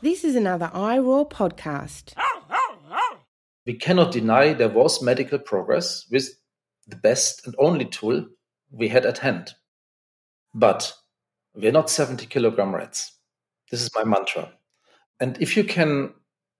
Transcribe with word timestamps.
This 0.00 0.22
is 0.22 0.36
another 0.36 0.70
iRaw 0.72 1.28
podcast. 1.28 2.14
We 3.66 3.74
cannot 3.74 4.12
deny 4.12 4.52
there 4.52 4.68
was 4.68 5.02
medical 5.02 5.40
progress 5.40 6.06
with 6.08 6.28
the 6.86 6.94
best 6.94 7.44
and 7.44 7.56
only 7.58 7.84
tool 7.84 8.24
we 8.70 8.86
had 8.86 9.04
at 9.04 9.18
hand. 9.18 9.54
But 10.54 10.94
we're 11.52 11.72
not 11.72 11.90
70 11.90 12.26
kilogram 12.26 12.76
rats. 12.76 13.18
This 13.72 13.82
is 13.82 13.90
my 13.92 14.04
mantra. 14.04 14.52
And 15.18 15.36
if 15.42 15.56
you 15.56 15.64
can 15.64 16.14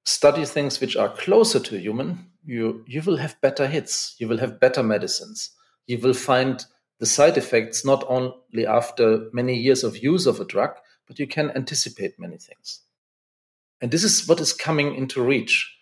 study 0.05 0.45
things 0.45 0.81
which 0.81 0.97
are 0.97 1.09
closer 1.09 1.61
to 1.61 1.79
human, 1.79 2.33
you, 2.45 2.83
you 2.89 3.03
will 3.03 3.19
have 3.19 3.41
better 3.41 3.69
hits, 3.69 4.17
you 4.19 4.27
will 4.27 4.39
have 4.39 4.59
better 4.59 4.83
medicines, 4.83 5.51
you 5.87 5.99
will 5.99 6.13
find 6.13 6.65
the 6.99 7.07
side 7.07 7.39
effects 7.39 7.85
not 7.85 8.05
only 8.09 8.67
after 8.67 9.29
many 9.33 9.55
years 9.55 9.85
of 9.85 10.03
use 10.03 10.27
of 10.27 10.41
a 10.41 10.45
drug, 10.45 10.71
but 11.07 11.21
you 11.21 11.29
can 11.29 11.53
anticipate 11.53 12.19
many 12.19 12.37
things. 12.37 12.81
And 13.81 13.93
this 13.93 14.03
is 14.03 14.27
what 14.27 14.41
is 14.41 14.53
coming 14.53 14.97
into 14.97 15.23
reach. 15.23 15.73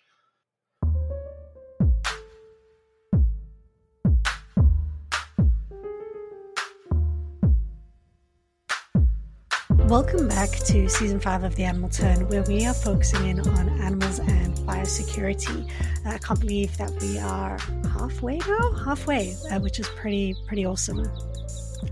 Welcome 9.89 10.29
back 10.29 10.51
to 10.51 10.89
season 10.91 11.21
five 11.21 11.43
of 11.43 11.55
The 11.57 11.65
Animal 11.65 11.89
Turn, 11.89 12.29
where 12.29 12.43
we 12.43 12.67
are 12.67 12.75
focusing 12.75 13.25
in 13.29 13.41
on 13.41 13.69
animals 13.81 14.19
and 14.19 14.55
biosecurity. 14.59 15.71
I 16.05 16.19
can't 16.19 16.41
believe 16.41 16.77
that 16.77 16.91
we 17.01 17.19
are 17.19 17.57
halfway 17.99 18.39
now, 18.39 18.73
halfway, 18.85 19.35
uh, 19.51 19.61
which 19.61 19.81
is 19.81 19.89
pretty 19.91 20.35
pretty 20.47 20.67
awesome. 20.67 21.03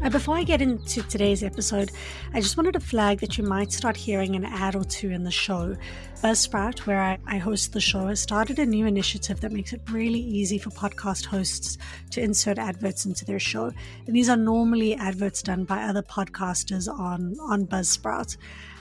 Uh, 0.03 0.11
before 0.11 0.37
I 0.37 0.45
get 0.45 0.63
into 0.63 1.03
today's 1.03 1.43
episode, 1.43 1.91
I 2.33 2.41
just 2.41 2.57
wanted 2.57 2.73
to 2.73 2.81
flag 2.81 3.21
that 3.21 3.39
you 3.39 3.45
might 3.45 3.73
start 3.73 3.97
hearing 3.97 4.35
an 4.37 4.45
ad 4.45 4.75
or 4.75 4.85
two 4.85 5.11
in 5.11 5.25
the 5.25 5.31
show. 5.31 5.77
Buzzsprout, 6.23 6.81
where 6.81 7.03
I, 7.03 7.19
I 7.27 7.39
host 7.39 7.73
the 7.73 7.81
show, 7.81 8.07
has 8.07 8.21
started 8.21 8.59
a 8.59 8.67
new 8.67 8.87
initiative 8.87 9.41
that 9.41 9.53
makes 9.53 9.73
it 9.73 9.83
really 9.91 10.21
easy 10.21 10.59
for 10.59 10.71
podcast 10.71 11.27
hosts 11.27 11.79
to 12.11 12.23
insert 12.23 12.59
adverts 12.59 13.05
into 13.05 13.25
their 13.25 13.39
show. 13.39 13.73
And 14.07 14.17
these 14.17 14.29
are 14.29 14.37
normally 14.37 14.95
adverts 14.95 15.43
done 15.43 15.65
by 15.65 15.83
other 15.83 16.03
podcasters 16.03 16.89
on, 16.89 17.37
on 17.41 17.67
Buzzsprout. 17.67 18.37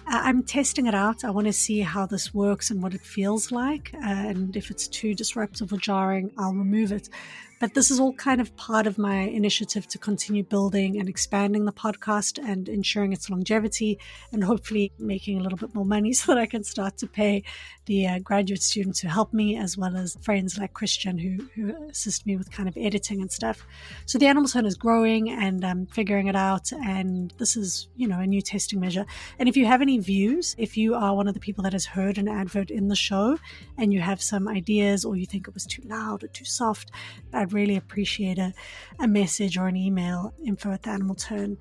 Uh, 0.05 0.19
I'm 0.23 0.43
testing 0.43 0.85
it 0.87 0.95
out. 0.95 1.23
I 1.23 1.31
want 1.31 1.47
to 1.47 1.53
see 1.53 1.79
how 1.79 2.05
this 2.05 2.33
works 2.33 2.71
and 2.71 2.83
what 2.83 2.93
it 2.93 3.01
feels 3.01 3.51
like. 3.51 3.91
Uh, 3.93 3.99
and 4.01 4.55
if 4.55 4.69
it's 4.69 4.87
too 4.87 5.13
disruptive 5.13 5.71
or 5.71 5.77
jarring, 5.77 6.31
I'll 6.37 6.53
remove 6.53 6.91
it. 6.91 7.09
But 7.63 7.75
this 7.75 7.89
is 7.89 7.97
all 7.97 8.11
kind 8.11 8.41
of 8.41 8.53
part 8.57 8.87
of 8.87 8.97
my 8.97 9.19
initiative 9.19 9.87
to 9.87 9.97
continue 9.97 10.43
building 10.43 10.99
and 10.99 11.07
expanding 11.07 11.63
the 11.63 11.71
podcast 11.71 12.37
and 12.37 12.67
ensuring 12.67 13.13
its 13.13 13.29
longevity 13.29 13.99
and 14.33 14.43
hopefully 14.43 14.91
making 14.99 15.39
a 15.39 15.41
little 15.41 15.57
bit 15.57 15.73
more 15.73 15.85
money 15.85 16.11
so 16.19 16.33
that 16.33 16.41
I 16.41 16.45
can 16.45 16.65
start 16.65 16.97
to 16.97 17.07
pay 17.07 17.41
the 17.85 18.05
uh, 18.05 18.19
graduate 18.19 18.61
students 18.61 18.99
who 18.99 19.07
help 19.07 19.31
me, 19.31 19.55
as 19.57 19.77
well 19.77 19.95
as 19.95 20.17
friends 20.21 20.57
like 20.57 20.73
Christian 20.73 21.17
who, 21.17 21.37
who 21.55 21.73
assist 21.89 22.25
me 22.25 22.35
with 22.35 22.51
kind 22.51 22.67
of 22.67 22.75
editing 22.75 23.21
and 23.21 23.31
stuff. 23.31 23.65
So 24.07 24.17
the 24.17 24.27
Animal 24.27 24.49
Turn 24.49 24.65
is 24.65 24.75
growing 24.75 25.29
and 25.29 25.63
um, 25.63 25.85
figuring 25.85 26.27
it 26.27 26.35
out. 26.35 26.69
And 26.73 27.33
this 27.37 27.55
is, 27.55 27.87
you 27.95 28.09
know, 28.09 28.19
a 28.19 28.27
new 28.27 28.41
testing 28.41 28.81
measure. 28.81 29.05
And 29.39 29.47
if 29.47 29.55
you 29.55 29.65
have 29.67 29.81
any 29.81 29.99
views, 29.99 30.53
if 30.57 30.75
you 30.75 30.95
are 30.95 31.15
one 31.15 31.29
of 31.29 31.33
the 31.33 31.39
people 31.39 31.63
that 31.63 31.71
has 31.71 31.85
heard 31.85 32.17
an 32.17 32.27
advert 32.27 32.71
in 32.71 32.89
the 32.89 32.95
show 32.97 33.37
and 33.77 33.93
you 33.93 34.01
have 34.01 34.21
some 34.21 34.49
ideas 34.49 35.05
or 35.05 35.15
you 35.15 35.25
think 35.25 35.47
it 35.47 35.53
was 35.53 35.65
too 35.65 35.81
loud 35.85 36.25
or 36.25 36.27
too 36.27 36.43
soft, 36.43 36.91
I'd 37.31 37.52
really 37.53 37.75
appreciate 37.77 38.37
a, 38.37 38.53
a 38.99 39.07
message 39.07 39.57
or 39.57 39.67
an 39.67 39.77
email 39.77 40.33
info 40.45 40.71
at 40.71 40.83
the 40.83 40.89
Animal 40.89 41.15
Turn. 41.15 41.57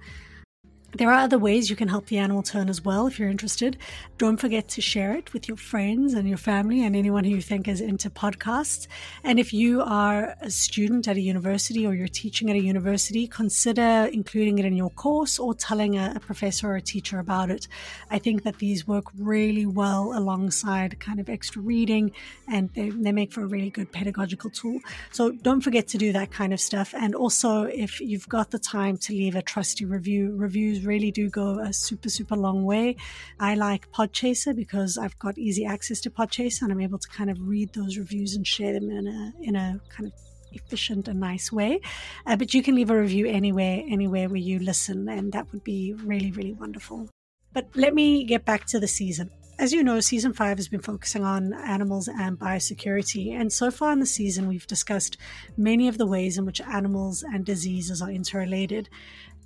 There 0.95 1.09
are 1.09 1.21
other 1.21 1.39
ways 1.39 1.71
you 1.71 1.77
can 1.77 1.89
help 1.89 2.07
the 2.07 2.19
animal 2.19 2.43
turn 2.43 2.69
as 2.69 2.85
well 2.85 3.07
if 3.07 3.19
you're 3.19 3.31
interested. 3.31 3.79
Don't 4.19 4.37
forget 4.37 4.69
to 4.69 4.83
share 4.83 5.15
it 5.17 5.33
with 5.33 5.49
your 5.49 5.57
friends 5.57 6.13
and 6.13 6.29
your 6.29 6.37
family 6.37 6.85
and 6.85 6.95
anyone 6.95 7.25
who 7.25 7.31
you 7.31 7.41
think 7.41 7.67
is 7.67 7.81
into 7.81 8.11
podcasts. 8.11 8.89
And 9.25 9.41
if 9.41 9.55
you 9.55 9.81
are 9.81 10.37
a 10.43 10.51
student 10.51 11.09
at 11.09 11.17
a 11.17 11.21
university 11.23 11.87
or 11.87 11.95
you're 11.95 12.09
teaching 12.09 12.51
at 12.51 12.57
a 12.57 12.61
university, 12.61 13.27
consider 13.27 14.11
including 14.13 14.59
it 14.59 14.67
in 14.67 14.77
your 14.77 14.91
course 14.91 15.39
or 15.39 15.55
telling 15.55 15.97
a, 15.97 16.21
professor 16.21 16.69
or 16.69 16.77
a 16.77 16.83
teacher 16.83 17.19
about 17.19 17.51
it. 17.51 17.69
I 18.11 18.19
think 18.19 18.43
that 18.43 18.59
these 18.59 18.87
work 18.87 19.07
really 19.19 19.65
well 19.65 20.13
alongside 20.15 21.01
kind 21.01 21.21
of 21.21 21.31
extra 21.31 21.63
reading 21.63 22.13
and 22.49 22.69
they, 22.75 22.91
they 22.91 23.13
make 23.13 23.33
for 23.33 23.41
a 23.41 23.47
really 23.47 23.71
good 23.71 23.91
pedagogical 23.93 24.51
tool. 24.51 24.79
So 25.11 25.31
don't 25.31 25.63
forget 25.63 25.89
to 25.89 25.99
do 25.99 26.13
that 26.13 26.31
kind 26.31 26.53
of 26.53 26.61
stuff. 26.61 26.95
And 26.95 27.15
also, 27.15 27.63
if 27.63 27.99
you've 27.99 28.29
got 28.29 28.51
the 28.51 28.59
time 28.59 28.99
to 28.99 29.15
leave 29.15 29.37
a 29.37 29.43
trusty 29.43 29.87
review, 29.87 30.35
reviews 30.37 30.82
really 30.85 31.11
do 31.11 31.29
go 31.29 31.59
a 31.61 31.73
super, 31.73 32.09
super 32.09 32.37
long 32.37 32.65
way. 32.65 32.97
I 33.39 33.55
like 33.55 33.91
Podchaser 33.93 34.55
because 34.55 34.99
I've 34.99 35.19
got 35.19 35.39
easy 35.39 35.65
access 35.65 36.01
to 36.03 36.11
Podchaser 36.11 36.63
and 36.63 36.73
I'm 36.73 36.81
able 36.81 36.99
to 36.99 37.09
kind 37.09 37.31
of 37.31 37.39
read 37.41 37.73
those 37.73 37.97
reviews 37.97 38.35
and 38.35 38.47
share 38.47 38.73
them 38.73 38.91
in 38.91 39.07
a, 39.07 39.33
in 39.41 39.57
a 39.57 39.81
kind 39.89 40.07
of 40.09 40.13
efficient 40.53 41.09
and 41.09 41.21
nice 41.21 41.51
way. 41.51 41.81
Uh, 42.27 42.37
but 42.37 42.55
you 42.55 42.63
can 42.63 42.75
leave 42.75 42.91
a 42.91 42.99
review 42.99 43.27
anywhere, 43.27 43.83
anywhere 43.89 44.29
where 44.29 44.37
you 44.37 44.59
listen, 44.59 45.09
and 45.09 45.33
that 45.33 45.51
would 45.53 45.65
be 45.65 45.95
really, 45.95 46.31
really 46.33 46.53
wonderful. 46.53 47.09
But 47.53 47.69
let 47.75 47.95
me 47.95 48.25
get 48.25 48.45
back 48.45 48.67
to 48.67 48.81
the 48.81 48.89
season. 48.89 49.31
As 49.59 49.73
you 49.73 49.85
know, 49.85 50.01
season 50.01 50.33
five 50.33 50.57
has 50.57 50.69
been 50.69 50.81
focusing 50.81 51.25
on 51.25 51.53
animals 51.53 52.09
and 52.09 52.39
biosecurity. 52.39 53.39
And 53.39 53.53
so 53.53 53.71
far 53.71 53.93
in 53.93 54.01
the 54.01 54.07
season, 54.07 54.49
we've 54.49 54.67
discussed 54.67 55.19
many 55.57 55.89
of 55.89 55.99
the 55.99 56.07
ways 56.07 56.39
in 56.39 56.47
which 56.47 56.61
animals 56.63 57.23
and 57.23 57.45
diseases 57.45 58.01
are 58.01 58.11
interrelated. 58.11 58.89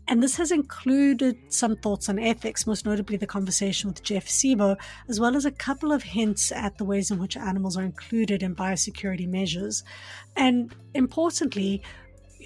And 0.09 0.23
this 0.23 0.37
has 0.37 0.53
included 0.53 1.37
some 1.49 1.77
thoughts 1.77 2.09
on 2.09 2.19
ethics, 2.19 2.67
most 2.67 2.87
notably 2.87 3.17
the 3.17 3.27
conversation 3.27 3.89
with 3.89 4.05
Jeff 4.05 4.27
Sebo, 4.27 4.77
as 5.09 5.19
well 5.19 5.35
as 5.35 5.45
a 5.45 5.51
couple 5.51 5.91
of 5.91 6.05
hints 6.05 6.53
at 6.53 6.79
the 6.79 6.85
ways 6.85 7.11
in 7.11 7.19
which 7.19 7.37
animals 7.37 7.77
are 7.77 7.83
included 7.83 8.43
in 8.43 8.55
biosecurity 8.55 9.29
measures. 9.29 9.83
And 10.37 10.75
importantly, 10.95 11.83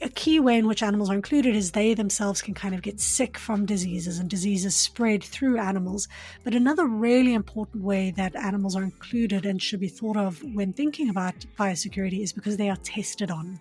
a 0.03 0.09
key 0.09 0.41
way 0.41 0.57
in 0.57 0.67
which 0.67 0.83
animals 0.83 1.11
are 1.11 1.15
included 1.15 1.55
is 1.55 1.73
they 1.73 1.93
themselves 1.93 2.41
can 2.41 2.55
kind 2.55 2.75
of 2.75 2.81
get 2.81 3.01
sick 3.01 3.37
from 3.37 3.67
diseases 3.67 4.19
and 4.19 4.31
diseases 4.31 4.75
spread 4.75 5.23
through 5.23 5.59
animals. 5.59 6.09
But 6.43 6.55
another 6.55 6.87
really 6.87 7.35
important 7.35 7.85
way 7.85 8.11
that 8.13 8.35
animals 8.35 8.77
are 8.77 8.83
included 8.83 9.45
and 9.45 9.61
should 9.61 9.81
be 9.81 9.89
thought 9.89 10.17
of 10.17 10.43
when 10.55 10.73
thinking 10.73 11.11
about 11.11 11.35
biosecurity 11.59 12.23
is 12.23 12.33
because 12.33 12.57
they 12.57 12.71
are 12.71 12.77
tested 12.77 13.31
on. 13.31 13.61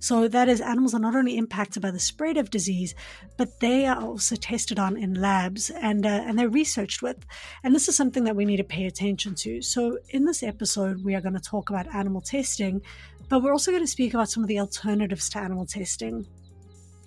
So 0.00 0.26
that 0.28 0.48
is, 0.48 0.60
animals 0.60 0.94
are 0.94 1.00
not 1.00 1.14
only 1.14 1.36
impacted 1.36 1.82
by 1.82 1.90
the 1.90 2.00
spread 2.00 2.36
of 2.36 2.50
disease, 2.50 2.94
but 3.36 3.60
they 3.60 3.86
are 3.86 4.00
also 4.00 4.34
tested 4.34 4.78
on 4.78 4.96
in 4.96 5.14
labs 5.14 5.70
and 5.70 6.04
uh, 6.04 6.24
and 6.26 6.38
they're 6.38 6.48
researched 6.48 7.02
with. 7.02 7.24
And 7.62 7.74
this 7.74 7.88
is 7.88 7.96
something 7.96 8.24
that 8.24 8.34
we 8.34 8.44
need 8.44 8.56
to 8.56 8.64
pay 8.64 8.86
attention 8.86 9.34
to. 9.36 9.62
So 9.62 9.98
in 10.08 10.24
this 10.24 10.42
episode, 10.42 11.04
we 11.04 11.14
are 11.14 11.20
going 11.20 11.34
to 11.34 11.40
talk 11.40 11.70
about 11.70 11.94
animal 11.94 12.20
testing, 12.20 12.82
but 13.28 13.42
we're 13.42 13.52
also 13.52 13.70
going 13.70 13.84
to 13.84 13.90
speak 13.90 14.14
about 14.14 14.30
some 14.30 14.42
of 14.42 14.48
the 14.48 14.58
alternatives 14.58 15.28
to 15.30 15.38
animal 15.38 15.66
testing 15.66 16.26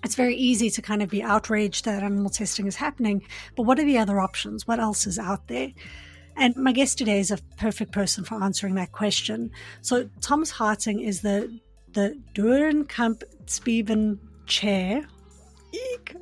it's 0.04 0.14
very 0.14 0.36
easy 0.36 0.68
to 0.70 0.82
kind 0.82 1.02
of 1.02 1.08
be 1.08 1.22
outraged 1.22 1.86
that 1.86 2.02
animal 2.02 2.30
testing 2.30 2.66
is 2.66 2.76
happening, 2.76 3.22
but 3.56 3.62
what 3.62 3.78
are 3.78 3.84
the 3.84 3.98
other 3.98 4.20
options? 4.20 4.66
What 4.66 4.78
else 4.78 5.06
is 5.06 5.18
out 5.18 5.48
there? 5.48 5.70
And 6.36 6.54
my 6.56 6.72
guest 6.72 6.98
today 6.98 7.20
is 7.20 7.30
a 7.30 7.38
perfect 7.56 7.92
person 7.92 8.24
for 8.24 8.42
answering 8.42 8.74
that 8.74 8.92
question. 8.92 9.50
So, 9.80 10.08
Thomas 10.20 10.52
Hartung 10.52 11.02
is 11.02 11.22
the 11.22 11.58
the 11.94 12.20
Doornkamp 12.34 13.22
Spiven 13.46 14.18
Chair 14.46 15.06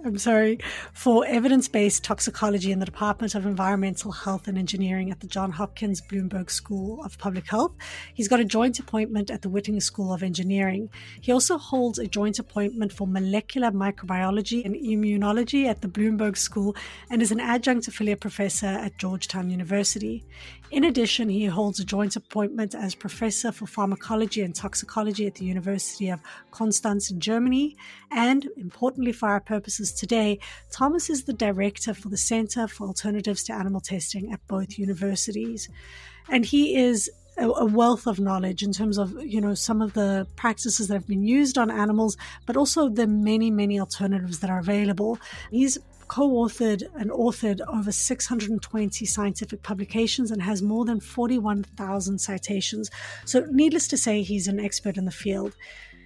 I'm 0.05 0.19
sorry, 0.19 0.59
for 0.93 1.25
evidence 1.27 1.69
based 1.69 2.03
toxicology 2.03 2.73
in 2.73 2.79
the 2.79 2.87
Department 2.87 3.35
of 3.35 3.47
Environmental 3.47 4.11
Health 4.11 4.49
and 4.49 4.59
Engineering 4.59 5.11
at 5.11 5.21
the 5.21 5.27
Johns 5.27 5.55
Hopkins 5.55 6.01
Bloomberg 6.01 6.51
School 6.51 7.03
of 7.05 7.19
Public 7.19 7.49
Health. 7.49 7.73
He's 8.15 8.29
got 8.29 8.41
a 8.41 8.45
joint 8.45 8.81
appointment 8.81 9.31
at 9.31 9.43
the 9.43 9.49
Whiting 9.49 9.81
School 9.81 10.13
of 10.13 10.23
Engineering. 10.23 10.91
He 11.21 11.31
also 11.31 11.57
holds 11.57 11.99
a 11.99 12.07
joint 12.07 12.39
appointment 12.39 12.93
for 12.93 13.07
molecular 13.07 13.71
microbiology 13.71 14.65
and 14.65 14.75
immunology 14.75 15.67
at 15.67 15.83
the 15.83 15.89
Bloomberg 15.89 16.37
School 16.37 16.75
and 17.11 17.23
is 17.23 17.33
an 17.33 17.41
adjunct 17.41 17.87
affiliate 17.87 18.21
professor 18.21 18.67
at 18.67 18.99
Georgetown 18.99 19.51
University. 19.51 20.25
In 20.73 20.85
addition, 20.85 21.29
he 21.29 21.45
holds 21.45 21.81
a 21.81 21.85
joint 21.85 22.17
appointment 22.17 22.75
as 22.75 22.95
professor 22.95 23.53
for 23.53 23.67
pharmacology 23.67 24.41
and 24.41 24.55
toxicology 24.55 25.27
at 25.27 25.35
the 25.35 25.45
University 25.45 26.09
of 26.09 26.23
Konstanz 26.51 27.11
in 27.11 27.21
Germany. 27.21 27.77
And 28.11 28.49
importantly 28.57 29.13
for 29.13 29.29
our 29.29 29.41
purposes 29.41 29.93
today, 29.93 30.39
Thomas 30.71 31.11
is 31.11 31.25
the 31.25 31.35
director 31.35 31.93
for 31.93 32.09
the 32.09 32.17
Center 32.17 32.67
for 32.67 32.87
Alternatives 32.87 33.45
to 33.45 33.53
Animal 33.53 33.83
Testing 33.83 34.33
at 34.33 34.41
both 34.49 34.79
universities. 34.79 35.69
And 36.31 36.47
he 36.47 36.75
is 36.75 37.11
a 37.37 37.65
wealth 37.67 38.07
of 38.07 38.21
knowledge 38.21 38.63
in 38.63 38.73
terms 38.73 38.99
of 38.99 39.15
you 39.23 39.41
know 39.41 39.55
some 39.55 39.81
of 39.81 39.95
the 39.95 40.27
practices 40.37 40.89
that 40.89 40.95
have 40.95 41.07
been 41.07 41.23
used 41.23 41.57
on 41.57 41.71
animals 41.71 42.15
but 42.45 42.59
also 42.59 42.91
the 42.91 43.07
many 43.07 43.51
many 43.51 43.81
alternatives 43.81 44.41
that 44.41 44.51
are 44.51 44.59
available 44.59 45.19
he's 45.51 45.79
co-authored 46.13 46.83
and 46.95 47.11
authored 47.11 47.63
over 47.69 47.91
620 47.91 49.07
scientific 49.07 49.63
publications 49.63 50.31
and 50.31 50.43
has 50.43 50.61
more 50.61 50.85
than 50.85 51.01
41,000 51.01 52.19
citations. 52.19 52.91
So 53.25 53.47
needless 53.51 53.89
to 53.89 53.97
say 53.97 54.21
he's 54.21 54.47
an 54.47 54.61
expert 54.61 54.99
in 54.99 55.07
the 55.07 55.11
field. 55.11 55.57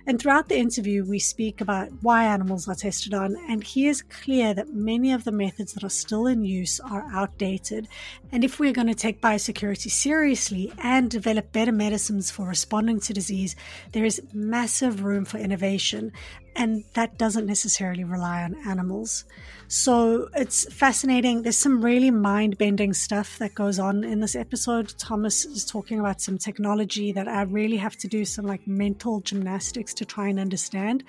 And 0.06 0.22
throughout 0.22 0.48
the 0.48 0.56
interview, 0.56 1.04
we 1.04 1.18
speak 1.18 1.60
about 1.60 1.88
why 2.02 2.22
animals 2.22 2.68
are 2.68 2.76
tested 2.76 3.12
on, 3.14 3.36
and 3.48 3.64
he 3.64 3.88
is 3.88 4.02
clear 4.02 4.54
that 4.54 4.72
many 4.72 5.12
of 5.12 5.24
the 5.24 5.32
methods 5.32 5.72
that 5.72 5.82
are 5.82 5.88
still 5.88 6.28
in 6.28 6.44
use 6.44 6.78
are 6.78 7.04
outdated. 7.12 7.88
And 8.30 8.44
if 8.44 8.60
we're 8.60 8.72
going 8.72 8.86
to 8.86 8.94
take 8.94 9.20
biosecurity 9.20 9.90
seriously 9.90 10.72
and 10.78 11.10
develop 11.10 11.50
better 11.50 11.72
medicines 11.72 12.30
for 12.30 12.46
responding 12.46 13.00
to 13.00 13.12
disease, 13.12 13.56
there 13.90 14.04
is 14.04 14.22
massive 14.32 15.02
room 15.02 15.24
for 15.24 15.38
innovation, 15.38 16.12
and 16.56 16.84
that 16.94 17.18
doesn't 17.18 17.46
necessarily 17.46 18.02
rely 18.02 18.42
on 18.42 18.56
animals. 18.66 19.24
So 19.68 20.28
it's 20.34 20.72
fascinating. 20.72 21.42
There's 21.42 21.56
some 21.56 21.84
really 21.84 22.10
mind 22.10 22.56
bending 22.56 22.94
stuff 22.94 23.38
that 23.38 23.54
goes 23.54 23.78
on 23.78 24.04
in 24.04 24.20
this 24.20 24.34
episode. 24.34 24.94
Thomas 24.96 25.44
is 25.44 25.64
talking 25.64 26.00
about 26.00 26.20
some 26.20 26.38
technology 26.38 27.12
that 27.12 27.28
I 27.28 27.42
really 27.42 27.76
have 27.76 27.96
to 27.98 28.08
do 28.08 28.24
some 28.24 28.46
like 28.46 28.66
mental 28.66 29.20
gymnastics 29.20 29.92
to 29.94 30.04
try 30.04 30.28
and 30.28 30.38
understand. 30.38 31.04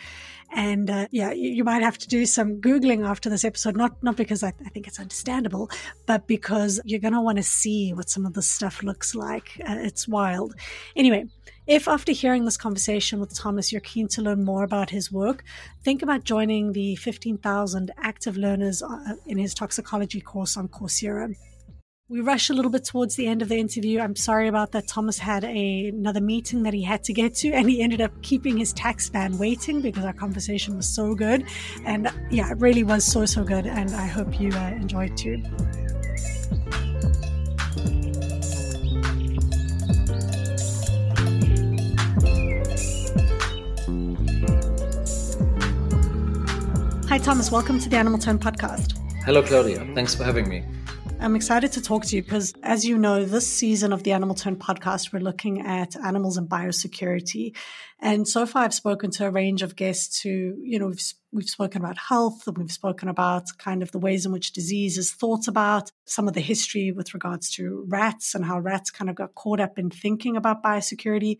And 0.52 0.90
uh, 0.90 1.08
yeah, 1.12 1.32
you, 1.32 1.50
you, 1.52 1.64
might 1.64 1.84
have 1.84 1.98
to 2.00 2.08
do 2.08 2.26
some 2.26 2.60
Googling 2.60 3.06
after 3.06 3.30
this 3.30 3.46
episode, 3.46 3.76
not, 3.76 4.02
not 4.02 4.16
because 4.16 4.44
I, 4.44 4.54
I 4.66 4.70
think 4.70 4.88
it's 4.88 5.00
understandable, 5.00 5.70
but 6.06 6.26
because 6.26 6.80
you're 6.84 7.02
going 7.02 7.14
to 7.14 7.22
want 7.22 7.38
to 7.38 7.44
see 7.44 7.94
what 7.94 8.10
some 8.10 8.26
of 8.26 8.34
this 8.34 8.50
stuff 8.50 8.82
looks 8.82 9.14
like. 9.14 9.62
Uh, 9.62 9.76
it's 9.80 10.08
wild. 10.08 10.56
Anyway, 10.96 11.26
if 11.68 11.88
after 11.88 12.14
hearing 12.14 12.46
this 12.46 12.58
conversation 12.58 13.19
with 13.19 13.38
Thomas, 13.38 13.72
you're 13.72 13.81
keen 13.81 14.08
to 14.10 14.22
learn 14.22 14.44
more 14.44 14.64
about 14.64 14.90
his 14.90 15.12
work, 15.12 15.44
think 15.84 16.02
about 16.02 16.24
joining 16.24 16.72
the 16.72 16.96
15,000 16.96 17.92
active 17.98 18.38
learners 18.38 18.81
uh, 18.81 19.16
in 19.25 19.38
his 19.38 19.54
toxicology 19.54 20.22
course 20.22 20.56
on 20.56 20.69
Coursera. 20.69 21.36
We 22.10 22.22
rush 22.22 22.50
a 22.50 22.54
little 22.54 22.72
bit 22.72 22.86
towards 22.86 23.18
the 23.18 23.28
end 23.28 23.42
of 23.42 23.50
the 23.50 23.58
interview. 23.58 24.00
I'm 24.00 24.16
sorry 24.16 24.48
about 24.48 24.72
that. 24.72 24.88
Thomas 24.88 25.19
had 25.19 25.44
a, 25.44 25.90
another 25.90 26.22
meeting 26.22 26.64
that 26.64 26.74
he 26.74 26.81
had 26.81 27.04
to 27.04 27.12
get 27.12 27.36
to, 27.36 27.52
and 27.52 27.70
he 27.70 27.81
ended 27.81 28.00
up 28.00 28.13
keeping 28.22 28.56
his 28.56 28.72
tax 28.72 29.10
fan 29.10 29.38
waiting 29.38 29.81
because 29.81 30.06
our 30.06 30.13
conversation 30.13 30.78
was 30.78 30.88
so 30.88 31.13
good. 31.13 31.46
And 31.86 32.10
yeah, 32.31 32.50
it 32.50 32.60
really 32.60 32.84
was 32.84 33.04
so, 33.04 33.25
so 33.25 33.44
good. 33.44 33.68
And 33.68 33.94
I 33.94 34.08
hope 34.08 34.40
you 34.40 34.52
uh, 34.54 34.70
enjoyed 34.70 35.18
too. 35.18 35.44
Hi, 47.09 47.18
Thomas. 47.18 47.50
Welcome 47.50 47.80
to 47.80 47.88
the 47.88 47.95
Animal 47.95 48.19
Turn 48.19 48.38
podcast. 48.38 48.98
Hello, 49.24 49.42
Claudia. 49.42 49.88
Thanks 49.95 50.13
for 50.13 50.25
having 50.25 50.50
me. 50.50 50.65
I'm 51.21 51.38
excited 51.38 51.71
to 51.71 51.81
talk 51.81 52.04
to 52.04 52.18
you 52.18 52.21
because, 52.21 52.54
as 52.63 52.86
you 52.86 52.98
know, 52.98 53.24
this 53.24 53.48
season 53.48 53.94
of 53.94 54.04
the 54.04 54.12
Animal 54.12 54.36
Turn 54.36 54.57
podcast, 54.57 55.13
we're 55.13 55.21
looking 55.21 55.65
at 55.65 55.95
animals 55.95 56.36
and 56.36 56.50
biosecurity. 56.50 57.56
And 58.01 58.27
so 58.27 58.45
far, 58.45 58.63
I've 58.63 58.74
spoken 58.74 59.09
to 59.12 59.25
a 59.25 59.31
range 59.31 59.62
of 59.62 59.77
guests 59.77 60.19
who, 60.19 60.57
you 60.62 60.80
know, 60.80 60.88
we've, 60.88 61.13
we've 61.31 61.50
spoken 61.50 61.81
about 61.81 61.98
health 61.98 62.45
and 62.45 62.57
we've 62.57 62.74
spoken 62.74 63.07
about 63.07 63.45
kind 63.57 63.81
of 63.81 63.94
the 63.94 64.00
ways 64.00 64.25
in 64.25 64.33
which 64.33 64.51
disease 64.51 64.98
is 64.98 65.13
thought 65.13 65.48
about, 65.48 65.94
some 66.06 66.27
of 66.27 66.33
the 66.33 66.42
history 66.42 66.92
with 66.92 67.13
regards 67.13 67.50
to 67.51 67.86
rats 67.88 68.36
and 68.36 68.44
how 68.44 68.60
rats 68.60 68.92
kind 68.92 69.10
of 69.10 69.15
got 69.15 69.33
caught 69.33 69.62
up 69.62 69.80
in 69.80 69.89
thinking 69.89 70.36
about 70.36 70.62
biosecurity. 70.62 71.39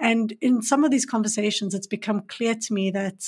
And 0.00 0.34
in 0.40 0.60
some 0.60 0.82
of 0.82 0.90
these 0.90 1.06
conversations, 1.06 1.72
it's 1.72 1.86
become 1.86 2.22
clear 2.26 2.56
to 2.56 2.74
me 2.74 2.90
that 2.90 3.22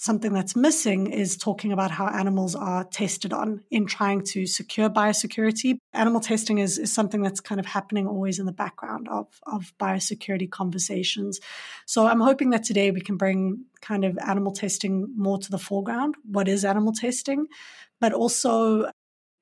something 0.00 0.32
that's 0.32 0.56
missing 0.56 1.08
is 1.08 1.36
talking 1.36 1.72
about 1.72 1.90
how 1.90 2.06
animals 2.06 2.54
are 2.54 2.84
tested 2.84 3.34
on 3.34 3.62
in 3.70 3.84
trying 3.84 4.24
to 4.24 4.46
secure 4.46 4.88
biosecurity. 4.88 5.76
Animal 5.92 6.22
testing 6.22 6.56
is, 6.56 6.78
is 6.78 6.90
something 6.90 7.20
that's 7.20 7.38
kind 7.38 7.60
of 7.60 7.66
happening 7.66 8.06
always 8.06 8.38
in 8.38 8.46
the 8.46 8.52
background 8.52 9.08
of, 9.10 9.26
of 9.46 9.74
biosecurity 9.78 10.50
conversations. 10.50 11.38
So 11.84 12.06
I'm 12.06 12.20
hoping 12.20 12.48
that 12.50 12.64
today 12.64 12.90
we 12.90 13.02
can 13.02 13.18
bring 13.18 13.66
kind 13.82 14.06
of 14.06 14.16
animal 14.26 14.52
testing 14.52 15.12
more 15.16 15.36
to 15.36 15.50
the 15.50 15.58
foreground. 15.58 16.14
What 16.24 16.48
is 16.48 16.64
animal 16.64 16.94
testing? 16.94 17.46
But 18.00 18.14
also 18.14 18.90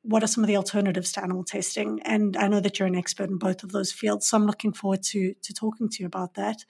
what 0.08 0.22
are 0.22 0.26
some 0.26 0.42
of 0.42 0.48
the 0.48 0.56
alternatives 0.56 1.12
to 1.12 1.22
animal 1.22 1.44
testing? 1.44 2.00
And 2.02 2.36
I 2.36 2.48
know 2.48 2.60
that 2.60 2.78
you're 2.78 2.88
an 2.88 2.96
expert 2.96 3.28
in 3.28 3.36
both 3.36 3.62
of 3.62 3.72
those 3.72 3.92
fields, 3.92 4.26
so 4.26 4.36
I'm 4.36 4.46
looking 4.46 4.72
forward 4.72 5.02
to 5.04 5.34
to 5.34 5.54
talking 5.54 5.88
to 5.90 5.96
you 6.00 6.06
about 6.06 6.34
that. 6.34 6.64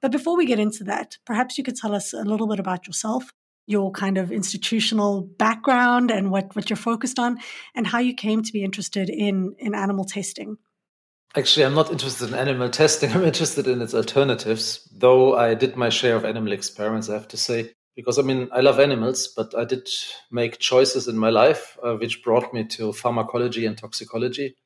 But 0.00 0.12
before 0.12 0.36
we 0.36 0.46
get 0.46 0.60
into 0.60 0.84
that, 0.84 1.18
perhaps 1.26 1.58
you 1.58 1.64
could 1.64 1.76
tell 1.76 1.94
us 1.94 2.12
a 2.12 2.22
little 2.22 2.46
bit 2.46 2.60
about 2.60 2.86
yourself, 2.86 3.32
your 3.66 3.90
kind 3.90 4.16
of 4.16 4.30
institutional 4.30 5.22
background 5.22 6.12
and 6.12 6.30
what, 6.30 6.54
what 6.54 6.70
you're 6.70 6.76
focused 6.76 7.18
on, 7.18 7.38
and 7.74 7.86
how 7.86 7.98
you 7.98 8.14
came 8.14 8.42
to 8.42 8.52
be 8.52 8.62
interested 8.62 9.10
in 9.10 9.56
in 9.58 9.74
animal 9.74 10.04
testing. 10.04 10.56
Actually, 11.36 11.66
I'm 11.66 11.74
not 11.74 11.90
interested 11.90 12.28
in 12.28 12.36
animal 12.36 12.68
testing. 12.68 13.10
I'm 13.14 13.24
interested 13.24 13.66
in 13.66 13.82
its 13.82 13.94
alternatives, 13.94 14.88
though 14.96 15.36
I 15.36 15.54
did 15.54 15.76
my 15.76 15.88
share 15.88 16.14
of 16.14 16.24
animal 16.24 16.52
experiments, 16.52 17.08
I 17.08 17.14
have 17.14 17.28
to 17.28 17.36
say 17.36 17.72
because 17.96 18.18
I 18.18 18.22
mean, 18.22 18.48
I 18.52 18.60
love 18.60 18.80
animals, 18.80 19.28
but 19.28 19.56
I 19.56 19.64
did 19.64 19.88
make 20.30 20.58
choices 20.58 21.08
in 21.08 21.16
my 21.16 21.30
life 21.30 21.78
uh, 21.82 21.94
which 21.94 22.22
brought 22.22 22.52
me 22.52 22.64
to 22.64 22.92
pharmacology 22.92 23.66
and 23.66 23.78
toxicology, 23.78 24.56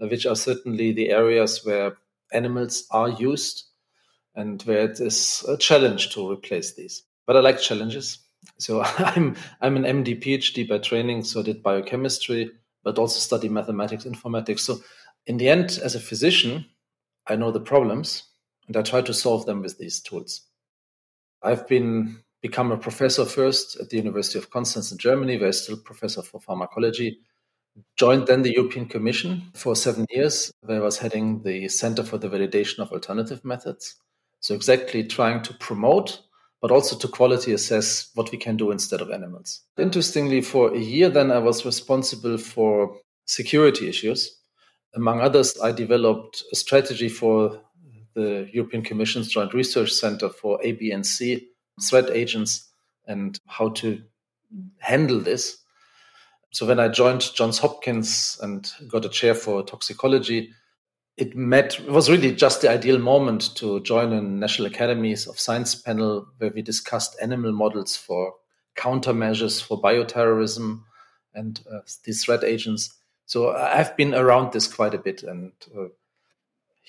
uh, 0.00 0.08
which 0.08 0.26
are 0.26 0.36
certainly 0.36 0.92
the 0.92 1.10
areas 1.10 1.64
where 1.64 1.96
animals 2.32 2.86
are 2.90 3.10
used 3.10 3.64
and 4.34 4.62
where 4.62 4.84
it 4.84 5.00
is 5.00 5.44
a 5.48 5.56
challenge 5.56 6.14
to 6.14 6.30
replace 6.30 6.74
these. 6.74 7.02
But 7.26 7.36
I 7.36 7.40
like 7.40 7.60
challenges. 7.60 8.18
So 8.58 8.82
I'm 8.98 9.36
I'm 9.60 9.76
an 9.76 9.84
MD 10.04 10.22
PhD 10.22 10.68
by 10.68 10.78
training, 10.78 11.24
so 11.24 11.40
I 11.40 11.42
did 11.42 11.62
biochemistry, 11.62 12.50
but 12.82 12.98
also 12.98 13.18
study 13.18 13.48
mathematics, 13.48 14.04
informatics. 14.04 14.60
So 14.60 14.80
in 15.26 15.36
the 15.36 15.48
end, 15.48 15.78
as 15.82 15.94
a 15.94 16.00
physician, 16.00 16.66
I 17.26 17.36
know 17.36 17.50
the 17.50 17.60
problems 17.60 18.24
and 18.66 18.76
I 18.76 18.82
try 18.82 19.02
to 19.02 19.12
solve 19.12 19.46
them 19.46 19.62
with 19.62 19.78
these 19.78 20.00
tools. 20.00 20.42
I've 21.42 21.66
been 21.68 22.22
become 22.42 22.72
a 22.72 22.76
professor 22.76 23.24
first 23.24 23.78
at 23.80 23.90
the 23.90 23.96
University 23.96 24.38
of 24.38 24.50
Konstanz 24.50 24.92
in 24.92 24.98
Germany, 24.98 25.36
where 25.36 25.48
I 25.48 25.52
still 25.52 25.76
professor 25.76 26.22
for 26.22 26.40
pharmacology. 26.40 27.18
Joined 27.96 28.26
then 28.26 28.42
the 28.42 28.54
European 28.54 28.86
Commission 28.86 29.50
for 29.54 29.76
seven 29.76 30.06
years, 30.10 30.50
where 30.62 30.78
I 30.78 30.84
was 30.84 30.98
heading 30.98 31.42
the 31.42 31.68
Center 31.68 32.02
for 32.02 32.18
the 32.18 32.28
Validation 32.28 32.80
of 32.80 32.92
Alternative 32.92 33.44
Methods. 33.44 33.96
So 34.40 34.54
exactly 34.54 35.04
trying 35.04 35.42
to 35.42 35.54
promote, 35.54 36.20
but 36.60 36.70
also 36.70 36.96
to 36.98 37.08
quality 37.08 37.52
assess 37.52 38.10
what 38.14 38.32
we 38.32 38.38
can 38.38 38.56
do 38.56 38.70
instead 38.70 39.00
of 39.00 39.10
animals. 39.10 39.62
Interestingly, 39.78 40.40
for 40.40 40.74
a 40.74 40.78
year 40.78 41.08
then 41.10 41.30
I 41.30 41.38
was 41.38 41.64
responsible 41.64 42.38
for 42.38 42.96
security 43.26 43.88
issues. 43.88 44.38
Among 44.94 45.20
others, 45.20 45.56
I 45.62 45.72
developed 45.72 46.42
a 46.52 46.56
strategy 46.56 47.08
for 47.08 47.60
the 48.14 48.48
European 48.52 48.82
Commission's 48.82 49.28
Joint 49.28 49.54
Research 49.54 49.92
Center 49.92 50.28
for 50.28 50.58
ABC 50.64 51.46
threat 51.82 52.10
agents 52.10 52.68
and 53.06 53.38
how 53.46 53.70
to 53.70 54.02
handle 54.78 55.20
this. 55.20 55.58
So 56.52 56.66
when 56.66 56.80
I 56.80 56.88
joined 56.88 57.32
Johns 57.34 57.58
Hopkins 57.58 58.38
and 58.42 58.70
got 58.88 59.04
a 59.04 59.08
chair 59.08 59.34
for 59.34 59.62
toxicology, 59.62 60.50
it 61.16 61.36
met 61.36 61.78
it 61.78 61.90
was 61.90 62.10
really 62.10 62.34
just 62.34 62.62
the 62.62 62.70
ideal 62.70 62.98
moment 62.98 63.54
to 63.56 63.80
join 63.80 64.12
a 64.12 64.20
National 64.20 64.66
Academies 64.66 65.26
of 65.26 65.38
Science 65.38 65.74
panel 65.74 66.26
where 66.38 66.50
we 66.54 66.62
discussed 66.62 67.16
animal 67.20 67.52
models 67.52 67.96
for 67.96 68.34
countermeasures 68.76 69.62
for 69.62 69.80
bioterrorism 69.80 70.82
and 71.34 71.60
uh, 71.72 71.80
these 72.04 72.24
threat 72.24 72.42
agents. 72.42 72.94
So 73.26 73.54
I've 73.54 73.96
been 73.96 74.14
around 74.14 74.52
this 74.52 74.66
quite 74.66 74.94
a 74.94 74.98
bit, 74.98 75.22
and 75.22 75.52
uh, 75.76 75.88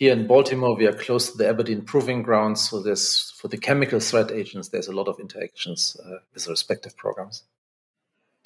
here 0.02 0.14
in 0.14 0.26
Baltimore, 0.26 0.76
we 0.76 0.88
are 0.88 0.94
close 0.94 1.30
to 1.30 1.38
the 1.38 1.48
Aberdeen 1.48 1.84
Proving 1.84 2.24
Grounds. 2.24 2.68
So 2.68 2.82
there's 2.82 3.36
for 3.38 3.50
the 3.50 3.58
chemical 3.58 4.00
threat 4.00 4.32
agents, 4.32 4.70
there's 4.70 4.88
a 4.88 4.92
lot 4.92 5.08
of 5.08 5.20
interactions 5.20 5.96
uh, 6.04 6.16
with 6.34 6.48
respective 6.48 6.98
programs. 6.98 7.44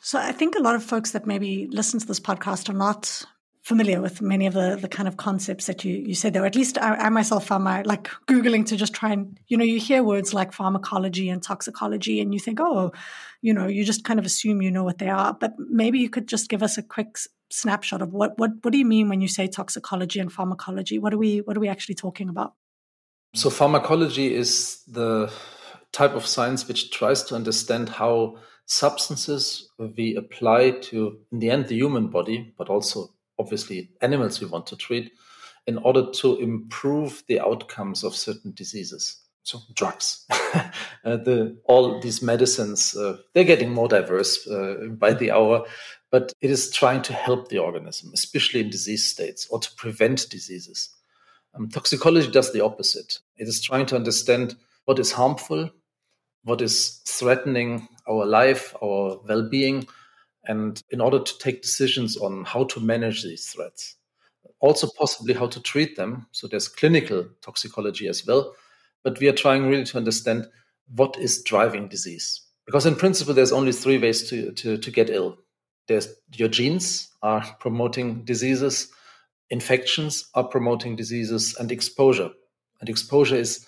So 0.01 0.19
I 0.19 0.33
think 0.33 0.57
a 0.57 0.61
lot 0.61 0.75
of 0.75 0.83
folks 0.83 1.11
that 1.11 1.25
maybe 1.25 1.67
listen 1.67 2.01
to 2.01 2.05
this 2.05 2.19
podcast 2.19 2.67
are 2.67 2.73
not 2.77 3.23
familiar 3.65 3.99
with 3.99 4.21
many 4.21 4.45
of 4.45 4.53
the, 4.53 4.77
the 4.79 4.87
kind 4.87 5.07
of 5.07 5.17
concepts 5.17 5.65
that 5.65 5.83
you, 5.83 5.95
you 5.95 6.13
said 6.13 6.33
there. 6.33 6.45
At 6.45 6.55
least 6.55 6.77
I, 6.77 6.95
I 6.97 7.09
myself 7.09 7.49
my 7.49 7.81
like 7.81 8.07
Googling 8.27 8.63
to 8.67 8.77
just 8.77 8.93
try 8.93 9.11
and, 9.11 9.39
you 9.47 9.57
know, 9.57 9.63
you 9.63 9.79
hear 9.79 10.03
words 10.03 10.35
like 10.35 10.53
pharmacology 10.53 11.29
and 11.29 11.41
toxicology 11.41 12.21
and 12.21 12.31
you 12.31 12.39
think, 12.39 12.59
oh, 12.61 12.91
you 13.41 13.55
know, 13.55 13.65
you 13.65 13.83
just 13.83 14.03
kind 14.03 14.19
of 14.19 14.25
assume 14.25 14.61
you 14.61 14.69
know 14.69 14.83
what 14.83 14.99
they 14.99 15.09
are. 15.09 15.33
But 15.33 15.53
maybe 15.57 15.97
you 15.97 16.11
could 16.11 16.27
just 16.27 16.47
give 16.47 16.61
us 16.61 16.77
a 16.77 16.83
quick 16.83 17.17
snapshot 17.49 18.01
of 18.03 18.13
what 18.13 18.37
what 18.37 18.51
what 18.61 18.71
do 18.71 18.77
you 18.77 18.85
mean 18.85 19.07
when 19.09 19.21
you 19.21 19.27
say 19.27 19.47
toxicology 19.47 20.19
and 20.19 20.31
pharmacology? 20.31 20.99
What 20.99 21.11
are 21.15 21.17
we 21.17 21.39
what 21.39 21.57
are 21.57 21.59
we 21.59 21.67
actually 21.67 21.95
talking 21.95 22.29
about? 22.29 22.53
So 23.33 23.49
pharmacology 23.49 24.31
is 24.31 24.83
the 24.87 25.31
type 25.91 26.13
of 26.13 26.27
science 26.27 26.67
which 26.67 26.91
tries 26.91 27.23
to 27.23 27.35
understand 27.35 27.89
how 27.89 28.37
substances 28.67 29.71
we 29.97 30.15
apply 30.15 30.71
to 30.81 31.17
in 31.31 31.39
the 31.39 31.49
end 31.49 31.67
the 31.67 31.75
human 31.75 32.09
body, 32.09 32.53
but 32.59 32.69
also 32.69 33.14
obviously 33.39 33.89
animals 34.01 34.39
we 34.39 34.47
want 34.47 34.67
to 34.67 34.75
treat, 34.75 35.11
in 35.67 35.77
order 35.79 36.11
to 36.11 36.37
improve 36.37 37.23
the 37.27 37.39
outcomes 37.39 38.03
of 38.03 38.15
certain 38.15 38.51
diseases. 38.53 39.17
So 39.43 39.59
drugs, 39.73 40.25
uh, 40.31 40.65
the 41.03 41.57
all 41.65 41.99
these 41.99 42.21
medicines, 42.21 42.95
uh, 42.95 43.17
they're 43.33 43.43
getting 43.43 43.71
more 43.71 43.87
diverse 43.87 44.47
uh, 44.47 44.87
by 44.91 45.13
the 45.13 45.31
hour 45.31 45.65
but 46.11 46.31
it 46.39 46.49
is 46.49 46.71
trying 46.71 47.01
to 47.01 47.11
help 47.11 47.49
the 47.49 47.57
organism, 47.57 48.09
especially 48.13 48.61
in 48.61 48.69
disease 48.69 49.05
states, 49.05 49.47
or 49.49 49.59
to 49.59 49.69
prevent 49.75 50.29
diseases. 50.29 50.89
Um, 51.53 51.67
toxicology 51.67 52.31
does 52.31 52.53
the 52.53 52.63
opposite. 52.63 53.19
It 53.35 53.49
is 53.49 53.59
trying 53.59 53.85
to 53.87 53.97
understand 53.97 54.55
what 54.85 54.97
is 54.97 55.11
harmful 55.11 55.71
what 56.45 56.61
is 56.61 57.01
threatening 57.05 57.87
our 58.07 58.25
life, 58.25 58.73
our 58.81 59.19
well 59.27 59.49
being, 59.49 59.87
and 60.47 60.81
in 60.89 61.01
order 61.01 61.19
to 61.19 61.37
take 61.39 61.61
decisions 61.61 62.17
on 62.17 62.43
how 62.45 62.65
to 62.65 62.79
manage 62.79 63.23
these 63.23 63.47
threats. 63.47 63.95
Also, 64.59 64.87
possibly 64.97 65.33
how 65.33 65.47
to 65.47 65.61
treat 65.61 65.95
them. 65.95 66.27
So, 66.31 66.47
there's 66.47 66.67
clinical 66.67 67.27
toxicology 67.41 68.07
as 68.07 68.25
well. 68.25 68.53
But 69.03 69.19
we 69.19 69.27
are 69.27 69.33
trying 69.33 69.67
really 69.67 69.85
to 69.85 69.97
understand 69.97 70.47
what 70.95 71.17
is 71.17 71.43
driving 71.43 71.87
disease. 71.87 72.41
Because, 72.65 72.85
in 72.85 72.95
principle, 72.95 73.33
there's 73.33 73.51
only 73.51 73.71
three 73.71 73.97
ways 73.97 74.29
to, 74.29 74.51
to, 74.53 74.77
to 74.77 74.91
get 74.91 75.09
ill 75.09 75.37
there's 75.87 76.07
your 76.33 76.49
genes 76.49 77.09
are 77.21 77.45
promoting 77.59 78.23
diseases, 78.25 78.91
infections 79.49 80.29
are 80.33 80.43
promoting 80.43 80.95
diseases, 80.95 81.55
and 81.59 81.71
exposure. 81.71 82.29
And 82.79 82.89
exposure 82.89 83.35
is 83.35 83.65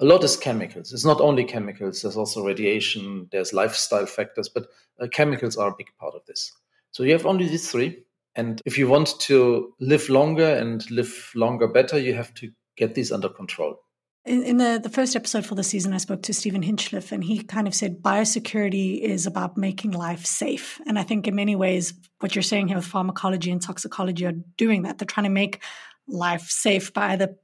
a 0.00 0.04
lot 0.04 0.24
is 0.24 0.36
chemicals. 0.36 0.92
It's 0.92 1.04
not 1.04 1.20
only 1.20 1.44
chemicals, 1.44 2.02
there's 2.02 2.16
also 2.16 2.44
radiation, 2.44 3.28
there's 3.32 3.52
lifestyle 3.52 4.06
factors, 4.06 4.48
but 4.48 4.68
uh, 5.00 5.08
chemicals 5.08 5.56
are 5.56 5.70
a 5.70 5.76
big 5.76 5.88
part 5.98 6.14
of 6.14 6.24
this. 6.26 6.52
So 6.92 7.02
you 7.02 7.12
have 7.12 7.26
only 7.26 7.48
these 7.48 7.70
three. 7.70 8.04
And 8.36 8.62
if 8.64 8.78
you 8.78 8.86
want 8.88 9.18
to 9.20 9.74
live 9.80 10.08
longer 10.08 10.46
and 10.46 10.88
live 10.90 11.32
longer 11.34 11.66
better, 11.66 11.98
you 11.98 12.14
have 12.14 12.32
to 12.34 12.50
get 12.76 12.94
these 12.94 13.10
under 13.10 13.28
control. 13.28 13.80
In, 14.24 14.44
in, 14.44 14.56
the, 14.58 14.78
the 14.80 14.90
first 14.90 15.16
episode 15.16 15.46
for 15.46 15.54
the 15.54 15.64
season, 15.64 15.92
I 15.92 15.96
spoke 15.96 16.22
to 16.24 16.34
Stephen 16.34 16.62
Hinchliffe, 16.62 17.12
and 17.12 17.24
he 17.24 17.42
kind 17.42 17.66
of 17.66 17.74
said 17.74 18.02
biosecurity 18.02 19.00
is 19.00 19.26
about 19.26 19.56
making 19.56 19.92
life 19.92 20.26
safe. 20.26 20.80
And 20.86 20.98
I 20.98 21.02
think 21.02 21.26
in 21.26 21.34
many 21.34 21.56
ways, 21.56 21.94
what 22.20 22.36
you're 22.36 22.42
saying 22.42 22.68
here 22.68 22.76
with 22.76 22.84
pharmacology 22.84 23.50
and 23.50 23.60
toxicology 23.60 24.26
are 24.26 24.34
doing 24.56 24.82
that. 24.82 24.98
They're 24.98 25.06
trying 25.06 25.24
to 25.24 25.30
make 25.30 25.62
life 26.06 26.48
safe 26.48 26.92
by 26.92 27.12
either 27.12 27.36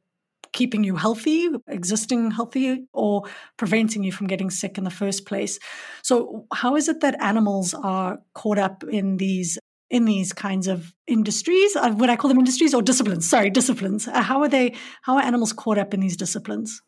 keeping 0.54 0.82
you 0.82 0.96
healthy, 0.96 1.50
existing 1.68 2.30
healthy, 2.30 2.86
or 2.94 3.24
preventing 3.58 4.02
you 4.02 4.12
from 4.12 4.26
getting 4.26 4.48
sick 4.48 4.78
in 4.78 4.84
the 4.84 4.90
first 4.90 5.26
place. 5.26 5.58
So, 6.02 6.46
how 6.52 6.76
is 6.76 6.88
it 6.88 7.00
that 7.00 7.20
animals 7.20 7.74
are 7.74 8.18
caught 8.32 8.58
up 8.58 8.82
in 8.84 9.18
these 9.18 9.58
in 9.90 10.06
these 10.06 10.32
kinds 10.32 10.66
of 10.66 10.94
industries? 11.06 11.76
Uh, 11.76 11.94
would 11.98 12.08
I 12.08 12.16
call 12.16 12.28
them 12.28 12.38
industries 12.38 12.72
or 12.72 12.80
disciplines? 12.80 13.28
Sorry, 13.28 13.50
disciplines. 13.50 14.08
Uh, 14.08 14.22
how 14.22 14.40
are 14.40 14.48
they? 14.48 14.74
How 15.02 15.16
are 15.16 15.22
animals 15.22 15.52
caught 15.52 15.76
up 15.76 15.92
in 15.92 16.00
these 16.00 16.16
disciplines? 16.16 16.80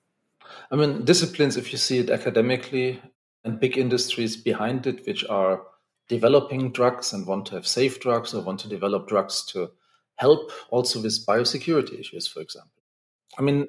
I 0.70 0.76
mean, 0.76 1.04
disciplines. 1.04 1.58
If 1.58 1.72
you 1.72 1.78
see 1.78 1.98
it 1.98 2.08
academically, 2.08 3.02
and 3.46 3.60
big 3.60 3.78
industries 3.78 4.36
behind 4.36 4.86
it, 4.86 5.06
which 5.06 5.24
are 5.26 5.62
developing 6.08 6.72
drugs 6.72 7.12
and 7.12 7.26
want 7.26 7.46
to 7.46 7.54
have 7.54 7.66
safe 7.66 8.00
drugs 8.00 8.34
or 8.34 8.42
want 8.42 8.60
to 8.60 8.68
develop 8.68 9.08
drugs 9.08 9.44
to 9.44 9.70
help 10.16 10.50
also 10.70 11.00
with 11.00 11.24
biosecurity 11.26 12.00
issues, 12.00 12.26
for 12.26 12.40
example. 12.40 12.75
I 13.38 13.42
mean, 13.42 13.68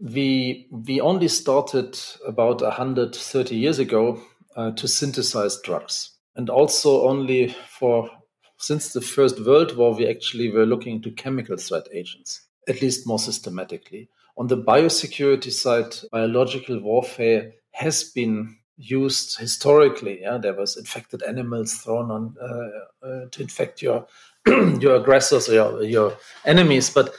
we 0.00 0.68
we 0.70 1.00
only 1.00 1.28
started 1.28 1.98
about 2.26 2.60
130 2.60 3.56
years 3.56 3.78
ago 3.78 4.20
uh, 4.56 4.72
to 4.72 4.88
synthesize 4.88 5.60
drugs, 5.62 6.10
and 6.36 6.50
also 6.50 7.08
only 7.08 7.54
for 7.78 8.10
since 8.58 8.92
the 8.92 9.00
First 9.00 9.44
World 9.44 9.76
War 9.76 9.94
we 9.94 10.08
actually 10.08 10.50
were 10.50 10.66
looking 10.66 10.96
into 10.96 11.10
chemical 11.10 11.56
threat 11.56 11.88
agents, 11.92 12.46
at 12.68 12.80
least 12.80 13.06
more 13.06 13.18
systematically. 13.18 14.08
On 14.36 14.46
the 14.46 14.56
biosecurity 14.56 15.52
side, 15.52 15.94
biological 16.10 16.80
warfare 16.80 17.52
has 17.72 18.04
been 18.04 18.56
used 18.76 19.38
historically. 19.38 20.22
Yeah, 20.22 20.38
there 20.38 20.54
was 20.54 20.76
infected 20.76 21.22
animals 21.22 21.74
thrown 21.74 22.10
on 22.10 22.34
uh, 22.40 23.06
uh, 23.06 23.26
to 23.30 23.42
infect 23.42 23.82
your 23.82 24.06
your 24.46 24.96
aggressors 24.96 25.48
or 25.48 25.54
your, 25.54 25.82
your 25.82 26.16
enemies, 26.44 26.90
but 26.90 27.14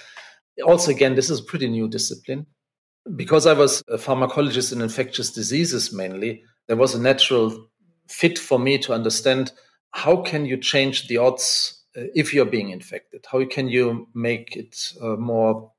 also, 0.66 0.92
again, 0.92 1.16
this 1.16 1.30
is 1.30 1.40
a 1.40 1.44
pretty 1.44 1.68
new 1.68 1.88
discipline. 1.88 2.46
Because 3.16 3.46
I 3.46 3.54
was 3.54 3.84
a 3.90 3.98
pharmacologist 3.98 4.72
in 4.72 4.82
infectious 4.82 5.32
diseases 5.32 5.92
mainly, 5.92 6.44
there 6.68 6.78
was 6.78 6.96
a 6.96 7.02
natural 7.02 7.68
fit 8.08 8.40
for 8.40 8.58
me 8.58 8.78
to 8.78 8.94
understand 8.94 9.52
how 9.92 10.22
can 10.22 10.46
you 10.46 10.58
change 10.58 11.08
the 11.08 11.18
odds 11.18 11.84
uh, 11.98 12.04
if 12.16 12.34
you're 12.34 12.46
being 12.46 12.70
infected? 12.70 13.26
How 13.30 13.46
can 13.46 13.68
you 13.68 14.08
make 14.14 14.56
it 14.56 14.94
uh, 15.02 15.16
more 15.16 15.72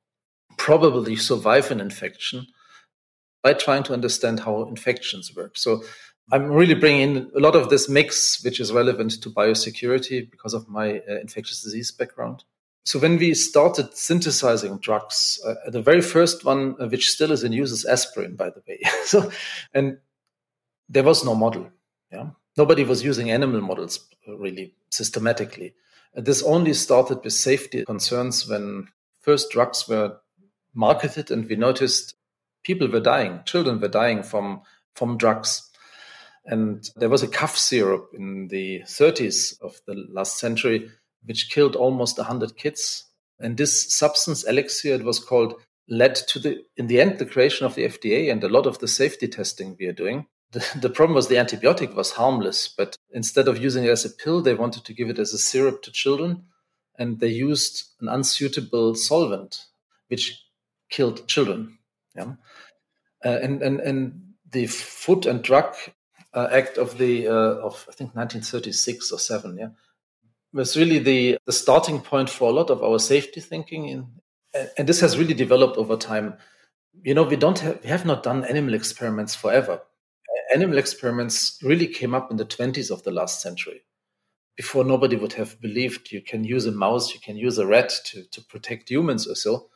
probably 0.59 1.16
survive 1.16 1.71
an 1.71 1.81
infection 1.81 2.47
by 3.43 3.54
trying 3.54 3.83
to 3.85 3.93
understand 3.93 4.40
how 4.40 4.64
infections 4.64 5.35
work? 5.35 5.57
So 5.57 5.83
I'm 6.33 6.50
really 6.50 6.75
bringing 6.75 7.16
in 7.16 7.31
a 7.37 7.40
lot 7.40 7.57
of 7.57 7.71
this 7.71 7.88
mix, 7.88 8.43
which 8.45 8.61
is 8.61 8.73
relevant 8.73 9.23
to 9.23 9.31
biosecurity 9.31 10.31
because 10.31 10.54
of 10.54 10.69
my 10.69 10.99
uh, 11.00 11.21
infectious 11.21 11.62
disease 11.62 11.90
background. 11.90 12.45
So 12.85 12.99
when 12.99 13.17
we 13.17 13.33
started 13.33 13.97
synthesizing 13.97 14.79
drugs, 14.79 15.41
uh, 15.47 15.71
the 15.71 15.81
very 15.81 16.03
first 16.03 16.45
one, 16.45 16.76
uh, 16.79 16.87
which 16.87 17.11
still 17.11 17.33
is 17.33 17.43
in 17.43 17.53
use, 17.53 17.73
is 17.73 17.87
aspirin, 17.87 18.37
by 18.37 18.50
the 18.50 18.62
way. 18.69 18.81
so, 19.05 19.31
and 19.73 19.99
there 20.88 21.03
was 21.03 21.25
no 21.25 21.35
model. 21.35 21.71
Yeah, 22.12 22.31
nobody 22.57 22.85
was 22.85 23.03
using 23.03 23.31
animal 23.31 23.62
models 23.62 24.07
uh, 24.29 24.37
really 24.37 24.75
systematically. 24.91 25.75
Uh, 26.14 26.21
this 26.21 26.43
only 26.43 26.75
started 26.75 27.25
with 27.25 27.33
safety 27.33 27.85
concerns 27.87 28.47
when 28.47 28.88
first 29.21 29.50
drugs 29.50 29.88
were 29.88 30.19
marketed, 30.75 31.31
and 31.31 31.49
we 31.49 31.57
noticed 31.57 32.14
people 32.64 32.88
were 32.88 33.00
dying, 33.00 33.41
children 33.47 33.81
were 33.81 33.88
dying 33.88 34.23
from 34.23 34.61
from 34.95 35.17
drugs. 35.17 35.71
And 36.47 36.87
there 36.97 37.09
was 37.09 37.23
a 37.23 37.29
cough 37.29 37.57
syrup 37.57 38.11
in 38.12 38.49
the 38.49 38.81
30s 38.81 39.59
of 39.62 39.81
the 39.87 39.95
last 40.11 40.38
century 40.38 40.91
which 41.25 41.50
killed 41.50 41.76
almost 41.76 42.19
100 42.19 42.57
kids. 42.57 43.04
And 43.40 43.57
this 43.57 43.95
substance, 43.95 44.45
elixir, 44.45 44.95
it 44.95 45.04
was 45.04 45.19
called, 45.19 45.54
led 45.88 46.14
to 46.14 46.38
the, 46.38 46.64
in 46.76 46.87
the 46.87 47.00
end, 47.00 47.19
the 47.19 47.26
creation 47.26 47.66
of 47.66 47.75
the 47.75 47.85
FDA 47.85 48.31
and 48.31 48.43
a 48.43 48.49
lot 48.49 48.66
of 48.66 48.78
the 48.78 48.88
safety 48.88 49.28
testing 49.28 49.76
we 49.78 49.87
are 49.87 49.93
doing. 49.93 50.26
The, 50.52 50.64
the 50.81 50.90
problem 50.90 51.14
was 51.14 51.28
the 51.28 51.37
antibiotic 51.37 51.95
was 51.95 52.12
harmless, 52.12 52.69
but 52.69 52.97
instead 53.11 53.49
of 53.49 53.59
using 53.59 53.85
it 53.85 53.90
as 53.90 54.04
a 54.04 54.11
pill, 54.11 54.40
they 54.40 54.54
wanted 54.54 54.85
to 54.85 54.95
give 54.95 55.09
it 55.09 55.19
as 55.19 55.33
a 55.33 55.38
syrup 55.38 55.83
to 55.83 55.93
children. 55.93 56.45
And 56.97 57.19
they 57.19 57.28
used 57.28 57.90
an 58.00 58.09
unsuitable 58.09 58.95
solvent, 58.95 59.64
which 60.09 60.40
killed 60.90 61.26
children. 61.26 61.78
Yeah. 62.14 62.35
Uh, 63.25 63.38
and, 63.43 63.62
and, 63.62 63.81
and 63.81 64.35
the 64.50 64.66
Food 64.66 65.26
and 65.26 65.43
Drug 65.43 65.75
uh, 66.35 66.49
Act 66.50 66.78
of 66.78 66.99
the 66.99 67.28
uh, 67.28 67.57
of 67.66 67.87
I 67.88 67.93
think 67.93 68.14
1936 68.14 69.12
or 69.12 69.19
seven, 69.19 69.57
yeah, 69.59 69.69
was 70.54 70.76
really 70.76 71.00
the, 71.00 71.37
the 71.46 71.52
starting 71.52 72.00
point 72.00 72.30
for 72.30 72.49
a 72.49 72.52
lot 72.52 72.70
of 72.70 72.82
our 72.82 72.99
safety 72.99 73.40
thinking. 73.40 73.88
In, 73.88 74.06
and 74.78 74.88
this 74.88 75.00
has 75.00 75.18
really 75.18 75.34
developed 75.34 75.76
over 75.76 75.96
time. 75.96 76.38
You 77.02 77.12
know, 77.12 77.25
we 77.25 77.37
don't 77.37 77.58
have, 77.58 77.80
we 77.82 77.88
have 77.90 78.06
not 78.06 78.23
done 78.23 78.44
animal 78.44 78.73
experiments 78.73 79.34
forever. 79.34 79.80
Animal 80.54 80.78
experiments 80.78 81.58
really 81.62 81.88
came 81.88 82.14
up 82.14 82.30
in 82.30 82.37
the 82.37 82.44
20s 82.44 82.90
of 82.90 83.02
the 83.02 83.11
last 83.11 83.42
century. 83.42 83.82
Before 84.56 84.84
nobody 84.84 85.16
would 85.16 85.32
have 85.32 85.61
believed 85.61 86.12
you 86.12 86.23
can 86.23 86.44
use 86.44 86.66
a 86.66 86.73
mouse, 86.73 87.12
you 87.12 87.18
can 87.20 87.37
use 87.37 87.58
a 87.58 87.66
rat 87.66 87.92
to, 88.06 88.23
to 88.30 88.40
protect 88.42 88.88
humans 88.88 89.26
or 89.26 89.34
so. 89.34 89.68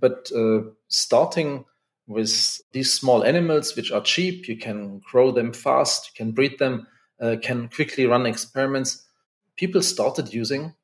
But 0.00 0.32
uh, 0.34 0.62
starting 0.88 1.64
with 2.08 2.60
these 2.72 2.92
small 2.92 3.22
animals, 3.22 3.76
which 3.76 3.92
are 3.92 4.00
cheap, 4.00 4.48
you 4.48 4.56
can 4.56 4.98
grow 4.98 5.30
them 5.30 5.52
fast, 5.52 6.10
you 6.10 6.24
can 6.24 6.32
breed 6.32 6.58
them, 6.58 6.88
uh, 7.20 7.36
can 7.40 7.68
quickly 7.68 8.06
run 8.06 8.26
experiments 8.26 9.05
people 9.56 9.82
started 9.82 10.32
using 10.32 10.74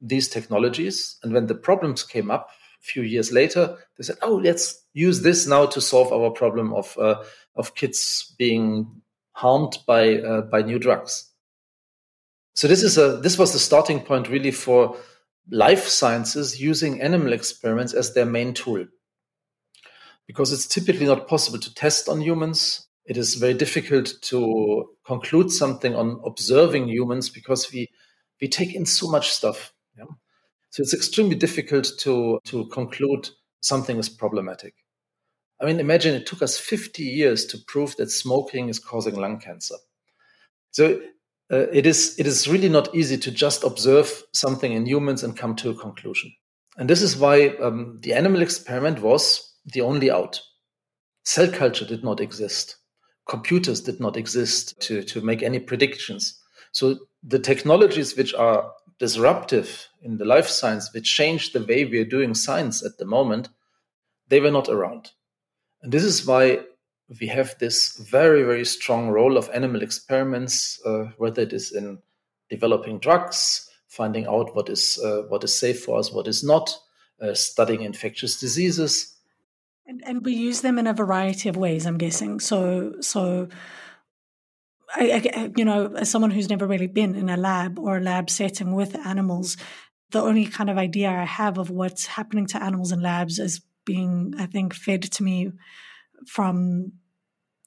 these 0.00 0.28
technologies. 0.28 1.16
And 1.22 1.32
when 1.32 1.46
the 1.46 1.54
problems 1.54 2.02
came 2.02 2.30
up 2.30 2.50
a 2.50 2.84
few 2.84 3.02
years 3.02 3.32
later, 3.32 3.76
they 3.96 4.04
said, 4.04 4.18
"Oh, 4.22 4.36
let's 4.36 4.84
use 4.92 5.22
this 5.22 5.46
now 5.46 5.66
to 5.66 5.80
solve 5.80 6.12
our 6.12 6.30
problem 6.30 6.72
of 6.72 6.96
uh, 6.98 7.22
of 7.56 7.74
kids 7.74 8.34
being 8.38 9.02
harmed 9.32 9.78
by 9.86 10.20
uh, 10.20 10.42
by 10.42 10.62
new 10.62 10.78
drugs." 10.78 11.32
So 12.54 12.68
this 12.68 12.82
is 12.82 12.98
a 12.98 13.16
this 13.18 13.38
was 13.38 13.52
the 13.52 13.58
starting 13.58 14.00
point 14.00 14.28
really 14.28 14.50
for 14.50 14.96
life 15.50 15.88
sciences 15.88 16.60
using 16.60 17.00
animal 17.00 17.32
experiments 17.32 17.94
as 17.94 18.14
their 18.14 18.26
main 18.26 18.52
tool, 18.52 18.86
because 20.26 20.52
it's 20.52 20.66
typically 20.66 21.06
not 21.06 21.28
possible 21.28 21.58
to 21.58 21.74
test 21.74 22.08
on 22.08 22.20
humans 22.20 22.87
it 23.08 23.16
is 23.16 23.34
very 23.34 23.54
difficult 23.54 24.12
to 24.20 24.90
conclude 25.04 25.50
something 25.50 25.96
on 25.96 26.20
observing 26.24 26.88
humans 26.88 27.30
because 27.30 27.72
we 27.72 27.90
we 28.40 28.48
take 28.48 28.74
in 28.74 28.86
so 28.86 29.10
much 29.10 29.30
stuff. 29.32 29.72
Yeah? 29.96 30.04
So 30.70 30.82
it's 30.82 30.94
extremely 30.94 31.34
difficult 31.34 31.90
to 32.00 32.38
to 32.44 32.66
conclude 32.66 33.30
something 33.60 33.96
is 33.98 34.10
problematic. 34.10 34.74
I 35.60 35.64
mean, 35.64 35.80
imagine 35.80 36.14
it 36.14 36.26
took 36.26 36.42
us 36.42 36.56
50 36.56 37.02
years 37.02 37.44
to 37.46 37.58
prove 37.66 37.96
that 37.96 38.12
smoking 38.12 38.68
is 38.68 38.78
causing 38.78 39.16
lung 39.16 39.40
cancer. 39.40 39.74
So 40.70 41.00
uh, 41.50 41.66
it 41.72 41.86
is 41.86 42.14
it 42.18 42.26
is 42.26 42.46
really 42.46 42.68
not 42.68 42.94
easy 42.94 43.16
to 43.16 43.30
just 43.30 43.64
observe 43.64 44.22
something 44.34 44.72
in 44.72 44.86
humans 44.86 45.24
and 45.24 45.34
come 45.34 45.56
to 45.56 45.70
a 45.70 45.74
conclusion. 45.74 46.30
And 46.76 46.90
this 46.90 47.00
is 47.00 47.16
why 47.16 47.48
um, 47.62 47.98
the 48.02 48.12
animal 48.12 48.42
experiment 48.42 49.00
was 49.00 49.54
the 49.64 49.80
only 49.80 50.10
out. 50.10 50.40
Cell 51.24 51.48
culture 51.50 51.86
did 51.86 52.04
not 52.04 52.20
exist 52.20 52.76
computers 53.28 53.80
did 53.80 54.00
not 54.00 54.16
exist 54.16 54.80
to, 54.80 55.02
to 55.04 55.20
make 55.20 55.42
any 55.42 55.60
predictions. 55.60 56.40
So 56.72 56.98
the 57.22 57.38
technologies 57.38 58.16
which 58.16 58.34
are 58.34 58.72
disruptive 58.98 59.88
in 60.02 60.16
the 60.16 60.24
life 60.24 60.48
science, 60.48 60.92
which 60.92 61.14
change 61.14 61.52
the 61.52 61.64
way 61.64 61.84
we 61.84 61.98
are 61.98 62.04
doing 62.04 62.34
science 62.34 62.84
at 62.84 62.98
the 62.98 63.04
moment, 63.04 63.48
they 64.28 64.40
were 64.40 64.50
not 64.50 64.68
around. 64.68 65.10
And 65.82 65.92
this 65.92 66.04
is 66.04 66.26
why 66.26 66.60
we 67.20 67.26
have 67.28 67.54
this 67.58 67.96
very, 67.96 68.42
very 68.42 68.64
strong 68.64 69.08
role 69.08 69.36
of 69.36 69.50
animal 69.54 69.82
experiments, 69.82 70.80
uh, 70.84 71.04
whether 71.16 71.42
it 71.42 71.52
is 71.52 71.72
in 71.72 71.98
developing 72.50 72.98
drugs, 72.98 73.70
finding 73.86 74.26
out 74.26 74.54
what 74.54 74.68
is 74.68 74.98
uh, 75.02 75.22
what 75.28 75.44
is 75.44 75.54
safe 75.54 75.84
for 75.84 75.98
us, 75.98 76.12
what 76.12 76.28
is 76.28 76.44
not, 76.44 76.76
uh, 77.22 77.34
studying 77.34 77.82
infectious 77.82 78.38
diseases. 78.38 79.16
And, 79.88 80.02
and 80.06 80.24
we 80.24 80.34
use 80.34 80.60
them 80.60 80.78
in 80.78 80.86
a 80.86 80.92
variety 80.92 81.48
of 81.48 81.56
ways, 81.56 81.86
I'm 81.86 81.98
guessing. 81.98 82.40
So, 82.40 82.94
so 83.00 83.48
I, 84.94 85.32
I, 85.34 85.50
you 85.56 85.64
know, 85.64 85.94
as 85.96 86.10
someone 86.10 86.30
who's 86.30 86.50
never 86.50 86.66
really 86.66 86.86
been 86.86 87.14
in 87.14 87.30
a 87.30 87.36
lab 87.36 87.78
or 87.78 87.96
a 87.96 88.00
lab 88.00 88.28
setting 88.28 88.74
with 88.74 88.94
animals, 89.06 89.56
the 90.10 90.20
only 90.20 90.44
kind 90.44 90.68
of 90.68 90.78
idea 90.78 91.10
I 91.10 91.24
have 91.24 91.58
of 91.58 91.70
what's 91.70 92.06
happening 92.06 92.46
to 92.48 92.62
animals 92.62 92.92
in 92.92 93.00
labs 93.00 93.38
is 93.38 93.62
being, 93.86 94.34
I 94.38 94.46
think, 94.46 94.74
fed 94.74 95.02
to 95.02 95.22
me 95.22 95.52
from 96.26 96.92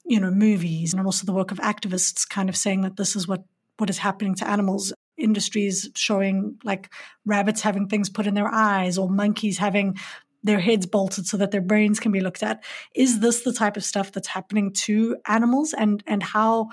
you 0.06 0.20
know 0.20 0.32
movies 0.32 0.94
and 0.94 1.06
also 1.06 1.26
the 1.26 1.34
work 1.34 1.52
of 1.52 1.60
activists 1.60 2.28
kind 2.28 2.50
of 2.50 2.56
saying 2.56 2.82
that 2.82 2.98
this 2.98 3.16
is 3.16 3.28
what 3.28 3.44
what 3.78 3.90
is 3.90 3.98
happening 3.98 4.36
to 4.36 4.48
animals 4.48 4.94
industries 5.18 5.90
showing 5.96 6.58
like 6.64 6.92
rabbits 7.26 7.62
having 7.62 7.88
things 7.88 8.10
put 8.10 8.28
in 8.28 8.34
their 8.34 8.48
eyes 8.48 8.98
or 8.98 9.10
monkeys 9.10 9.58
having 9.58 9.96
their 10.44 10.60
heads 10.60 10.86
bolted 10.86 11.28
so 11.28 11.38
that 11.38 11.52
their 11.52 11.62
brains 11.62 12.00
can 12.00 12.12
be 12.12 12.20
looked 12.20 12.44
at 12.44 12.64
is 12.96 13.20
this 13.20 13.42
the 13.42 13.54
type 13.54 13.78
of 13.78 13.84
stuff 13.84 14.12
that's 14.12 14.28
happening 14.28 14.72
to 14.74 15.16
animals 15.28 15.74
and 15.74 16.04
and 16.08 16.24
how 16.24 16.70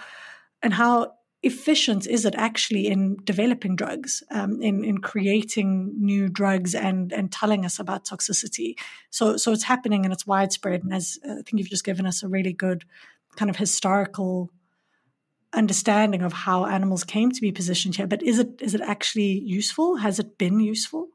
and 0.62 0.74
how 0.74 1.12
efficient 1.42 2.06
is 2.06 2.24
it 2.24 2.34
actually 2.36 2.88
in 2.88 3.16
developing 3.22 3.76
drugs, 3.76 4.22
um, 4.30 4.60
in 4.60 4.84
in 4.84 4.98
creating 4.98 5.94
new 5.96 6.28
drugs 6.28 6.74
and 6.74 7.12
and 7.12 7.30
telling 7.30 7.64
us 7.64 7.78
about 7.78 8.04
toxicity? 8.04 8.74
So 9.10 9.36
so 9.36 9.52
it's 9.52 9.64
happening 9.64 10.04
and 10.04 10.12
it's 10.12 10.26
widespread. 10.26 10.82
And 10.82 10.92
as 10.92 11.18
uh, 11.26 11.32
I 11.32 11.42
think 11.42 11.58
you've 11.58 11.70
just 11.70 11.84
given 11.84 12.06
us 12.06 12.22
a 12.22 12.28
really 12.28 12.52
good 12.52 12.84
kind 13.36 13.50
of 13.50 13.56
historical 13.56 14.50
understanding 15.52 16.22
of 16.22 16.32
how 16.32 16.66
animals 16.66 17.04
came 17.04 17.30
to 17.30 17.40
be 17.40 17.52
positioned 17.52 17.96
here. 17.96 18.06
But 18.06 18.22
is 18.22 18.38
it 18.38 18.60
is 18.60 18.74
it 18.74 18.80
actually 18.80 19.38
useful? 19.40 19.96
Has 19.96 20.18
it 20.18 20.38
been 20.38 20.60
useful? 20.60 21.08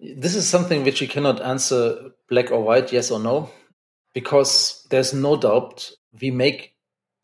This 0.00 0.34
is 0.34 0.48
something 0.48 0.84
which 0.84 1.00
you 1.00 1.08
cannot 1.08 1.40
answer 1.40 2.10
black 2.28 2.50
or 2.50 2.62
white, 2.62 2.92
yes 2.92 3.10
or 3.10 3.20
no, 3.20 3.50
because 4.12 4.86
there's 4.90 5.14
no 5.14 5.36
doubt 5.36 5.90
we 6.20 6.30
make 6.30 6.74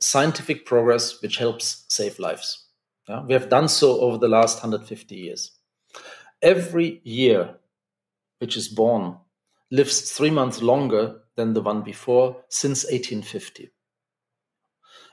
scientific 0.01 0.65
progress 0.65 1.21
which 1.21 1.37
helps 1.37 1.85
save 1.89 2.19
lives. 2.19 2.67
Yeah? 3.09 3.23
We 3.25 3.35
have 3.35 3.49
done 3.49 3.69
so 3.69 4.01
over 4.01 4.19
the 4.19 4.29
last 4.29 4.57
150 4.63 5.15
years. 5.15 5.53
Every 6.43 7.01
year 7.05 7.57
which 8.39 8.57
is 8.57 8.69
born 8.69 9.19
lives 9.71 10.11
three 10.11 10.31
months 10.31 10.63
longer 10.63 11.21
than 11.37 11.53
the 11.53 11.61
one 11.61 11.83
before 11.83 12.37
since 12.49 12.85
1850. 12.85 13.71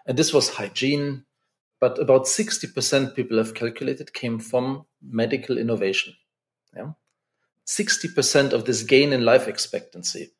And 0.06 0.18
this 0.18 0.34
was 0.34 0.50
hygiene, 0.50 1.26
but 1.82 2.00
about 2.00 2.24
60% 2.24 3.14
people 3.16 3.38
have 3.38 3.54
calculated 3.54 4.14
came 4.14 4.40
from 4.40 4.86
medical 5.02 5.58
innovation. 5.58 6.14
Yeah? 6.76 6.92
60% 7.68 8.54
of 8.54 8.66
this 8.66 8.84
gain 8.84 9.14
in 9.14 9.26
life 9.26 9.48
expectancy. 9.48 10.32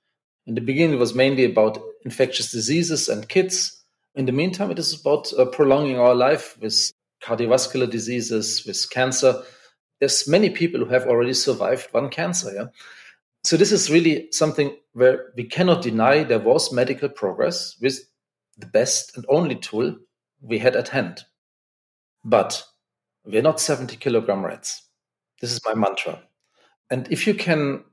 In 0.46 0.56
the 0.56 0.62
beginning, 0.62 0.96
it 0.96 1.00
was 1.00 1.14
mainly 1.14 1.44
about 1.44 1.82
infectious 2.06 2.52
diseases 2.52 3.10
and 3.10 3.28
kids 3.28 3.78
in 4.18 4.26
the 4.26 4.32
meantime, 4.32 4.72
it 4.72 4.80
is 4.80 5.00
about 5.00 5.32
uh, 5.34 5.46
prolonging 5.46 6.00
our 6.00 6.16
life 6.16 6.58
with 6.60 6.92
cardiovascular 7.24 7.90
diseases, 7.90 8.66
with 8.66 8.90
cancer. 8.90 9.44
There's 10.00 10.28
many 10.28 10.50
people 10.50 10.80
who 10.80 10.92
have 10.92 11.06
already 11.06 11.34
survived 11.34 11.94
one 11.94 12.10
cancer. 12.10 12.52
Yeah? 12.54 12.66
So 13.44 13.58
this 13.58 13.72
is 13.72 13.92
really 13.92 14.28
something 14.32 14.76
where 14.94 15.32
we 15.38 15.44
cannot 15.44 15.84
deny 15.84 16.24
there 16.24 16.40
was 16.40 16.74
medical 16.74 17.10
progress 17.10 17.78
with 17.80 18.00
the 18.58 18.66
best 18.66 19.16
and 19.16 19.24
only 19.30 19.56
tool 19.56 19.96
we 20.42 20.58
had 20.58 20.76
at 20.76 20.90
hand. 20.90 21.22
But 22.26 22.64
we're 23.24 23.44
not 23.44 23.60
70 23.60 23.98
kilogram 23.98 24.44
rats. 24.44 24.82
This 25.42 25.52
is 25.52 25.62
my 25.64 25.76
mantra. 25.76 26.24
And 26.90 27.08
if 27.12 27.28
you 27.28 27.34
can 27.34 27.84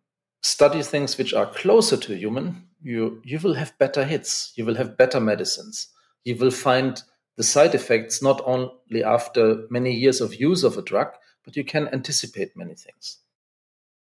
study 0.42 0.82
things 0.82 1.18
which 1.18 1.34
are 1.34 1.46
closer 1.46 1.96
to 1.96 2.16
human, 2.16 2.68
you, 2.82 3.20
you 3.24 3.38
will 3.38 3.54
have 3.54 3.76
better 3.78 4.04
hits, 4.04 4.52
you 4.57 4.64
will 4.64 4.74
have 4.76 4.96
better 4.96 5.20
medicines 5.20 5.88
you 6.24 6.37
will 6.37 6.50
find 6.50 7.02
the 7.37 7.42
side 7.42 7.74
effects 7.74 8.22
not 8.22 8.42
only 8.44 9.04
after 9.04 9.66
many 9.70 9.92
years 9.92 10.20
of 10.20 10.35
use 10.35 10.64
of 10.64 10.76
a 10.76 10.83
drug, 10.83 11.09
but 11.44 11.57
you 11.57 11.64
can 11.64 11.88
anticipate 11.88 12.57
many 12.57 12.74
things. 12.74 13.18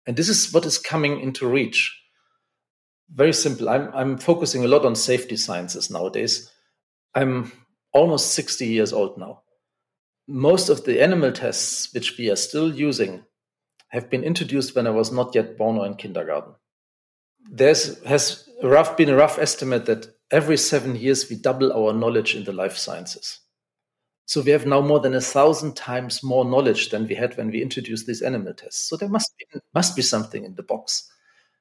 And 0.06 0.16
this 0.16 0.28
is 0.28 0.52
what 0.52 0.66
is 0.66 0.78
coming 0.78 1.20
into 1.20 1.46
reach. 1.46 1.98
Very 3.14 3.32
simple. 3.32 3.68
I'm, 3.68 3.90
I'm 3.94 4.18
focusing 4.18 4.64
a 4.64 4.68
lot 4.68 4.84
on 4.84 4.94
safety 4.94 5.36
sciences 5.36 5.90
nowadays. 5.90 6.50
I'm 7.14 7.52
almost 7.92 8.32
60 8.32 8.66
years 8.66 8.92
old 8.92 9.18
now. 9.18 9.42
Most 10.26 10.68
of 10.68 10.84
the 10.84 11.02
animal 11.02 11.32
tests 11.32 11.92
which 11.94 12.16
we 12.18 12.30
are 12.30 12.36
still 12.36 12.74
using 12.74 13.24
have 13.92 14.10
been 14.10 14.24
introduced 14.24 14.74
when 14.74 14.86
I 14.86 14.90
was 14.90 15.12
not 15.12 15.34
yet 15.34 15.56
born 15.56 15.78
or 15.78 15.86
in 15.86 15.94
kindergarten. 15.94 16.54
There's 17.50 18.02
has 18.04 18.48
rough, 18.62 18.96
been 18.96 19.10
a 19.10 19.16
rough 19.16 19.38
estimate 19.38 19.86
that 19.86 20.14
every 20.30 20.56
seven 20.56 20.96
years 20.96 21.28
we 21.28 21.36
double 21.36 21.72
our 21.72 21.92
knowledge 21.92 22.34
in 22.34 22.44
the 22.44 22.52
life 22.52 22.76
sciences. 22.76 23.40
So 24.26 24.40
we 24.40 24.52
have 24.52 24.66
now 24.66 24.80
more 24.80 25.00
than 25.00 25.14
a 25.14 25.20
thousand 25.20 25.76
times 25.76 26.22
more 26.22 26.44
knowledge 26.44 26.90
than 26.90 27.06
we 27.06 27.14
had 27.14 27.36
when 27.36 27.50
we 27.50 27.60
introduced 27.60 28.06
these 28.06 28.22
animal 28.22 28.54
tests. 28.54 28.88
So 28.88 28.96
there 28.96 29.08
must 29.08 29.30
be, 29.38 29.60
must 29.74 29.94
be 29.94 30.02
something 30.02 30.44
in 30.44 30.54
the 30.54 30.62
box. 30.62 31.10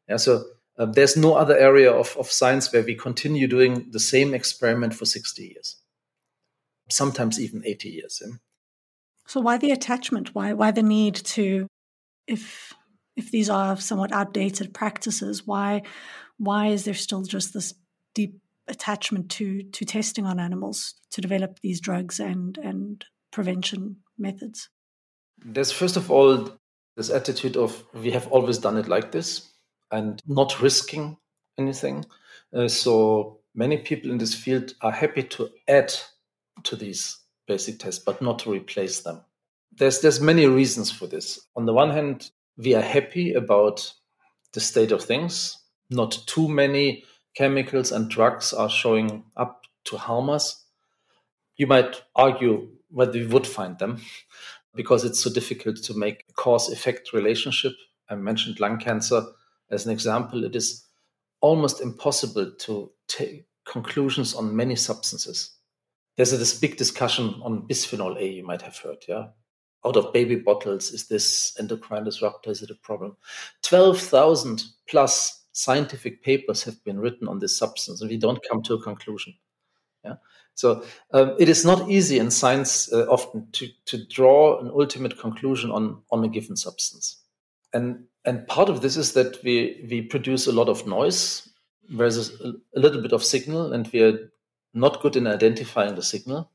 Yeah, 0.08 0.18
so 0.18 0.44
um, 0.78 0.94
there's 0.94 1.18
no 1.18 1.34
other 1.34 1.58
area 1.58 1.92
of, 1.92 2.16
of 2.18 2.32
science 2.32 2.72
where 2.72 2.84
we 2.84 2.96
continue 2.96 3.48
doing 3.48 3.90
the 3.92 4.00
same 4.00 4.34
experiment 4.34 4.94
for 4.94 5.06
60 5.06 5.44
years, 5.44 5.78
sometimes 6.90 7.42
even 7.42 7.64
80 7.66 7.90
years. 7.90 8.22
Yeah? 8.26 8.36
So 9.28 9.42
why 9.42 9.58
the 9.58 9.72
attachment? 9.72 10.34
Why 10.34 10.54
why 10.54 10.72
the 10.72 10.84
need 10.84 11.16
to, 11.16 11.68
if 12.32 12.74
if 13.16 13.30
these 13.30 13.50
are 13.50 13.76
somewhat 13.78 14.12
outdated 14.12 14.74
practices, 14.74 15.46
why 15.46 15.84
why 16.38 16.68
is 16.68 16.86
there 16.86 16.94
still 16.94 17.22
just 17.24 17.54
this 17.54 17.74
deep 18.16 18.40
attachment 18.68 19.30
to 19.32 19.64
to 19.64 19.86
testing 19.86 20.26
on 20.26 20.40
animals 20.40 20.96
to 21.12 21.22
develop 21.22 21.60
these 21.60 21.82
drugs 21.82 22.20
and 22.20 22.58
and 22.58 23.06
prevention 23.32 23.98
methods? 24.18 24.70
There's 25.44 25.72
first 25.72 25.98
of 25.98 26.10
all 26.10 26.50
this 26.96 27.10
attitude 27.10 27.58
of 27.58 27.84
we 27.94 28.12
have 28.12 28.28
always 28.28 28.58
done 28.58 28.78
it 28.78 28.88
like 28.88 29.12
this 29.12 29.50
and 29.92 30.22
not 30.28 30.62
risking 30.62 31.18
anything. 31.58 32.06
Uh, 32.54 32.68
so 32.68 33.40
many 33.56 33.78
people 33.78 34.12
in 34.12 34.18
this 34.18 34.36
field 34.36 34.74
are 34.82 34.92
happy 34.92 35.24
to 35.24 35.50
add 35.68 35.94
to 36.64 36.76
these 36.76 37.18
basic 37.48 37.80
tests, 37.80 38.04
but 38.04 38.22
not 38.22 38.40
to 38.40 38.52
replace 38.52 39.02
them. 39.02 39.22
There's 39.78 40.02
there's 40.02 40.20
many 40.20 40.46
reasons 40.46 40.92
for 40.92 41.08
this. 41.08 41.40
On 41.56 41.66
the 41.66 41.74
one 41.74 41.92
hand, 41.92 42.32
we 42.58 42.76
are 42.76 42.82
happy 42.82 43.34
about 43.34 43.94
the 44.54 44.60
state 44.60 44.92
of 44.92 45.04
things. 45.04 45.58
Not 45.90 46.18
too 46.26 46.48
many 46.48 47.04
chemicals 47.36 47.92
and 47.92 48.10
drugs 48.10 48.54
are 48.54 48.70
showing 48.70 49.24
up 49.38 49.64
to 49.86 49.98
harm 49.98 50.30
us. 50.30 50.66
You 51.56 51.68
might 51.68 52.02
argue 52.16 52.70
whether 52.90 53.14
we 53.14 53.28
would 53.28 53.48
find 53.48 53.78
them 53.80 54.02
because 54.76 55.04
it's 55.04 55.20
so 55.20 55.32
difficult 55.32 55.78
to 55.84 55.94
make 55.98 56.26
a 56.30 56.34
cause 56.34 56.72
effect 56.72 57.14
relationship. 57.14 57.74
I 58.10 58.16
mentioned 58.16 58.60
lung 58.60 58.78
cancer 58.78 59.24
as 59.70 59.86
an 59.86 59.92
example. 59.92 60.44
It 60.44 60.56
is 60.56 60.86
almost 61.40 61.82
impossible 61.82 62.52
to 62.60 62.92
take 63.08 63.46
conclusions 63.66 64.34
on 64.34 64.56
many 64.56 64.76
substances. 64.76 65.52
There's 66.18 66.34
a, 66.34 66.38
this 66.38 66.60
big 66.60 66.78
discussion 66.78 67.36
on 67.44 67.68
bisphenol 67.68 68.20
A, 68.20 68.26
you 68.26 68.46
might 68.46 68.62
have 68.62 68.78
heard, 68.78 68.98
yeah? 69.08 69.28
Out 69.86 69.98
of 69.98 70.14
baby 70.14 70.36
bottles, 70.36 70.92
is 70.92 71.08
this 71.08 71.56
endocrine 71.60 72.04
disruptor? 72.04 72.52
Is 72.52 72.62
it 72.62 72.70
a 72.70 72.76
problem? 72.76 73.18
12,000 73.64 74.64
plus 74.88 75.44
scientific 75.54 76.24
papers 76.24 76.64
have 76.64 76.84
been 76.84 77.00
written 77.00 77.28
on 77.28 77.40
this 77.40 77.58
substance, 77.58 78.02
and 78.02 78.10
we 78.10 78.18
don't 78.18 78.40
come 78.50 78.62
to 78.64 78.76
a 78.76 78.82
conclusion. 78.82 79.34
Yeah. 80.06 80.16
So 80.56 80.84
um, 81.14 81.36
it 81.40 81.50
is 81.50 81.66
not 81.66 81.90
easy 81.90 82.20
in 82.20 82.32
science 82.32 82.92
uh, 82.92 83.06
often 83.10 83.48
to, 83.54 83.68
to 83.86 84.06
draw 84.06 84.60
an 84.60 84.70
ultimate 84.70 85.18
conclusion 85.18 85.72
on, 85.72 86.02
on 86.12 86.24
a 86.24 86.28
given 86.28 86.56
substance. 86.56 87.18
And, 87.74 88.06
and 88.26 88.48
part 88.48 88.70
of 88.70 88.82
this 88.82 88.98
is 88.98 89.14
that 89.14 89.42
we, 89.44 89.86
we 89.90 90.02
produce 90.02 90.48
a 90.48 90.52
lot 90.52 90.70
of 90.70 90.86
noise 90.86 91.50
versus 91.90 92.40
a, 92.42 92.80
little 92.80 93.02
bit 93.02 93.14
of 93.14 93.24
signal, 93.24 93.74
and 93.74 93.90
we 93.92 94.02
are 94.02 94.32
not 94.74 95.02
good 95.02 95.16
in 95.16 95.28
identifying 95.28 95.96
the 95.96 96.04
signal. 96.04 96.52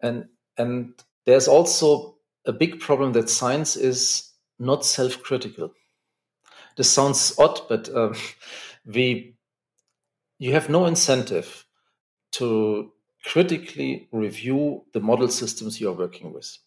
And, 0.00 0.26
and 0.56 0.94
there's 1.24 1.48
also 1.48 2.11
a 2.46 2.52
big 2.52 2.80
problem 2.80 3.12
that 3.12 3.30
science 3.30 3.76
is 3.76 4.32
not 4.58 4.84
self 4.84 5.22
critical 5.22 5.72
this 6.76 6.90
sounds 6.90 7.34
odd, 7.38 7.60
but 7.68 7.94
um, 7.94 8.14
we 8.86 9.36
you 10.38 10.52
have 10.52 10.68
no 10.68 10.86
incentive 10.86 11.64
to 12.32 12.92
critically 13.24 14.08
review 14.10 14.84
the 14.92 15.00
model 15.00 15.28
systems 15.28 15.80
you 15.80 15.88
are 15.88 15.96
working 15.96 16.32
with. 16.32 16.58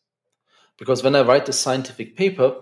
Because 0.77 1.03
when 1.03 1.15
I 1.15 1.23
write 1.23 1.49
a 1.49 1.53
scientific 1.53 2.15
paper, 2.15 2.55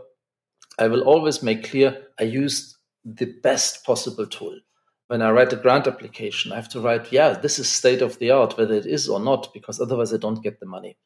I 0.79 0.87
will 0.87 1.03
always 1.03 1.43
make 1.43 1.69
clear 1.69 2.07
I 2.19 2.23
used 2.23 2.77
the 3.05 3.31
best 3.43 3.85
possible 3.85 4.25
tool. 4.25 4.59
when 5.07 5.21
I 5.21 5.29
write 5.29 5.53
a 5.53 5.57
grant 5.57 5.85
application, 5.85 6.51
I 6.51 6.55
have 6.55 6.69
to 6.69 6.79
write, 6.79 7.11
yeah, 7.11 7.33
this 7.33 7.59
is 7.59 7.69
state 7.69 8.01
of 8.01 8.17
the 8.17 8.31
art, 8.31 8.57
whether 8.57 8.73
it 8.73 8.87
is 8.87 9.07
or 9.09 9.19
not, 9.19 9.53
because 9.53 9.79
otherwise 9.79 10.13
I 10.13 10.17
don't 10.17 10.41
get 10.41 10.59
the 10.59 10.65
money. 10.65 10.97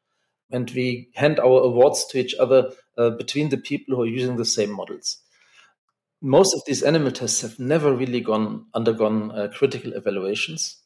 And 0.50 0.70
we 0.70 1.10
hand 1.14 1.38
our 1.38 1.62
awards 1.62 2.06
to 2.06 2.18
each 2.18 2.34
other 2.34 2.72
uh, 2.96 3.10
between 3.10 3.50
the 3.50 3.58
people 3.58 3.96
who 3.96 4.02
are 4.02 4.06
using 4.06 4.36
the 4.36 4.44
same 4.44 4.70
models. 4.70 5.18
Most 6.20 6.54
of 6.54 6.62
these 6.66 6.82
animal 6.82 7.12
tests 7.12 7.42
have 7.42 7.58
never 7.58 7.94
really 7.94 8.20
gone 8.20 8.66
undergone 8.74 9.30
uh, 9.30 9.48
critical 9.54 9.92
evaluations. 9.92 10.80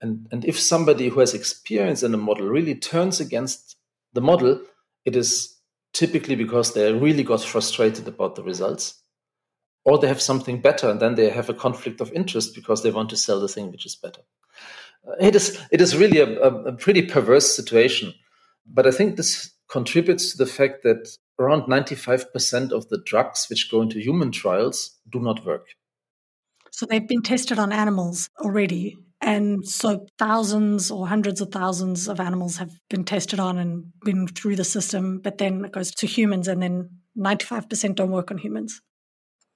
And, 0.00 0.28
and 0.30 0.44
if 0.44 0.60
somebody 0.60 1.08
who 1.08 1.20
has 1.20 1.34
experience 1.34 2.02
in 2.02 2.14
a 2.14 2.18
model 2.18 2.46
really 2.46 2.74
turns 2.74 3.20
against 3.20 3.76
the 4.12 4.20
model, 4.20 4.60
it 5.04 5.16
is 5.16 5.54
typically 5.92 6.34
because 6.34 6.74
they 6.74 6.92
really 6.92 7.22
got 7.22 7.40
frustrated 7.40 8.06
about 8.06 8.34
the 8.34 8.42
results 8.42 9.02
or 9.84 9.98
they 9.98 10.08
have 10.08 10.20
something 10.20 10.60
better 10.60 10.90
and 10.90 11.00
then 11.00 11.14
they 11.14 11.30
have 11.30 11.48
a 11.48 11.54
conflict 11.54 12.00
of 12.00 12.12
interest 12.12 12.54
because 12.54 12.82
they 12.82 12.90
want 12.90 13.10
to 13.10 13.16
sell 13.16 13.40
the 13.40 13.48
thing 13.48 13.70
which 13.70 13.86
is 13.86 13.94
better 13.94 14.20
uh, 15.08 15.14
it 15.20 15.36
is 15.36 15.60
it 15.70 15.80
is 15.80 15.96
really 15.96 16.18
a, 16.18 16.40
a, 16.40 16.72
pretty 16.72 17.02
perverse 17.02 17.54
situation 17.54 18.12
but 18.66 18.86
i 18.86 18.90
think 18.90 19.16
this 19.16 19.52
contributes 19.68 20.32
to 20.32 20.38
the 20.38 20.50
fact 20.50 20.82
that 20.82 21.08
around 21.38 21.62
95% 21.62 22.72
of 22.72 22.88
the 22.88 23.02
drugs 23.04 23.46
which 23.50 23.70
go 23.70 23.82
into 23.82 23.98
human 23.98 24.30
trials 24.30 24.98
do 25.10 25.20
not 25.20 25.44
work. 25.44 25.66
So 26.70 26.86
they've 26.86 27.06
been 27.06 27.22
tested 27.22 27.58
on 27.58 27.72
animals 27.72 28.28
already 28.40 28.96
and 29.20 29.66
so 29.66 30.06
thousands 30.18 30.90
or 30.90 31.08
hundreds 31.08 31.40
of 31.40 31.50
thousands 31.50 32.08
of 32.08 32.20
animals 32.20 32.56
have 32.58 32.72
been 32.90 33.04
tested 33.04 33.40
on 33.40 33.58
and 33.58 33.84
been 34.04 34.26
through 34.26 34.56
the 34.56 34.64
system 34.64 35.20
but 35.20 35.38
then 35.38 35.64
it 35.64 35.72
goes 35.72 35.92
to 35.92 36.06
humans 36.06 36.48
and 36.48 36.62
then 36.62 36.90
95% 37.16 37.94
don't 37.94 38.10
work 38.10 38.30
on 38.30 38.38
humans. 38.38 38.80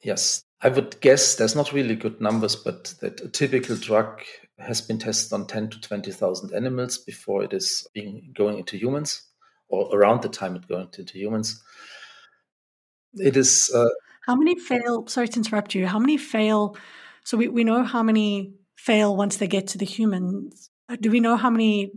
Yes, 0.02 0.44
I 0.62 0.68
would 0.68 1.00
guess 1.00 1.34
there's 1.34 1.56
not 1.56 1.72
really 1.72 1.96
good 1.96 2.20
numbers, 2.20 2.54
but 2.54 2.94
that 3.00 3.20
a 3.20 3.28
typical 3.28 3.74
drug 3.74 4.22
has 4.58 4.80
been 4.80 4.98
tested 4.98 5.32
on 5.32 5.46
10 5.46 5.70
to 5.70 5.80
20,000 5.80 6.52
animals 6.54 6.98
before 6.98 7.44
it 7.44 7.52
is 7.52 7.86
being 7.94 8.32
going 8.36 8.58
into 8.58 8.76
humans 8.76 9.22
or 9.68 9.88
around 9.96 10.22
the 10.22 10.28
time 10.28 10.56
it 10.56 10.66
going 10.66 10.88
into 10.98 11.18
humans. 11.18 11.62
It 13.14 13.36
is. 13.36 13.70
Uh, 13.74 13.88
how 14.26 14.34
many 14.34 14.58
fail? 14.58 15.06
Sorry 15.06 15.28
to 15.28 15.36
interrupt 15.38 15.74
you. 15.74 15.86
How 15.86 15.98
many 15.98 16.16
fail? 16.16 16.76
So 17.24 17.36
we, 17.36 17.48
we 17.48 17.64
know 17.64 17.84
how 17.84 18.02
many 18.02 18.52
fail 18.76 19.16
once 19.16 19.36
they 19.36 19.46
get 19.46 19.68
to 19.68 19.78
the 19.78 19.84
humans. 19.84 20.70
Do 21.00 21.10
we 21.10 21.20
know 21.20 21.36
how 21.36 21.50
many? 21.50 21.92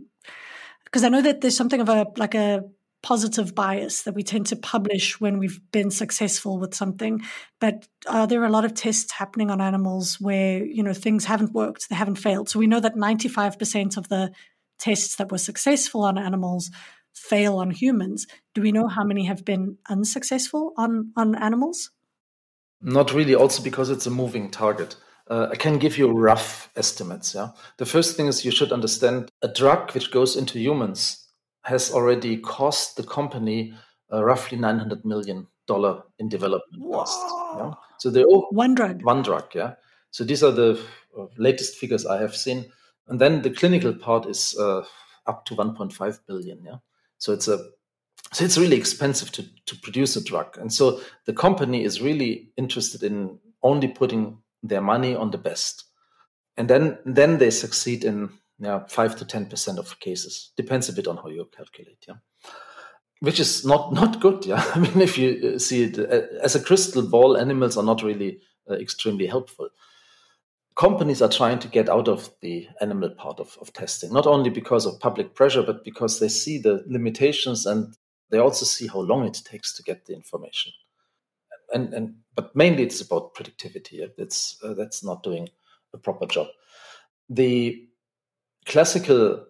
Because 0.84 1.04
I 1.04 1.08
know 1.08 1.22
that 1.22 1.40
there's 1.40 1.56
something 1.56 1.80
of 1.80 1.88
a 1.88 2.06
like 2.16 2.34
a 2.34 2.64
positive 3.02 3.54
bias 3.54 4.02
that 4.02 4.14
we 4.14 4.22
tend 4.22 4.46
to 4.46 4.56
publish 4.56 5.20
when 5.20 5.38
we've 5.38 5.60
been 5.72 5.90
successful 5.90 6.58
with 6.58 6.74
something. 6.74 7.20
But 7.60 7.86
are 8.08 8.26
there 8.26 8.44
a 8.44 8.50
lot 8.50 8.64
of 8.64 8.74
tests 8.74 9.12
happening 9.12 9.50
on 9.50 9.60
animals 9.60 10.20
where 10.20 10.64
you 10.64 10.82
know 10.82 10.94
things 10.94 11.24
haven't 11.24 11.52
worked 11.52 11.88
they 11.88 11.96
haven't 11.96 12.16
failed? 12.16 12.48
So 12.48 12.58
we 12.58 12.66
know 12.66 12.80
that 12.80 12.94
95% 12.94 13.96
of 13.96 14.08
the 14.08 14.32
tests 14.78 15.16
that 15.16 15.30
were 15.30 15.38
successful 15.38 16.04
on 16.04 16.16
animals 16.16 16.70
fail 17.12 17.58
on 17.58 17.70
humans. 17.70 18.26
Do 18.54 18.62
we 18.62 18.72
know 18.72 18.88
how 18.88 19.04
many 19.04 19.24
have 19.26 19.44
been 19.44 19.78
unsuccessful 19.88 20.72
on 20.76 21.12
on 21.16 21.34
animals? 21.34 21.90
Not 22.80 23.12
really 23.12 23.34
also 23.34 23.62
because 23.62 23.90
it's 23.90 24.06
a 24.06 24.10
moving 24.10 24.50
target. 24.50 24.96
Uh, 25.28 25.48
I 25.52 25.56
can 25.56 25.78
give 25.78 25.98
you 25.98 26.10
rough 26.10 26.68
estimates. 26.76 27.34
Yeah, 27.34 27.50
the 27.78 27.86
first 27.86 28.16
thing 28.16 28.26
is 28.26 28.44
you 28.44 28.50
should 28.50 28.72
understand 28.72 29.30
a 29.40 29.48
drug 29.48 29.92
which 29.92 30.10
goes 30.10 30.36
into 30.36 30.58
humans 30.58 31.21
has 31.62 31.92
already 31.92 32.36
cost 32.38 32.96
the 32.96 33.02
company 33.02 33.74
uh, 34.12 34.24
roughly 34.24 34.58
900 34.58 35.04
million 35.04 35.46
dollar 35.66 36.02
in 36.18 36.28
development 36.28 36.82
cost. 36.92 37.20
Yeah? 37.56 37.72
So 37.98 38.10
they 38.10 38.24
all 38.24 38.48
one 38.50 38.74
drug. 38.74 39.02
One 39.02 39.22
drug, 39.22 39.54
yeah. 39.54 39.74
So 40.10 40.24
these 40.24 40.42
are 40.42 40.50
the 40.50 40.80
uh, 41.18 41.26
latest 41.38 41.76
figures 41.76 42.04
I 42.04 42.20
have 42.20 42.36
seen, 42.36 42.70
and 43.08 43.20
then 43.20 43.42
the 43.42 43.50
clinical 43.50 43.94
part 43.94 44.26
is 44.26 44.56
uh, 44.58 44.84
up 45.26 45.44
to 45.46 45.54
1.5 45.54 46.18
billion. 46.26 46.62
Yeah. 46.64 46.76
So 47.18 47.32
it's 47.32 47.48
a 47.48 47.58
so 48.32 48.44
it's 48.44 48.58
really 48.58 48.76
expensive 48.76 49.30
to 49.32 49.44
to 49.66 49.76
produce 49.76 50.16
a 50.16 50.24
drug, 50.24 50.58
and 50.58 50.72
so 50.72 51.00
the 51.26 51.32
company 51.32 51.84
is 51.84 52.02
really 52.02 52.50
interested 52.56 53.02
in 53.02 53.38
only 53.62 53.88
putting 53.88 54.38
their 54.62 54.80
money 54.80 55.14
on 55.14 55.30
the 55.30 55.38
best, 55.38 55.84
and 56.56 56.68
then 56.68 56.98
then 57.04 57.38
they 57.38 57.50
succeed 57.50 58.04
in 58.04 58.30
yeah, 58.62 58.86
five 58.86 59.16
to 59.16 59.24
ten 59.24 59.46
percent 59.46 59.78
of 59.78 59.98
cases. 59.98 60.52
Depends 60.56 60.88
a 60.88 60.92
bit 60.92 61.08
on 61.08 61.16
how 61.16 61.28
you 61.28 61.48
calculate. 61.56 62.04
Yeah, 62.06 62.14
which 63.18 63.40
is 63.40 63.64
not 63.64 63.92
not 63.92 64.20
good. 64.20 64.46
Yeah, 64.46 64.64
I 64.74 64.78
mean, 64.78 65.00
if 65.00 65.18
you 65.18 65.54
uh, 65.54 65.58
see 65.58 65.84
it 65.84 65.98
uh, 65.98 66.22
as 66.42 66.54
a 66.54 66.62
crystal 66.62 67.02
ball, 67.02 67.36
animals 67.36 67.76
are 67.76 67.82
not 67.82 68.02
really 68.02 68.40
uh, 68.70 68.74
extremely 68.74 69.26
helpful. 69.26 69.68
Companies 70.76 71.20
are 71.20 71.28
trying 71.28 71.58
to 71.58 71.68
get 71.68 71.88
out 71.88 72.08
of 72.08 72.30
the 72.40 72.68
animal 72.80 73.10
part 73.10 73.40
of, 73.40 73.58
of 73.60 73.72
testing, 73.72 74.12
not 74.12 74.26
only 74.26 74.48
because 74.48 74.86
of 74.86 75.00
public 75.00 75.34
pressure, 75.34 75.62
but 75.62 75.84
because 75.84 76.18
they 76.18 76.28
see 76.28 76.56
the 76.58 76.82
limitations 76.86 77.66
and 77.66 77.94
they 78.30 78.38
also 78.38 78.64
see 78.64 78.86
how 78.86 79.00
long 79.00 79.26
it 79.26 79.38
takes 79.44 79.74
to 79.74 79.82
get 79.82 80.06
the 80.06 80.14
information. 80.14 80.72
And, 81.74 81.92
and 81.92 82.14
but 82.34 82.56
mainly 82.56 82.84
it's 82.84 83.00
about 83.00 83.34
productivity. 83.34 84.06
It's 84.16 84.56
uh, 84.62 84.74
that's 84.74 85.04
not 85.04 85.22
doing 85.22 85.48
a 85.92 85.98
proper 85.98 86.26
job. 86.26 86.46
The 87.28 87.86
classical 88.66 89.46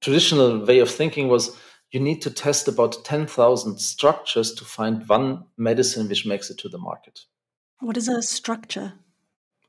traditional 0.00 0.64
way 0.64 0.78
of 0.78 0.90
thinking 0.90 1.28
was 1.28 1.56
you 1.92 2.00
need 2.00 2.22
to 2.22 2.30
test 2.30 2.68
about 2.68 3.04
10,000 3.04 3.78
structures 3.78 4.52
to 4.54 4.64
find 4.64 5.08
one 5.08 5.44
medicine 5.56 6.08
which 6.08 6.24
makes 6.24 6.50
it 6.50 6.58
to 6.58 6.68
the 6.68 6.78
market. 6.78 7.20
What 7.80 7.96
is 7.96 8.08
a 8.08 8.22
structure? 8.22 8.92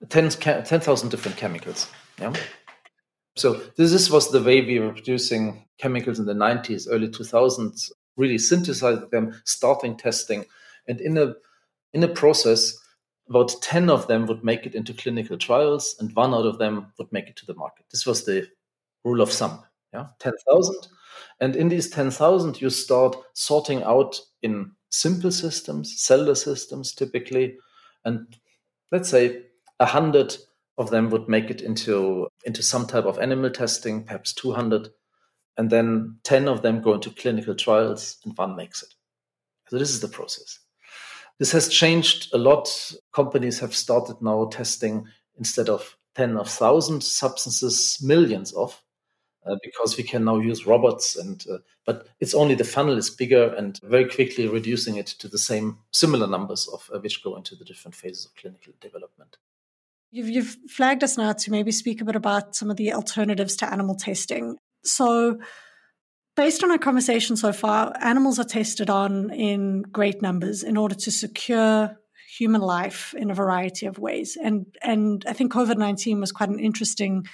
10,000 0.09 0.63
10, 0.63 1.09
different 1.09 1.37
chemicals. 1.37 1.87
Yeah. 2.19 2.33
So 3.35 3.53
this, 3.77 3.91
this 3.91 4.09
was 4.09 4.31
the 4.31 4.41
way 4.41 4.61
we 4.61 4.79
were 4.79 4.91
producing 4.93 5.65
chemicals 5.79 6.19
in 6.19 6.25
the 6.25 6.33
90s, 6.33 6.87
early 6.89 7.07
2000s, 7.07 7.91
really 8.17 8.37
synthesizing 8.37 9.09
them, 9.11 9.41
starting 9.45 9.97
testing. 9.97 10.45
And 10.87 10.99
in 10.99 11.17
a, 11.17 11.33
in 11.93 12.03
a 12.03 12.07
process, 12.07 12.77
about 13.29 13.53
10 13.61 13.89
of 13.89 14.07
them 14.07 14.25
would 14.27 14.43
make 14.43 14.65
it 14.65 14.75
into 14.75 14.93
clinical 14.93 15.37
trials 15.37 15.95
and 15.99 16.13
one 16.15 16.33
out 16.33 16.45
of 16.45 16.59
them 16.59 16.91
would 16.97 17.11
make 17.11 17.27
it 17.29 17.37
to 17.37 17.45
the 17.45 17.55
market. 17.55 17.85
This 17.91 18.05
was 18.05 18.25
the 18.25 18.47
rule 19.03 19.21
of 19.21 19.31
thumb. 19.31 19.63
Yeah, 19.93 20.07
ten 20.19 20.33
thousand, 20.49 20.87
and 21.39 21.55
in 21.55 21.69
these 21.69 21.89
ten 21.89 22.11
thousand, 22.11 22.61
you 22.61 22.69
start 22.69 23.15
sorting 23.33 23.83
out 23.83 24.19
in 24.41 24.71
simple 24.89 25.31
systems, 25.31 26.01
cellular 26.01 26.35
systems, 26.35 26.93
typically, 26.93 27.57
and 28.05 28.37
let's 28.91 29.09
say 29.09 29.43
a 29.79 29.85
hundred 29.85 30.35
of 30.77 30.89
them 30.89 31.09
would 31.09 31.27
make 31.27 31.49
it 31.49 31.61
into 31.61 32.27
into 32.45 32.63
some 32.63 32.87
type 32.87 33.05
of 33.05 33.19
animal 33.19 33.49
testing, 33.49 34.03
perhaps 34.03 34.33
two 34.33 34.51
hundred, 34.51 34.89
and 35.57 35.69
then 35.69 36.17
ten 36.23 36.47
of 36.47 36.61
them 36.61 36.81
go 36.81 36.93
into 36.93 37.11
clinical 37.11 37.55
trials, 37.55 38.17
and 38.23 38.37
one 38.37 38.55
makes 38.55 38.81
it. 38.83 38.93
So 39.67 39.77
this 39.77 39.89
is 39.89 39.99
the 39.99 40.07
process. 40.07 40.59
This 41.39 41.51
has 41.53 41.69
changed 41.69 42.33
a 42.33 42.37
lot. 42.37 42.69
Companies 43.13 43.59
have 43.59 43.75
started 43.75 44.21
now 44.21 44.45
testing 44.51 45.07
instead 45.39 45.69
of 45.69 45.97
10 46.15 46.37
of 46.37 46.49
thousand 46.49 47.01
substances, 47.01 47.99
millions 48.03 48.53
of 48.53 48.81
uh, 49.45 49.55
because 49.63 49.97
we 49.97 50.03
can 50.03 50.23
now 50.23 50.37
use 50.37 50.67
robots 50.67 51.15
and 51.15 51.45
uh, 51.51 51.57
but 51.85 52.07
it's 52.19 52.33
only 52.33 52.55
the 52.55 52.63
funnel 52.63 52.97
is 52.97 53.09
bigger 53.09 53.53
and 53.55 53.79
very 53.83 54.07
quickly 54.07 54.47
reducing 54.47 54.97
it 54.97 55.07
to 55.07 55.27
the 55.27 55.37
same 55.37 55.79
similar 55.91 56.27
numbers 56.27 56.67
of 56.71 56.89
uh, 56.93 56.99
which 56.99 57.23
go 57.23 57.35
into 57.35 57.55
the 57.55 57.65
different 57.65 57.95
phases 57.95 58.25
of 58.25 58.35
clinical 58.35 58.73
development. 58.79 59.37
You've, 60.11 60.29
you've 60.29 60.57
flagged 60.69 61.03
us 61.03 61.17
now 61.17 61.33
to 61.33 61.51
maybe 61.51 61.71
speak 61.71 62.01
a 62.01 62.05
bit 62.05 62.15
about 62.15 62.55
some 62.55 62.69
of 62.69 62.77
the 62.77 62.93
alternatives 62.93 63.55
to 63.57 63.71
animal 63.71 63.95
testing. 63.95 64.57
So 64.83 65.39
based 66.35 66.63
on 66.63 66.71
our 66.71 66.77
conversation 66.77 67.35
so 67.35 67.53
far 67.53 67.93
animals 68.01 68.37
are 68.37 68.43
tested 68.45 68.89
on 68.89 69.31
in 69.31 69.83
great 69.83 70.21
numbers 70.21 70.63
in 70.63 70.77
order 70.77 70.95
to 70.95 71.11
secure 71.11 71.97
human 72.37 72.61
life 72.61 73.13
in 73.17 73.31
a 73.31 73.35
variety 73.35 73.85
of 73.85 73.99
ways. 73.99 74.37
And 74.41 74.65
and 74.81 75.23
i 75.27 75.33
think 75.33 75.51
covid-19 75.51 76.19
was 76.19 76.31
quite 76.31 76.49
an 76.49 76.59
interesting 76.59 77.25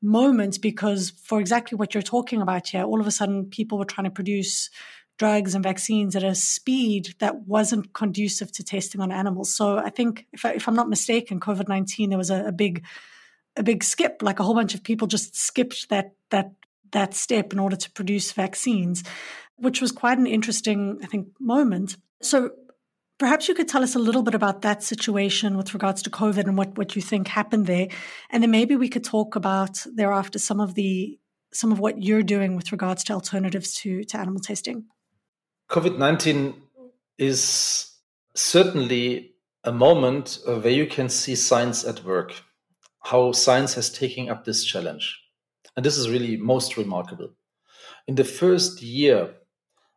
moment 0.00 0.60
because 0.60 1.10
for 1.10 1.40
exactly 1.40 1.76
what 1.76 1.94
you're 1.94 2.02
talking 2.02 2.40
about 2.40 2.68
here, 2.68 2.84
all 2.84 3.00
of 3.00 3.06
a 3.06 3.10
sudden 3.10 3.46
people 3.46 3.78
were 3.78 3.84
trying 3.84 4.04
to 4.04 4.10
produce 4.10 4.70
drugs 5.18 5.54
and 5.54 5.64
vaccines 5.64 6.14
at 6.14 6.22
a 6.22 6.34
speed 6.34 7.14
that 7.18 7.46
wasn't 7.46 7.92
conducive 7.92 8.52
to 8.52 8.62
testing 8.62 9.00
on 9.00 9.10
animals. 9.10 9.52
So 9.52 9.78
I 9.78 9.90
think, 9.90 10.26
if, 10.32 10.44
I, 10.44 10.56
I'm 10.66 10.76
not 10.76 10.88
mistaken, 10.88 11.40
COVID 11.40 11.68
nineteen 11.68 12.10
there 12.10 12.18
was 12.18 12.30
a, 12.30 12.46
a, 12.46 12.52
big 12.52 12.84
a 13.56 13.62
big 13.62 13.82
skip. 13.82 14.22
Like 14.22 14.38
a 14.38 14.44
whole 14.44 14.54
bunch 14.54 14.74
of 14.74 14.84
people 14.84 15.08
just 15.08 15.36
skipped 15.36 15.88
that 15.88 16.12
that 16.30 16.52
that 16.92 17.14
step 17.14 17.52
in 17.52 17.58
order 17.58 17.76
to 17.76 17.90
produce 17.90 18.30
vaccines, 18.32 19.02
which 19.56 19.80
was 19.80 19.92
quite 19.92 20.18
an 20.18 20.26
interesting, 20.26 21.00
I 21.02 21.06
think, 21.06 21.28
moment. 21.40 21.96
So 22.22 22.52
Perhaps 23.18 23.48
you 23.48 23.54
could 23.54 23.68
tell 23.68 23.82
us 23.82 23.94
a 23.96 23.98
little 23.98 24.22
bit 24.22 24.34
about 24.34 24.62
that 24.62 24.82
situation 24.82 25.56
with 25.56 25.74
regards 25.74 26.02
to 26.02 26.10
COVID 26.10 26.44
and 26.46 26.56
what, 26.56 26.78
what 26.78 26.94
you 26.94 27.02
think 27.02 27.28
happened 27.28 27.66
there. 27.66 27.88
And 28.30 28.42
then 28.42 28.50
maybe 28.50 28.76
we 28.76 28.88
could 28.88 29.04
talk 29.04 29.34
about 29.36 29.84
thereafter 29.92 30.38
some 30.38 30.60
of 30.60 30.74
the 30.74 31.18
some 31.52 31.72
of 31.72 31.78
what 31.78 32.02
you're 32.02 32.22
doing 32.22 32.56
with 32.56 32.72
regards 32.72 33.02
to 33.04 33.14
alternatives 33.14 33.72
to, 33.74 34.04
to 34.04 34.18
animal 34.18 34.40
testing. 34.40 34.84
COVID 35.70 35.98
nineteen 35.98 36.54
is 37.16 37.90
certainly 38.34 39.32
a 39.64 39.72
moment 39.72 40.38
where 40.44 40.68
you 40.70 40.86
can 40.86 41.08
see 41.08 41.34
science 41.34 41.84
at 41.84 42.04
work. 42.04 42.32
how 43.04 43.32
science 43.32 43.74
has 43.74 43.90
taken 43.90 44.28
up 44.28 44.44
this 44.44 44.64
challenge. 44.64 45.18
And 45.76 45.84
this 45.84 45.96
is 45.96 46.10
really 46.10 46.36
most 46.36 46.76
remarkable. 46.76 47.30
In 48.06 48.16
the 48.16 48.24
first 48.24 48.82
year 48.82 49.34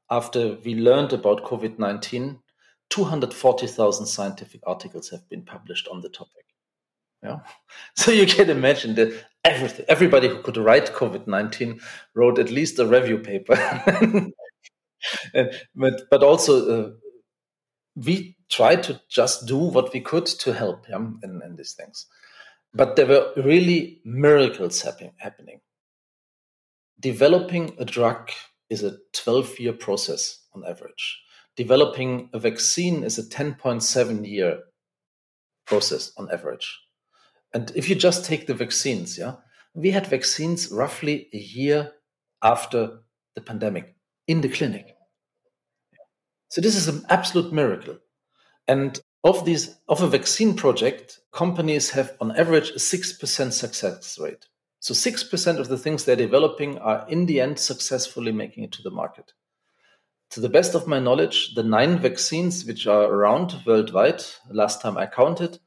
after 0.09 0.57
we 0.63 0.75
learned 0.75 1.13
about 1.13 1.43
COVID 1.43 1.79
19, 1.79 2.39
240,000 2.91 4.05
scientific 4.05 4.61
articles 4.67 5.09
have 5.09 5.27
been 5.29 5.43
published 5.43 5.87
on 5.87 6.01
the 6.01 6.09
topic. 6.09 6.45
Yeah. 7.23 7.39
So 7.95 8.11
you 8.11 8.25
can 8.25 8.49
imagine 8.49 8.95
that 8.95 9.25
everything, 9.43 9.85
everybody 9.87 10.27
who 10.27 10.41
could 10.41 10.57
write 10.57 10.93
COVID 10.93 11.27
19 11.27 11.79
wrote 12.13 12.39
at 12.39 12.51
least 12.51 12.79
a 12.79 12.85
review 12.85 13.17
paper. 13.17 13.55
but, 15.75 16.01
but 16.09 16.23
also, 16.23 16.53
uh, 16.69 16.91
we 17.95 18.37
tried 18.49 18.83
to 18.83 19.01
just 19.09 19.47
do 19.47 19.57
what 19.57 19.93
we 19.93 20.01
could 20.01 20.25
to 20.25 20.53
help 20.53 20.85
him 20.85 21.19
in, 21.23 21.41
in 21.45 21.55
these 21.55 21.73
things. 21.73 22.05
But 22.73 22.95
there 22.95 23.05
were 23.05 23.31
really 23.35 24.01
miracles 24.05 24.81
happen, 24.81 25.11
happening. 25.17 25.59
Developing 26.99 27.75
a 27.79 27.85
drug 27.85 28.31
is 28.69 28.83
a 28.83 28.97
12 29.13 29.59
year 29.59 29.73
process 29.73 30.45
on 30.53 30.63
average. 30.65 31.21
Developing 31.55 32.29
a 32.33 32.39
vaccine 32.39 33.03
is 33.03 33.17
a 33.17 33.23
10.7 33.23 34.27
year 34.27 34.63
process 35.65 36.11
on 36.17 36.31
average. 36.31 36.79
And 37.53 37.71
if 37.75 37.89
you 37.89 37.95
just 37.95 38.25
take 38.25 38.47
the 38.47 38.53
vaccines, 38.53 39.17
yeah, 39.17 39.35
we 39.73 39.91
had 39.91 40.07
vaccines 40.07 40.71
roughly 40.71 41.27
a 41.33 41.37
year 41.37 41.91
after 42.41 42.99
the 43.35 43.41
pandemic 43.41 43.95
in 44.27 44.41
the 44.41 44.49
clinic. 44.49 44.95
So 46.49 46.61
this 46.61 46.75
is 46.75 46.87
an 46.87 47.05
absolute 47.09 47.53
miracle. 47.53 47.97
And 48.67 48.99
of 49.23 49.45
these 49.45 49.75
of 49.87 50.01
a 50.01 50.07
vaccine 50.07 50.55
project, 50.55 51.19
companies 51.31 51.91
have 51.91 52.17
on 52.19 52.35
average 52.37 52.71
a 52.71 52.79
6% 52.79 53.53
success 53.53 54.19
rate. 54.19 54.45
So 54.79 54.93
6% 54.93 55.59
of 55.59 55.67
the 55.67 55.77
things 55.77 56.03
they're 56.03 56.15
developing 56.15 56.79
are 56.79 57.05
in 57.07 57.27
the 57.27 57.39
end 57.39 57.59
successfully 57.59 58.31
making 58.31 58.63
it 58.63 58.71
to 58.73 58.81
the 58.81 58.89
market. 58.89 59.31
To 60.31 60.39
the 60.39 60.49
best 60.49 60.75
of 60.75 60.87
my 60.87 60.97
knowledge, 60.97 61.55
the 61.55 61.63
nine 61.63 61.99
vaccines 61.99 62.63
which 62.63 62.87
are 62.87 63.03
around 63.03 63.53
worldwide, 63.65 64.23
last 64.49 64.81
time 64.81 64.97
I 64.97 65.05
counted, 65.05 65.59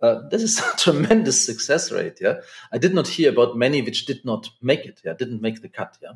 uh, 0.00 0.20
this 0.30 0.42
is 0.42 0.58
a 0.60 0.76
tremendous 0.76 1.44
success 1.44 1.90
rate. 1.90 2.18
Yeah, 2.20 2.40
I 2.72 2.78
did 2.78 2.94
not 2.94 3.08
hear 3.08 3.30
about 3.30 3.56
many 3.56 3.82
which 3.82 4.06
did 4.06 4.24
not 4.24 4.48
make 4.60 4.84
it. 4.84 5.00
Yeah, 5.04 5.14
didn't 5.14 5.42
make 5.42 5.60
the 5.60 5.68
cut. 5.68 5.98
Yeah, 6.00 6.12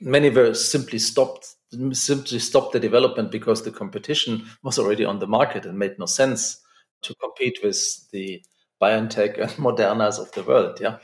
many 0.00 0.28
were 0.28 0.52
simply 0.52 0.98
stopped, 0.98 1.54
simply 1.92 2.38
stopped 2.38 2.72
the 2.72 2.80
development 2.80 3.30
because 3.30 3.62
the 3.62 3.70
competition 3.70 4.44
was 4.62 4.78
already 4.78 5.06
on 5.06 5.20
the 5.20 5.26
market 5.26 5.64
and 5.64 5.78
made 5.78 5.98
no 5.98 6.06
sense 6.06 6.60
to 7.02 7.14
compete 7.14 7.60
with 7.62 8.10
the 8.10 8.42
BioNTech 8.82 9.38
and 9.38 9.50
Modernas 9.56 10.18
of 10.18 10.30
the 10.32 10.42
world. 10.42 10.80
Yeah, 10.82 10.98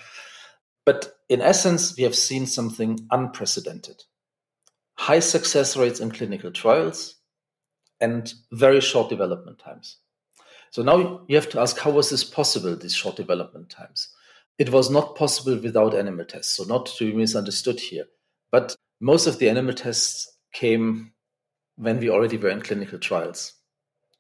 but 0.85 1.15
in 1.31 1.41
essence, 1.41 1.97
we 1.97 2.03
have 2.03 2.15
seen 2.15 2.47
something 2.47 3.07
unprecedented: 3.11 4.05
high 5.01 5.19
success 5.19 5.79
rates 5.79 5.99
in 5.99 6.11
clinical 6.11 6.51
trials 6.51 7.15
and 8.03 8.35
very 8.53 8.83
short 8.83 9.09
development 9.09 9.59
times. 9.59 9.97
So 10.73 10.83
now 10.83 11.23
you 11.27 11.37
have 11.37 11.49
to 11.51 11.61
ask 11.61 11.79
how 11.79 11.91
was 11.91 12.11
this 12.11 12.23
possible, 12.23 12.77
these 12.77 12.95
short 12.95 13.17
development 13.17 13.71
times? 13.71 14.09
It 14.59 14.69
was 14.69 14.91
not 14.91 15.17
possible 15.17 15.59
without 15.59 15.95
animal 15.95 16.27
tests, 16.27 16.55
so 16.55 16.65
not 16.65 16.85
to 16.85 17.11
be 17.11 17.17
misunderstood 17.17 17.81
here. 17.81 18.05
But 18.53 18.77
most 19.01 19.27
of 19.27 19.39
the 19.39 19.49
animal 19.49 19.73
tests 19.73 20.37
came 20.53 21.13
when 21.77 21.99
we 21.99 22.11
already 22.11 22.37
were 22.37 22.51
in 22.51 22.61
clinical 22.61 22.99
trials. 22.99 23.55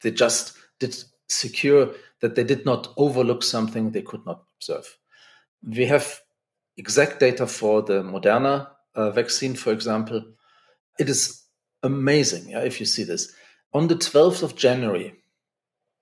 They 0.02 0.10
just 0.10 0.56
did 0.78 0.96
secure 1.28 1.90
that 2.22 2.36
they 2.36 2.44
did 2.44 2.64
not 2.64 2.88
overlook 2.96 3.42
something 3.42 3.90
they 3.90 4.00
could 4.00 4.24
not 4.24 4.44
observe. 4.56 4.96
We 5.62 5.84
have 5.84 6.20
exact 6.78 7.20
data 7.20 7.46
for 7.46 7.82
the 7.82 8.02
Moderna 8.02 8.68
uh, 8.94 9.10
vaccine, 9.10 9.54
for 9.54 9.72
example. 9.72 10.24
It 11.00 11.08
is 11.08 11.44
amazing 11.82 12.50
yeah, 12.50 12.60
if 12.60 12.78
you 12.78 12.84
see 12.86 13.04
this. 13.04 13.32
On 13.72 13.88
the 13.88 13.94
12th 13.94 14.42
of 14.42 14.54
January, 14.54 15.14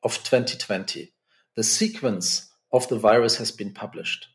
of 0.02 0.16
2020, 0.24 1.12
the 1.54 1.62
sequence 1.62 2.50
of 2.72 2.88
the 2.88 2.98
virus 2.98 3.37
has 3.37 3.50
been 3.50 3.72
published. 3.72 4.26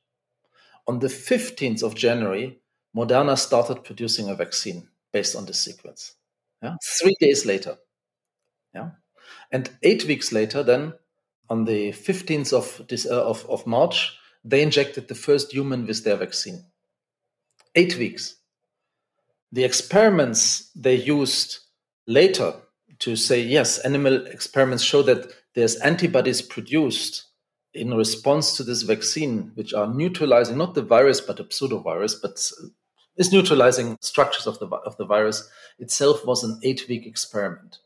On 0.88 1.00
the 1.00 1.08
15th 1.08 1.84
of 1.84 1.96
January, 1.96 2.60
Moderna 2.96 3.38
started 3.38 3.84
producing 3.84 4.30
a 4.30 4.36
vaccine 4.36 4.88
based 5.12 5.36
on 5.36 5.46
this 5.46 5.60
sequence. 5.60 6.16
Yeah? 6.62 6.76
Three 7.02 7.16
days 7.20 7.46
later. 7.46 7.78
Yeah? 8.74 8.92
And 9.52 9.70
eight 9.84 10.06
weeks 10.06 10.32
later, 10.32 10.64
then 10.64 10.94
on 11.50 11.66
the 11.66 11.92
15th 11.92 12.54
of, 12.54 12.88
this, 12.88 13.06
uh, 13.06 13.26
of, 13.26 13.46
of 13.50 13.68
March, 13.68 14.18
they 14.44 14.62
injected 14.62 15.08
the 15.08 15.16
first 15.16 15.52
human 15.52 15.86
with 15.86 16.04
their 16.04 16.18
vaccine. 16.18 16.66
Eight 17.76 17.98
weeks. 17.98 18.36
The 19.54 19.64
experiments 19.64 20.72
they 20.76 20.96
used 20.96 21.60
later 22.08 22.56
to 23.00 23.16
say, 23.16 23.40
yes, 23.40 23.78
animal 23.78 24.26
experiments 24.26 24.84
show 24.84 25.04
that 25.04 25.32
there's 25.54 25.76
antibodies 25.76 26.42
produced 26.42 27.26
in 27.72 27.94
response 27.94 28.58
to 28.58 28.64
this 28.64 28.82
vaccine, 28.82 29.52
which 29.54 29.72
are 29.72 29.94
neutralizing 29.94 30.58
not 30.58 30.74
the 30.74 30.82
virus 30.82 31.22
but 31.22 31.40
a 31.40 31.44
pseudovirus, 31.44 32.16
but 32.20 32.52
is 33.16 33.32
neutralizing 33.32 34.00
structures 34.02 34.48
of 34.48 34.58
the 34.58 34.66
of 34.66 34.98
the 34.98 35.06
virus 35.06 35.48
itself 35.78 36.26
was 36.26 36.44
an 36.44 36.60
eight 36.64 36.88
week 36.90 37.06
experiment. 37.06 37.78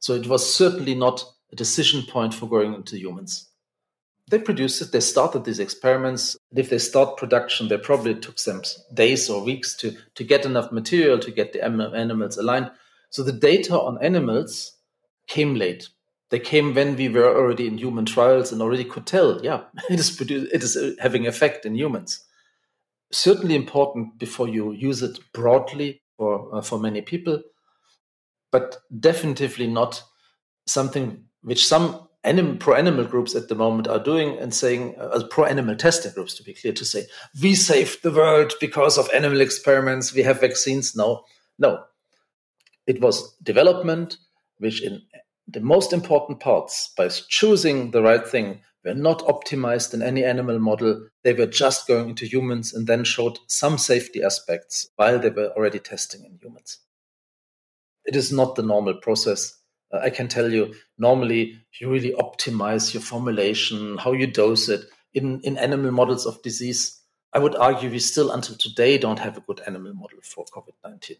So 0.00 0.14
it 0.14 0.26
was 0.26 0.52
certainly 0.52 0.96
not 0.96 1.24
a 1.52 1.56
decision 1.56 2.02
point 2.02 2.34
for 2.34 2.48
going 2.48 2.74
into 2.74 2.98
humans. 2.98 3.49
They 4.30 4.38
produced 4.38 4.80
it, 4.80 4.92
they 4.92 5.00
started 5.00 5.44
these 5.44 5.58
experiments. 5.58 6.36
If 6.54 6.70
they 6.70 6.78
start 6.78 7.16
production, 7.16 7.68
they 7.68 7.78
probably 7.78 8.14
took 8.14 8.38
some 8.38 8.62
days 8.94 9.28
or 9.28 9.42
weeks 9.42 9.74
to, 9.76 9.96
to 10.14 10.24
get 10.24 10.46
enough 10.46 10.70
material 10.72 11.18
to 11.18 11.30
get 11.30 11.52
the 11.52 11.64
animals 11.64 12.38
aligned. 12.38 12.70
So 13.10 13.22
the 13.22 13.32
data 13.32 13.78
on 13.78 14.02
animals 14.02 14.76
came 15.26 15.54
late 15.54 15.88
they 16.30 16.38
came 16.38 16.74
when 16.74 16.96
we 16.96 17.08
were 17.08 17.36
already 17.36 17.66
in 17.66 17.76
human 17.76 18.06
trials 18.06 18.52
and 18.52 18.62
already 18.62 18.84
could 18.84 19.04
tell, 19.04 19.44
yeah, 19.44 19.64
it 19.90 20.00
is 20.00 20.20
it 20.20 20.62
is 20.62 20.76
uh, 20.76 20.92
having 21.00 21.26
effect 21.26 21.66
in 21.66 21.74
humans. 21.74 22.24
Certainly 23.12 23.56
important 23.56 24.18
before 24.18 24.48
you 24.48 24.72
use 24.72 25.02
it 25.02 25.18
broadly 25.32 26.02
for 26.16 26.54
uh, 26.54 26.62
for 26.62 26.78
many 26.78 27.02
people, 27.02 27.42
but 28.52 28.78
definitively 28.98 29.66
not 29.66 30.02
something 30.66 31.24
which 31.42 31.66
some 31.66 32.08
anim- 32.24 32.58
pro 32.58 32.74
animal 32.74 33.04
groups 33.04 33.34
at 33.34 33.48
the 33.48 33.54
moment 33.54 33.88
are 33.88 34.02
doing 34.02 34.38
and 34.38 34.54
saying, 34.54 34.94
uh, 34.98 35.22
pro 35.30 35.44
animal 35.44 35.76
testing 35.76 36.12
groups, 36.12 36.34
to 36.34 36.42
be 36.42 36.54
clear, 36.54 36.72
to 36.72 36.84
say 36.84 37.06
we 37.42 37.54
saved 37.54 38.02
the 38.02 38.10
world 38.10 38.52
because 38.60 38.98
of 38.98 39.08
animal 39.14 39.40
experiments, 39.40 40.14
we 40.14 40.22
have 40.22 40.40
vaccines. 40.40 40.96
No, 40.96 41.24
no, 41.58 41.84
it 42.86 43.00
was 43.00 43.34
development 43.42 44.16
which 44.58 44.82
in 44.82 45.00
the 45.48 45.60
most 45.60 45.92
important 45.92 46.38
parts 46.38 46.92
by 46.96 47.08
choosing 47.08 47.90
the 47.90 48.02
right 48.02 48.26
thing 48.26 48.60
were 48.84 48.94
not 48.94 49.20
optimized 49.20 49.92
in 49.94 50.02
any 50.02 50.24
animal 50.24 50.58
model. 50.58 51.08
They 51.24 51.32
were 51.32 51.46
just 51.46 51.86
going 51.86 52.10
into 52.10 52.26
humans 52.26 52.72
and 52.72 52.86
then 52.86 53.04
showed 53.04 53.38
some 53.46 53.78
safety 53.78 54.22
aspects 54.22 54.88
while 54.96 55.18
they 55.18 55.30
were 55.30 55.48
already 55.56 55.78
testing 55.78 56.24
in 56.24 56.38
humans. 56.40 56.78
It 58.04 58.16
is 58.16 58.32
not 58.32 58.54
the 58.54 58.62
normal 58.62 58.94
process. 58.94 59.56
Uh, 59.92 59.98
I 60.02 60.10
can 60.10 60.28
tell 60.28 60.52
you, 60.52 60.74
normally 60.98 61.58
you 61.78 61.90
really 61.90 62.12
optimize 62.12 62.94
your 62.94 63.02
formulation, 63.02 63.98
how 63.98 64.12
you 64.12 64.26
dose 64.26 64.68
it. 64.68 64.82
In, 65.12 65.40
in 65.40 65.58
animal 65.58 65.90
models 65.90 66.24
of 66.24 66.40
disease, 66.42 67.00
I 67.32 67.38
would 67.38 67.56
argue 67.56 67.90
we 67.90 67.98
still, 67.98 68.30
until 68.30 68.56
today, 68.56 68.98
don't 68.98 69.18
have 69.18 69.36
a 69.36 69.40
good 69.40 69.60
animal 69.66 69.94
model 69.94 70.18
for 70.22 70.44
COVID 70.44 70.74
19. 70.84 71.16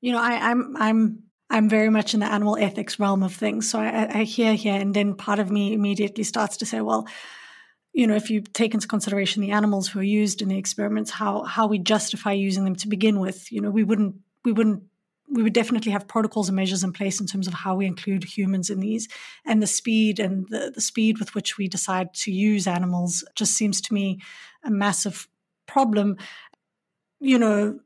You 0.00 0.12
know, 0.12 0.18
I, 0.18 0.50
I'm 0.50 0.76
I'm 0.78 1.22
I'm 1.50 1.68
very 1.68 1.90
much 1.90 2.14
in 2.14 2.20
the 2.20 2.32
animal 2.32 2.56
ethics 2.58 2.98
realm 2.98 3.22
of 3.22 3.34
things. 3.34 3.68
So 3.70 3.80
I, 3.80 4.20
I 4.20 4.22
hear 4.24 4.54
here, 4.54 4.74
and 4.74 4.94
then 4.94 5.14
part 5.14 5.38
of 5.38 5.50
me 5.50 5.72
immediately 5.72 6.24
starts 6.24 6.58
to 6.58 6.66
say, 6.66 6.80
well, 6.80 7.06
you 7.92 8.06
know, 8.06 8.14
if 8.14 8.30
you 8.30 8.40
take 8.40 8.72
into 8.72 8.86
consideration 8.86 9.42
the 9.42 9.50
animals 9.50 9.88
who 9.88 10.00
are 10.00 10.04
used 10.04 10.42
in 10.42 10.48
the 10.48 10.58
experiments, 10.58 11.10
how 11.10 11.42
how 11.42 11.66
we 11.66 11.78
justify 11.78 12.32
using 12.32 12.64
them 12.64 12.76
to 12.76 12.88
begin 12.88 13.20
with, 13.20 13.50
you 13.50 13.60
know, 13.60 13.70
we 13.70 13.84
wouldn't 13.84 14.16
we 14.44 14.52
wouldn't 14.52 14.84
we 15.30 15.42
would 15.42 15.52
definitely 15.52 15.92
have 15.92 16.08
protocols 16.08 16.48
and 16.48 16.56
measures 16.56 16.82
in 16.82 16.92
place 16.92 17.20
in 17.20 17.26
terms 17.26 17.46
of 17.46 17.54
how 17.54 17.76
we 17.76 17.86
include 17.86 18.24
humans 18.24 18.68
in 18.68 18.80
these 18.80 19.08
and 19.46 19.62
the 19.62 19.66
speed 19.66 20.18
and 20.18 20.48
the, 20.48 20.72
the 20.74 20.80
speed 20.80 21.18
with 21.18 21.34
which 21.34 21.56
we 21.56 21.68
decide 21.68 22.12
to 22.14 22.32
use 22.32 22.66
animals 22.66 23.24
just 23.36 23.54
seems 23.54 23.80
to 23.80 23.94
me 23.94 24.20
a 24.64 24.70
massive 24.70 25.28
problem 25.66 26.16
you 27.20 27.38
know 27.38 27.78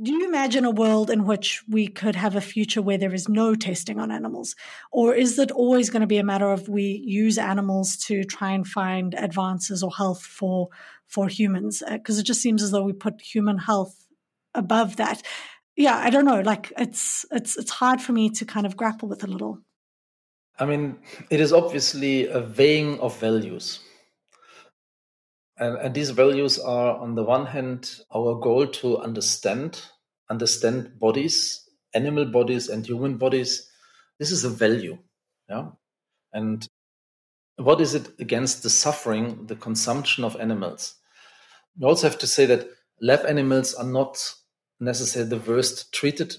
do 0.00 0.10
you 0.10 0.26
imagine 0.26 0.64
a 0.64 0.70
world 0.70 1.10
in 1.10 1.26
which 1.26 1.62
we 1.68 1.86
could 1.86 2.16
have 2.16 2.34
a 2.34 2.40
future 2.40 2.80
where 2.80 2.96
there 2.96 3.12
is 3.12 3.28
no 3.28 3.54
testing 3.54 4.00
on 4.00 4.10
animals? 4.10 4.56
Or 4.90 5.14
is 5.14 5.38
it 5.38 5.50
always 5.50 5.90
going 5.90 6.00
to 6.00 6.06
be 6.06 6.16
a 6.16 6.24
matter 6.24 6.50
of 6.50 6.66
we 6.66 7.02
use 7.04 7.36
animals 7.36 7.96
to 8.06 8.24
try 8.24 8.52
and 8.52 8.66
find 8.66 9.14
advances 9.14 9.82
or 9.82 9.90
health 9.90 10.22
for, 10.22 10.68
for 11.08 11.28
humans? 11.28 11.82
Because 11.86 12.16
uh, 12.16 12.20
it 12.20 12.26
just 12.26 12.40
seems 12.40 12.62
as 12.62 12.70
though 12.70 12.84
we 12.84 12.94
put 12.94 13.20
human 13.20 13.58
health 13.58 14.06
above 14.54 14.96
that. 14.96 15.22
Yeah, 15.76 15.96
I 15.96 16.10
don't 16.10 16.24
know. 16.24 16.40
Like 16.40 16.72
it's 16.78 17.24
it's 17.30 17.56
it's 17.56 17.70
hard 17.70 18.00
for 18.00 18.12
me 18.12 18.30
to 18.30 18.44
kind 18.44 18.66
of 18.66 18.76
grapple 18.76 19.08
with 19.08 19.24
a 19.24 19.26
little. 19.26 19.58
I 20.58 20.66
mean, 20.66 20.98
it 21.30 21.40
is 21.40 21.52
obviously 21.52 22.28
a 22.28 22.40
weighing 22.40 23.00
of 23.00 23.18
values. 23.18 23.80
And, 25.56 25.76
and 25.78 25.94
these 25.94 26.10
values 26.10 26.58
are, 26.58 26.96
on 26.98 27.14
the 27.14 27.22
one 27.22 27.46
hand, 27.46 27.90
our 28.14 28.38
goal 28.38 28.66
to 28.66 28.98
understand, 28.98 29.82
understand 30.28 30.98
bodies, 30.98 31.68
animal 31.94 32.26
bodies 32.26 32.68
and 32.68 32.86
human 32.86 33.16
bodies. 33.16 33.70
This 34.18 34.30
is 34.30 34.44
a 34.44 34.50
value. 34.50 34.98
Yeah. 35.48 35.70
And 36.32 36.66
what 37.56 37.80
is 37.80 37.94
it 37.94 38.08
against 38.18 38.62
the 38.62 38.70
suffering, 38.70 39.46
the 39.46 39.56
consumption 39.56 40.24
of 40.24 40.36
animals? 40.36 40.94
We 41.78 41.86
also 41.86 42.08
have 42.08 42.18
to 42.18 42.26
say 42.26 42.46
that 42.46 42.68
lab 43.00 43.24
animals 43.26 43.74
are 43.74 43.86
not 43.86 44.34
necessarily 44.82 45.30
the 45.30 45.50
worst 45.50 45.92
treated 45.92 46.36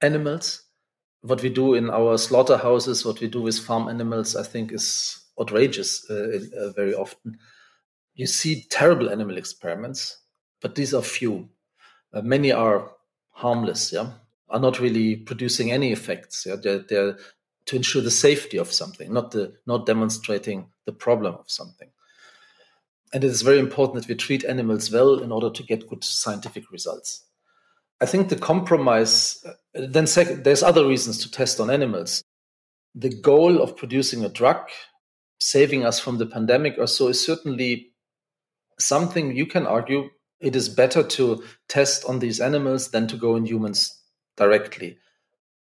animals. 0.00 0.62
What 1.20 1.42
we 1.42 1.50
do 1.50 1.74
in 1.74 1.90
our 1.90 2.18
slaughterhouses, 2.18 3.04
what 3.04 3.20
we 3.20 3.28
do 3.28 3.42
with 3.42 3.58
farm 3.58 3.88
animals, 3.88 4.34
I 4.34 4.42
think 4.42 4.72
is 4.72 5.20
outrageous 5.40 6.08
uh, 6.10 6.40
uh, 6.58 6.70
very 6.70 6.94
often. 6.94 7.38
You 8.14 8.26
see 8.26 8.66
terrible 8.70 9.08
animal 9.08 9.36
experiments, 9.36 10.18
but 10.60 10.74
these 10.74 10.92
are 10.92 11.02
few. 11.02 11.48
Uh, 12.12 12.22
many 12.22 12.50
are 12.50 12.90
harmless, 13.30 13.92
yeah, 13.92 14.10
are 14.48 14.60
not 14.60 14.80
really 14.80 15.16
producing 15.16 15.70
any 15.70 15.92
effects. 15.92 16.44
Yeah, 16.46 16.56
they're, 16.56 16.80
they're 16.80 17.16
to 17.66 17.76
ensure 17.76 18.02
the 18.02 18.10
safety 18.10 18.58
of 18.58 18.72
something, 18.72 19.12
not 19.12 19.30
the 19.30 19.54
not 19.66 19.86
demonstrating 19.86 20.66
the 20.86 20.92
problem 20.92 21.34
of 21.34 21.50
something. 21.50 21.88
And 23.12 23.22
it 23.22 23.30
is 23.30 23.42
very 23.42 23.58
important 23.58 24.02
that 24.02 24.08
we 24.08 24.14
treat 24.14 24.44
animals 24.44 24.90
well 24.90 25.18
in 25.18 25.30
order 25.30 25.50
to 25.50 25.62
get 25.62 25.88
good 25.88 26.02
scientific 26.02 26.70
results. 26.70 27.24
I 28.02 28.06
think 28.06 28.30
the 28.30 28.36
compromise, 28.36 29.40
uh, 29.46 29.52
then 29.74 30.08
second, 30.08 30.42
there's 30.42 30.64
other 30.64 30.84
reasons 30.84 31.18
to 31.18 31.30
test 31.30 31.60
on 31.60 31.70
animals. 31.70 32.24
The 32.96 33.14
goal 33.14 33.62
of 33.62 33.76
producing 33.76 34.24
a 34.24 34.28
drug, 34.28 34.58
saving 35.38 35.86
us 35.86 36.00
from 36.00 36.18
the 36.18 36.26
pandemic 36.26 36.74
or 36.78 36.88
so, 36.88 37.06
is 37.06 37.24
certainly 37.24 37.92
something 38.76 39.36
you 39.36 39.46
can 39.46 39.68
argue 39.68 40.10
it 40.40 40.56
is 40.56 40.68
better 40.68 41.04
to 41.04 41.44
test 41.68 42.04
on 42.04 42.18
these 42.18 42.40
animals 42.40 42.90
than 42.90 43.06
to 43.06 43.16
go 43.16 43.36
in 43.36 43.46
humans 43.46 43.96
directly 44.36 44.98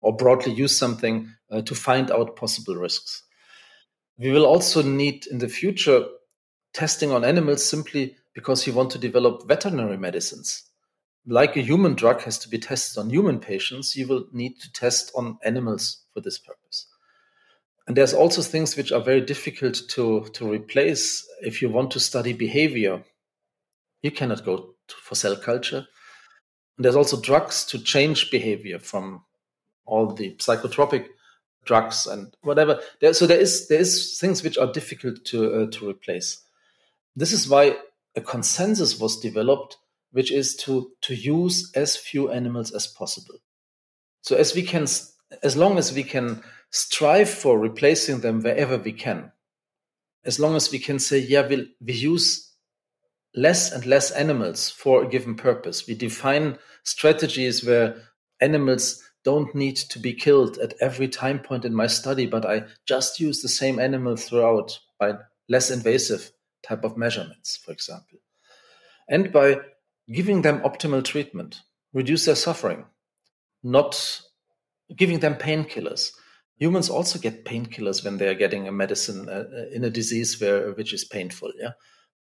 or 0.02 0.16
broadly 0.16 0.54
use 0.54 0.78
something 0.78 1.34
uh, 1.50 1.64
to 1.64 1.74
find 1.74 2.12
out 2.12 2.36
possible 2.36 2.76
risks. 2.76 3.24
We 4.20 4.30
will 4.30 4.46
also 4.46 4.84
need 4.84 5.26
in 5.26 5.40
the 5.40 5.50
future 5.50 6.06
testing 6.74 7.12
on 7.12 7.26
animals 7.26 7.66
simply 7.66 8.16
because 8.36 8.68
you 8.68 8.74
want 8.74 8.92
to 8.92 9.00
develop 9.00 9.48
veterinary 9.48 9.98
medicines. 9.98 10.67
Like 11.28 11.58
a 11.58 11.62
human 11.62 11.94
drug 11.94 12.22
has 12.22 12.40
to 12.40 12.50
be 12.50 12.58
tested 12.58 12.98
on 12.98 13.10
human 13.10 13.40
patients, 13.40 13.96
you 13.96 14.08
will 14.08 14.26
need 14.32 14.60
to 14.62 14.72
test 14.72 15.12
on 15.14 15.38
animals 15.44 16.06
for 16.14 16.22
this 16.22 16.40
purpose. 16.40 16.88
And 17.86 17.96
there's 17.96 18.14
also 18.14 18.42
things 18.42 18.76
which 18.76 18.92
are 18.92 19.02
very 19.02 19.22
difficult 19.22 19.82
to, 19.90 20.26
to 20.34 20.52
replace 20.52 21.26
if 21.42 21.62
you 21.62 21.70
want 21.70 21.92
to 21.92 22.00
study 22.00 22.34
behavior. 22.34 23.04
You 24.02 24.12
cannot 24.12 24.46
go 24.46 24.76
to, 24.88 24.96
for 24.96 25.16
cell 25.16 25.36
culture. 25.36 25.86
And 26.78 26.86
there's 26.86 26.96
also 26.96 27.20
drugs 27.20 27.66
to 27.66 27.80
change 27.80 28.32
behavior 28.32 28.80
from 28.80 29.24
all 29.86 30.14
the 30.14 30.36
psychotropic 30.36 31.08
drugs 31.66 32.08
and 32.08 32.34
whatever. 32.42 32.80
There, 33.02 33.14
so 33.14 33.28
there 33.28 33.40
is 33.40 33.68
there 33.68 33.80
is 33.80 34.18
things 34.20 34.44
which 34.44 34.58
are 34.58 34.72
difficult 34.72 35.24
to 35.26 35.54
uh, 35.54 35.72
to 35.72 35.90
replace. 35.90 36.42
This 37.16 37.32
is 37.32 37.50
why 37.50 37.78
a 38.16 38.22
consensus 38.22 39.00
was 39.00 39.20
developed, 39.20 39.78
which 40.12 40.32
is 40.32 40.56
to, 40.56 40.92
to 41.02 41.16
use 41.16 41.72
as 41.76 41.96
few 41.96 42.32
animals 42.32 42.72
as 42.72 42.88
possible. 42.88 43.36
So 44.22 44.36
as 44.36 44.56
we 44.56 44.62
can, 44.64 44.84
as 45.44 45.56
long 45.56 45.78
as 45.78 45.94
we 45.94 46.04
can 46.04 46.42
strive 46.72 47.30
for 47.30 47.60
replacing 47.60 48.22
them 48.22 48.42
wherever 48.42 48.78
we 48.78 48.94
can, 48.94 49.32
as 50.26 50.40
long 50.40 50.56
as 50.56 50.72
we 50.72 50.80
can 50.80 51.00
say, 51.00 51.20
yeah, 51.20 51.48
we 51.48 51.74
we 51.80 51.94
use 51.94 52.54
less 53.36 53.72
and 53.72 53.86
less 53.86 54.12
animals 54.12 54.70
for 54.70 55.04
a 55.04 55.08
given 55.08 55.36
purpose. 55.36 55.88
We 55.88 55.96
define 55.96 56.58
strategies 56.84 57.64
where 57.64 57.96
animals 58.42 59.04
don't 59.24 59.54
need 59.54 59.76
to 59.76 60.00
be 60.00 60.14
killed 60.14 60.58
at 60.58 60.74
every 60.82 61.08
time 61.08 61.40
point 61.40 61.66
in 61.66 61.74
my 61.74 61.88
study, 61.88 62.26
but 62.26 62.46
I 62.46 62.64
just 62.86 63.20
use 63.20 63.42
the 63.42 63.50
same 63.50 63.80
animal 63.80 64.16
throughout 64.16 64.80
by 65.00 65.14
less 65.50 65.70
invasive 65.70 66.32
type 66.64 66.84
of 66.84 66.98
measurements, 66.98 67.58
for 67.58 67.72
example. 67.72 68.20
And 69.10 69.32
by 69.32 69.60
giving 70.12 70.42
them 70.42 70.62
optimal 70.62 71.04
treatment, 71.04 71.62
reduce 71.94 72.26
their 72.26 72.36
suffering, 72.36 72.86
not 73.64 74.22
giving 74.96 75.20
them 75.20 75.36
painkillers. 75.36 76.12
Humans 76.58 76.90
also 76.90 77.20
get 77.20 77.46
painkillers 77.46 78.04
when 78.04 78.18
they 78.18 78.28
are 78.28 78.34
getting 78.34 78.68
a 78.68 78.72
medicine 78.72 79.30
uh, 79.30 79.44
uh, 79.54 79.66
in 79.72 79.84
a 79.84 79.90
disease 79.90 80.40
where 80.42 80.72
which 80.72 80.94
is 80.94 81.04
painful. 81.04 81.52
Yeah, 81.60 81.72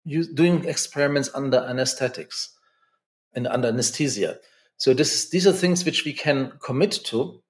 you, 0.05 0.23
doing 0.33 0.65
experiments 0.65 1.29
under 1.35 1.59
anesthetics 1.59 2.55
and 3.33 3.47
under 3.47 3.67
anesthesia. 3.67 4.39
So 4.77 4.93
this 4.93 5.29
these 5.29 5.45
are 5.45 5.53
things 5.53 5.85
which 5.85 6.03
we 6.03 6.13
can 6.13 6.53
commit 6.63 6.91
to, 7.05 7.41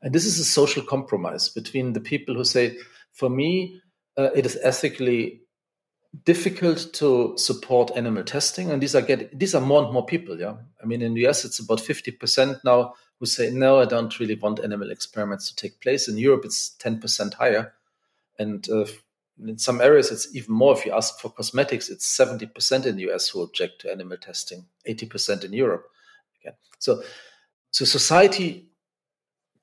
and 0.00 0.14
this 0.14 0.24
is 0.24 0.38
a 0.38 0.44
social 0.44 0.82
compromise 0.82 1.48
between 1.48 1.92
the 1.92 2.00
people 2.00 2.34
who 2.34 2.44
say, 2.44 2.78
for 3.12 3.28
me, 3.28 3.82
uh, 4.16 4.30
it 4.34 4.46
is 4.46 4.58
ethically 4.62 5.42
difficult 6.24 6.92
to 6.94 7.34
support 7.36 7.92
animal 7.96 8.24
testing. 8.24 8.70
And 8.70 8.82
these 8.82 8.94
are 8.94 9.02
getting 9.02 9.28
these 9.32 9.54
are 9.54 9.60
more 9.60 9.84
and 9.84 9.92
more 9.92 10.04
people 10.04 10.38
yeah. 10.38 10.56
I 10.82 10.86
mean 10.86 11.02
in 11.02 11.14
the 11.14 11.26
us 11.26 11.44
it's 11.44 11.60
about 11.60 11.78
50% 11.78 12.64
now 12.64 12.94
who 13.18 13.26
say 13.26 13.50
no 13.50 13.80
i 13.80 13.84
don't 13.84 14.18
really 14.18 14.34
want 14.34 14.60
animal 14.60 14.90
experiments 14.90 15.48
to 15.48 15.56
take 15.56 15.80
place. 15.80 16.08
In 16.08 16.18
europe 16.18 16.44
it's 16.44 16.76
10% 16.80 17.34
higher. 17.34 17.72
And 18.38 18.68
uh, 18.70 18.86
in 19.38 19.58
some 19.58 19.80
areas 19.80 20.10
it's 20.10 20.34
even 20.34 20.54
more. 20.54 20.76
If 20.76 20.84
you 20.84 20.92
ask 20.92 21.20
for 21.20 21.30
cosmetics 21.30 21.88
it's 21.88 22.18
70% 22.18 22.86
in 22.86 22.96
the 22.96 23.12
us 23.12 23.28
who 23.28 23.42
object 23.42 23.82
to 23.82 23.92
animal 23.92 24.16
testing 24.16 24.66
80% 24.88 25.44
in 25.44 25.52
europe. 25.52 25.86
So 26.80 27.02
so 27.70 27.84
society 27.84 28.66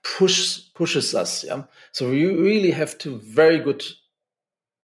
push 0.01 0.71
pushes 0.73 1.13
us 1.13 1.43
yeah. 1.43 1.63
So 1.91 2.09
we 2.09 2.25
really 2.25 2.71
have 2.71 2.97
to 2.99 3.17
very 3.17 3.59
good 3.59 3.83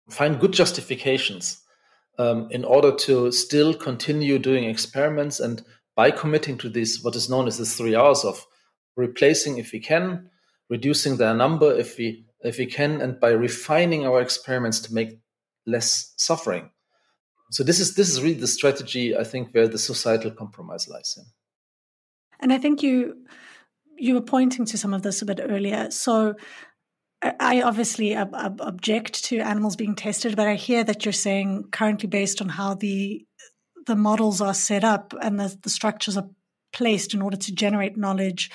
find 0.10 0.40
good 0.40 0.54
justifications 0.54 1.62
um, 2.20 2.48
in 2.52 2.64
order 2.64 2.92
to 2.92 3.32
still 3.32 3.74
continue 3.74 4.38
doing 4.38 4.66
experiments 4.66 5.40
and 5.40 5.64
by 5.96 6.12
committing 6.12 6.58
to 6.58 6.70
this 6.70 7.02
what 7.04 7.16
is 7.16 7.30
known 7.30 7.48
as 7.48 7.58
the 7.58 7.66
three 7.66 7.96
Rs 7.96 8.24
of 8.26 8.46
replacing 8.96 9.58
if 9.58 9.72
we 9.72 9.80
can 9.80 10.30
reducing 10.70 11.18
their 11.18 11.34
number 11.34 11.74
if 11.74 11.98
we 11.98 12.26
if 12.42 12.58
we 12.58 12.66
can 12.66 13.02
and 13.02 13.20
by 13.20 13.30
refining 13.30 14.06
our 14.06 14.22
experiments 14.22 14.80
to 14.82 14.94
make 14.94 15.20
less 15.66 16.14
suffering. 16.18 16.70
So 17.52 17.64
this 17.64 17.80
is 17.80 17.96
this 17.96 18.10
is 18.10 18.22
really 18.22 18.40
the 18.40 18.48
strategy 18.48 19.16
i 19.16 19.24
think 19.24 19.52
where 19.52 19.68
the 19.68 19.78
societal 19.78 20.32
compromise 20.32 20.88
lies 20.88 21.16
in. 21.18 21.26
And 22.40 22.52
i 22.52 22.58
think 22.58 22.82
you 22.82 23.26
you 23.98 24.16
were 24.16 24.22
pointing 24.22 24.66
to 24.66 24.78
some 24.78 24.94
of 24.94 25.04
this 25.04 25.22
a 25.22 25.26
bit 25.26 25.40
earlier. 25.42 25.92
So 25.92 26.34
I 27.40 27.62
obviously 27.62 28.16
ob- 28.16 28.34
ob- 28.34 28.62
object 28.62 29.24
to 29.26 29.40
animals 29.40 29.76
being 29.76 29.96
tested, 29.96 30.36
but 30.36 30.48
I 30.48 30.56
hear 30.56 30.84
that 30.84 31.06
you're 31.06 31.14
saying 31.14 31.70
currently, 31.72 32.08
based 32.08 32.42
on 32.42 32.50
how 32.50 32.74
the 32.76 33.26
the 33.86 33.96
models 33.96 34.40
are 34.40 34.54
set 34.54 34.84
up 34.84 35.14
and 35.22 35.40
the, 35.40 35.58
the 35.62 35.70
structures 35.70 36.16
are 36.16 36.30
placed 36.72 37.14
in 37.14 37.22
order 37.22 37.36
to 37.36 37.54
generate 37.54 37.98
knowledge, 37.98 38.50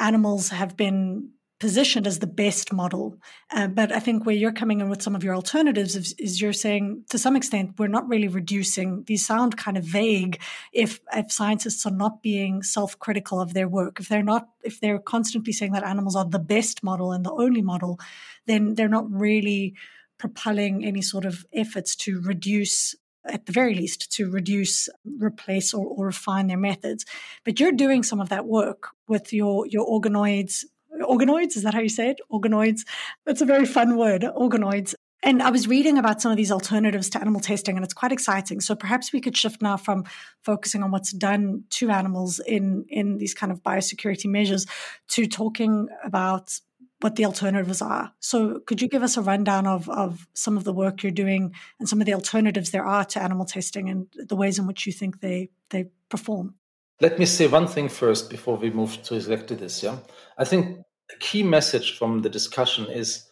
animals 0.00 0.48
have 0.48 0.76
been 0.76 1.30
positioned 1.58 2.06
as 2.06 2.18
the 2.18 2.26
best 2.26 2.72
model. 2.72 3.16
Uh, 3.50 3.66
but 3.66 3.90
I 3.90 3.98
think 3.98 4.26
where 4.26 4.34
you're 4.34 4.52
coming 4.52 4.80
in 4.80 4.90
with 4.90 5.02
some 5.02 5.14
of 5.14 5.24
your 5.24 5.34
alternatives 5.34 5.96
is, 5.96 6.14
is, 6.18 6.40
you're 6.40 6.52
saying 6.52 7.04
to 7.08 7.18
some 7.18 7.34
extent 7.34 7.78
we're 7.78 7.88
not 7.88 8.08
really 8.08 8.28
reducing. 8.28 9.04
These 9.04 9.26
sound 9.26 9.56
kind 9.56 9.78
of 9.78 9.84
vague 9.84 10.40
if 10.72 11.00
if 11.14 11.32
scientists 11.32 11.86
are 11.86 11.92
not 11.92 12.22
being 12.22 12.62
self-critical 12.62 13.40
of 13.40 13.54
their 13.54 13.68
work. 13.68 14.00
If 14.00 14.08
they're 14.08 14.22
not 14.22 14.48
if 14.62 14.80
they're 14.80 14.98
constantly 14.98 15.52
saying 15.52 15.72
that 15.72 15.84
animals 15.84 16.16
are 16.16 16.26
the 16.26 16.38
best 16.38 16.82
model 16.82 17.12
and 17.12 17.24
the 17.24 17.32
only 17.32 17.62
model, 17.62 17.98
then 18.46 18.74
they're 18.74 18.88
not 18.88 19.10
really 19.10 19.74
propelling 20.18 20.84
any 20.84 21.02
sort 21.02 21.24
of 21.24 21.46
efforts 21.52 21.96
to 21.96 22.20
reduce 22.20 22.94
at 23.24 23.46
the 23.46 23.52
very 23.52 23.74
least 23.74 24.12
to 24.12 24.30
reduce 24.30 24.88
replace 25.18 25.74
or, 25.74 25.84
or 25.84 26.06
refine 26.06 26.46
their 26.46 26.56
methods 26.56 27.04
but 27.44 27.58
you're 27.58 27.72
doing 27.72 28.04
some 28.04 28.20
of 28.20 28.28
that 28.28 28.46
work 28.46 28.90
with 29.08 29.32
your 29.32 29.66
your 29.66 29.84
organoids 29.84 30.64
organoids. 31.00 31.56
Is 31.56 31.62
that 31.62 31.74
how 31.74 31.80
you 31.80 31.88
say 31.88 32.10
it? 32.10 32.20
Organoids. 32.30 32.80
That's 33.24 33.40
a 33.40 33.46
very 33.46 33.66
fun 33.66 33.96
word, 33.96 34.22
organoids. 34.22 34.94
And 35.22 35.42
I 35.42 35.50
was 35.50 35.66
reading 35.66 35.98
about 35.98 36.22
some 36.22 36.30
of 36.30 36.36
these 36.36 36.52
alternatives 36.52 37.10
to 37.10 37.20
animal 37.20 37.40
testing, 37.40 37.76
and 37.76 37.84
it's 37.84 37.94
quite 37.94 38.12
exciting. 38.12 38.60
So 38.60 38.76
perhaps 38.76 39.12
we 39.12 39.20
could 39.20 39.36
shift 39.36 39.60
now 39.60 39.76
from 39.76 40.04
focusing 40.42 40.82
on 40.82 40.90
what's 40.90 41.12
done 41.12 41.64
to 41.70 41.90
animals 41.90 42.38
in, 42.38 42.84
in 42.88 43.18
these 43.18 43.34
kind 43.34 43.50
of 43.50 43.62
biosecurity 43.62 44.26
measures 44.26 44.66
to 45.08 45.26
talking 45.26 45.88
about 46.04 46.60
what 47.00 47.16
the 47.16 47.24
alternatives 47.24 47.82
are. 47.82 48.12
So 48.20 48.60
could 48.60 48.80
you 48.80 48.88
give 48.88 49.02
us 49.02 49.16
a 49.16 49.22
rundown 49.22 49.66
of, 49.66 49.88
of 49.90 50.26
some 50.32 50.56
of 50.56 50.64
the 50.64 50.72
work 50.72 51.02
you're 51.02 51.12
doing 51.12 51.52
and 51.78 51.88
some 51.88 52.00
of 52.00 52.06
the 52.06 52.14
alternatives 52.14 52.70
there 52.70 52.86
are 52.86 53.04
to 53.06 53.22
animal 53.22 53.44
testing 53.44 53.90
and 53.90 54.06
the 54.16 54.36
ways 54.36 54.58
in 54.58 54.66
which 54.66 54.86
you 54.86 54.92
think 54.92 55.20
they, 55.20 55.50
they 55.70 55.86
perform? 56.08 56.54
Let 57.00 57.18
me 57.18 57.26
say 57.26 57.46
one 57.46 57.66
thing 57.66 57.88
first 57.88 58.30
before 58.30 58.56
we 58.56 58.70
move 58.70 59.02
to 59.04 59.14
exactly 59.16 59.56
this. 59.56 59.82
Yeah, 59.82 59.98
I 60.38 60.44
think 60.44 60.78
a 61.14 61.18
key 61.18 61.42
message 61.42 61.98
from 61.98 62.22
the 62.22 62.30
discussion 62.30 62.86
is 62.90 63.30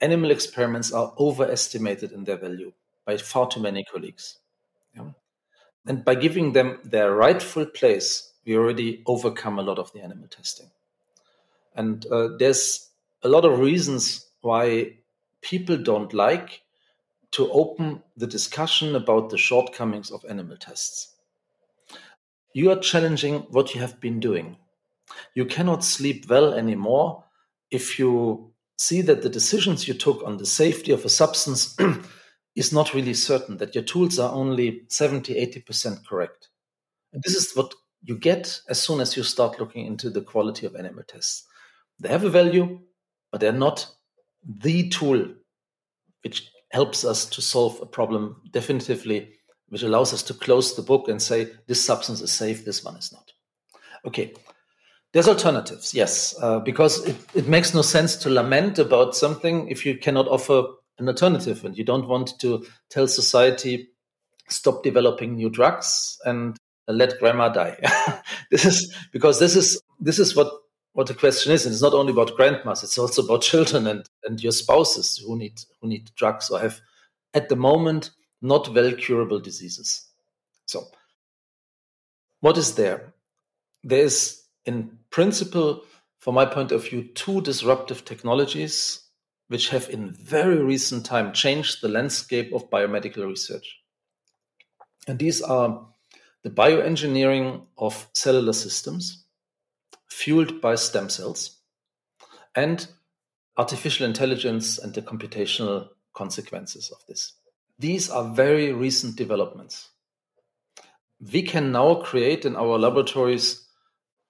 animal 0.00 0.30
experiments 0.30 0.92
are 0.92 1.14
overestimated 1.18 2.12
in 2.12 2.24
their 2.24 2.36
value 2.36 2.72
by 3.06 3.16
far 3.16 3.48
too 3.48 3.60
many 3.60 3.84
colleagues. 3.84 4.38
And 5.86 6.04
by 6.04 6.14
giving 6.14 6.52
them 6.52 6.80
their 6.84 7.14
rightful 7.14 7.66
place, 7.66 8.32
we 8.44 8.56
already 8.56 9.02
overcome 9.06 9.58
a 9.58 9.62
lot 9.62 9.78
of 9.78 9.92
the 9.92 10.00
animal 10.02 10.28
testing. 10.28 10.70
And 11.74 12.04
uh, 12.12 12.36
there's 12.38 12.90
a 13.22 13.28
lot 13.28 13.44
of 13.44 13.58
reasons 13.58 14.26
why 14.42 14.98
people 15.40 15.76
don't 15.76 16.12
like 16.12 16.62
to 17.32 17.50
open 17.52 18.02
the 18.16 18.26
discussion 18.26 18.96
about 18.96 19.30
the 19.30 19.38
shortcomings 19.38 20.10
of 20.10 20.24
animal 20.28 20.56
tests. 20.56 21.14
You 22.54 22.70
are 22.70 22.78
challenging 22.78 23.40
what 23.50 23.74
you 23.74 23.80
have 23.80 24.00
been 24.00 24.20
doing. 24.20 24.56
You 25.34 25.46
cannot 25.46 25.84
sleep 25.84 26.28
well 26.28 26.54
anymore 26.54 27.24
if 27.70 27.98
you 27.98 28.52
see 28.78 29.02
that 29.02 29.22
the 29.22 29.28
decisions 29.28 29.88
you 29.88 29.94
took 29.94 30.22
on 30.24 30.36
the 30.36 30.46
safety 30.46 30.92
of 30.92 31.04
a 31.04 31.08
substance 31.08 31.76
is 32.56 32.72
not 32.72 32.94
really 32.94 33.14
certain, 33.14 33.56
that 33.58 33.74
your 33.74 33.84
tools 33.84 34.18
are 34.18 34.32
only 34.32 34.82
70, 34.88 35.34
80% 35.34 36.06
correct. 36.06 36.48
And 37.12 37.22
this 37.22 37.34
is 37.34 37.52
what 37.54 37.74
you 38.02 38.16
get 38.16 38.60
as 38.68 38.80
soon 38.80 39.00
as 39.00 39.16
you 39.16 39.22
start 39.22 39.58
looking 39.58 39.86
into 39.86 40.10
the 40.10 40.22
quality 40.22 40.66
of 40.66 40.76
animal 40.76 41.02
tests. 41.06 41.44
They 42.00 42.08
have 42.08 42.24
a 42.24 42.30
value, 42.30 42.80
but 43.32 43.40
they're 43.40 43.52
not 43.52 43.86
the 44.44 44.88
tool 44.88 45.34
which 46.22 46.50
helps 46.70 47.04
us 47.04 47.26
to 47.26 47.42
solve 47.42 47.80
a 47.80 47.86
problem 47.86 48.42
definitively, 48.52 49.34
which 49.68 49.82
allows 49.82 50.12
us 50.12 50.22
to 50.24 50.34
close 50.34 50.74
the 50.74 50.82
book 50.82 51.08
and 51.08 51.20
say, 51.20 51.48
this 51.66 51.84
substance 51.84 52.20
is 52.20 52.32
safe, 52.32 52.64
this 52.64 52.84
one 52.84 52.96
is 52.96 53.12
not. 53.12 53.32
Okay, 54.04 54.32
there's 55.12 55.28
alternatives, 55.28 55.94
yes, 55.94 56.34
uh, 56.40 56.60
because 56.60 57.04
it, 57.06 57.16
it 57.34 57.48
makes 57.48 57.74
no 57.74 57.82
sense 57.82 58.16
to 58.16 58.30
lament 58.30 58.78
about 58.78 59.16
something 59.16 59.68
if 59.68 59.86
you 59.86 59.96
cannot 59.96 60.28
offer 60.28 60.64
an 60.98 61.08
alternative 61.08 61.64
and 61.64 61.76
you 61.76 61.84
don't 61.84 62.08
want 62.08 62.38
to 62.40 62.66
tell 62.90 63.06
society, 63.06 63.88
stop 64.48 64.82
developing 64.82 65.36
new 65.36 65.48
drugs 65.48 66.18
and 66.24 66.56
let 66.86 67.18
grandma 67.18 67.48
die. 67.48 67.78
this 68.50 68.64
is 68.64 68.94
because 69.12 69.38
this 69.38 69.56
is 69.56 69.80
this 70.00 70.18
is 70.18 70.34
what 70.34 70.50
what 70.92 71.06
the 71.06 71.14
question 71.14 71.52
is, 71.52 71.64
and 71.64 71.72
it's 71.72 71.82
not 71.82 71.94
only 71.94 72.12
about 72.12 72.36
grandmas; 72.36 72.82
it's 72.82 72.98
also 72.98 73.22
about 73.22 73.42
children 73.52 73.86
and 73.86 74.06
and 74.24 74.42
your 74.42 74.52
spouses 74.52 75.22
who 75.24 75.36
need 75.38 75.60
who 75.80 75.88
need 75.88 76.10
drugs 76.16 76.50
or 76.50 76.58
have 76.58 76.80
at 77.34 77.48
the 77.48 77.56
moment 77.56 78.10
not 78.40 78.72
well 78.74 78.92
curable 78.92 79.40
diseases. 79.40 80.08
So, 80.66 80.86
what 82.40 82.58
is 82.58 82.74
there? 82.74 83.14
There 83.82 84.04
is, 84.04 84.42
in 84.64 84.98
principle, 85.10 85.84
from 86.18 86.34
my 86.34 86.44
point 86.44 86.72
of 86.72 86.88
view, 86.88 87.04
two 87.14 87.40
disruptive 87.40 88.04
technologies 88.04 89.02
which 89.48 89.70
have 89.70 89.88
in 89.88 90.12
very 90.12 90.62
recent 90.62 91.06
time 91.06 91.32
changed 91.32 91.80
the 91.80 91.88
landscape 91.88 92.52
of 92.52 92.70
biomedical 92.70 93.26
research. 93.26 93.80
And 95.06 95.18
these 95.18 95.40
are 95.40 95.86
the 96.42 96.50
bioengineering 96.50 97.62
of 97.78 98.08
cellular 98.12 98.52
systems 98.52 99.24
fueled 100.08 100.60
by 100.60 100.74
stem 100.74 101.08
cells, 101.08 101.58
and 102.54 102.88
artificial 103.56 104.06
intelligence 104.06 104.78
and 104.78 104.94
the 104.94 105.02
computational 105.02 105.88
consequences 106.12 106.90
of 106.90 107.04
this. 107.06 107.34
These 107.78 108.10
are 108.10 108.34
very 108.34 108.72
recent 108.72 109.16
developments. 109.16 109.90
We 111.32 111.42
can 111.42 111.70
now 111.70 111.96
create 111.96 112.44
in 112.44 112.56
our 112.56 112.78
laboratories 112.78 113.68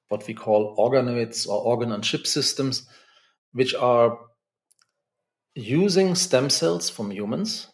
what 0.09 0.27
we 0.27 0.35
call 0.35 0.77
organoids 0.77 1.47
or 1.49 1.63
organ 1.63 1.93
on 1.93 2.03
chip 2.03 2.27
systems, 2.27 2.87
which 3.53 3.75
are 3.75 4.19
using 5.55 6.15
stem 6.15 6.51
cells 6.51 6.91
from 6.91 7.11
humans, 7.11 7.69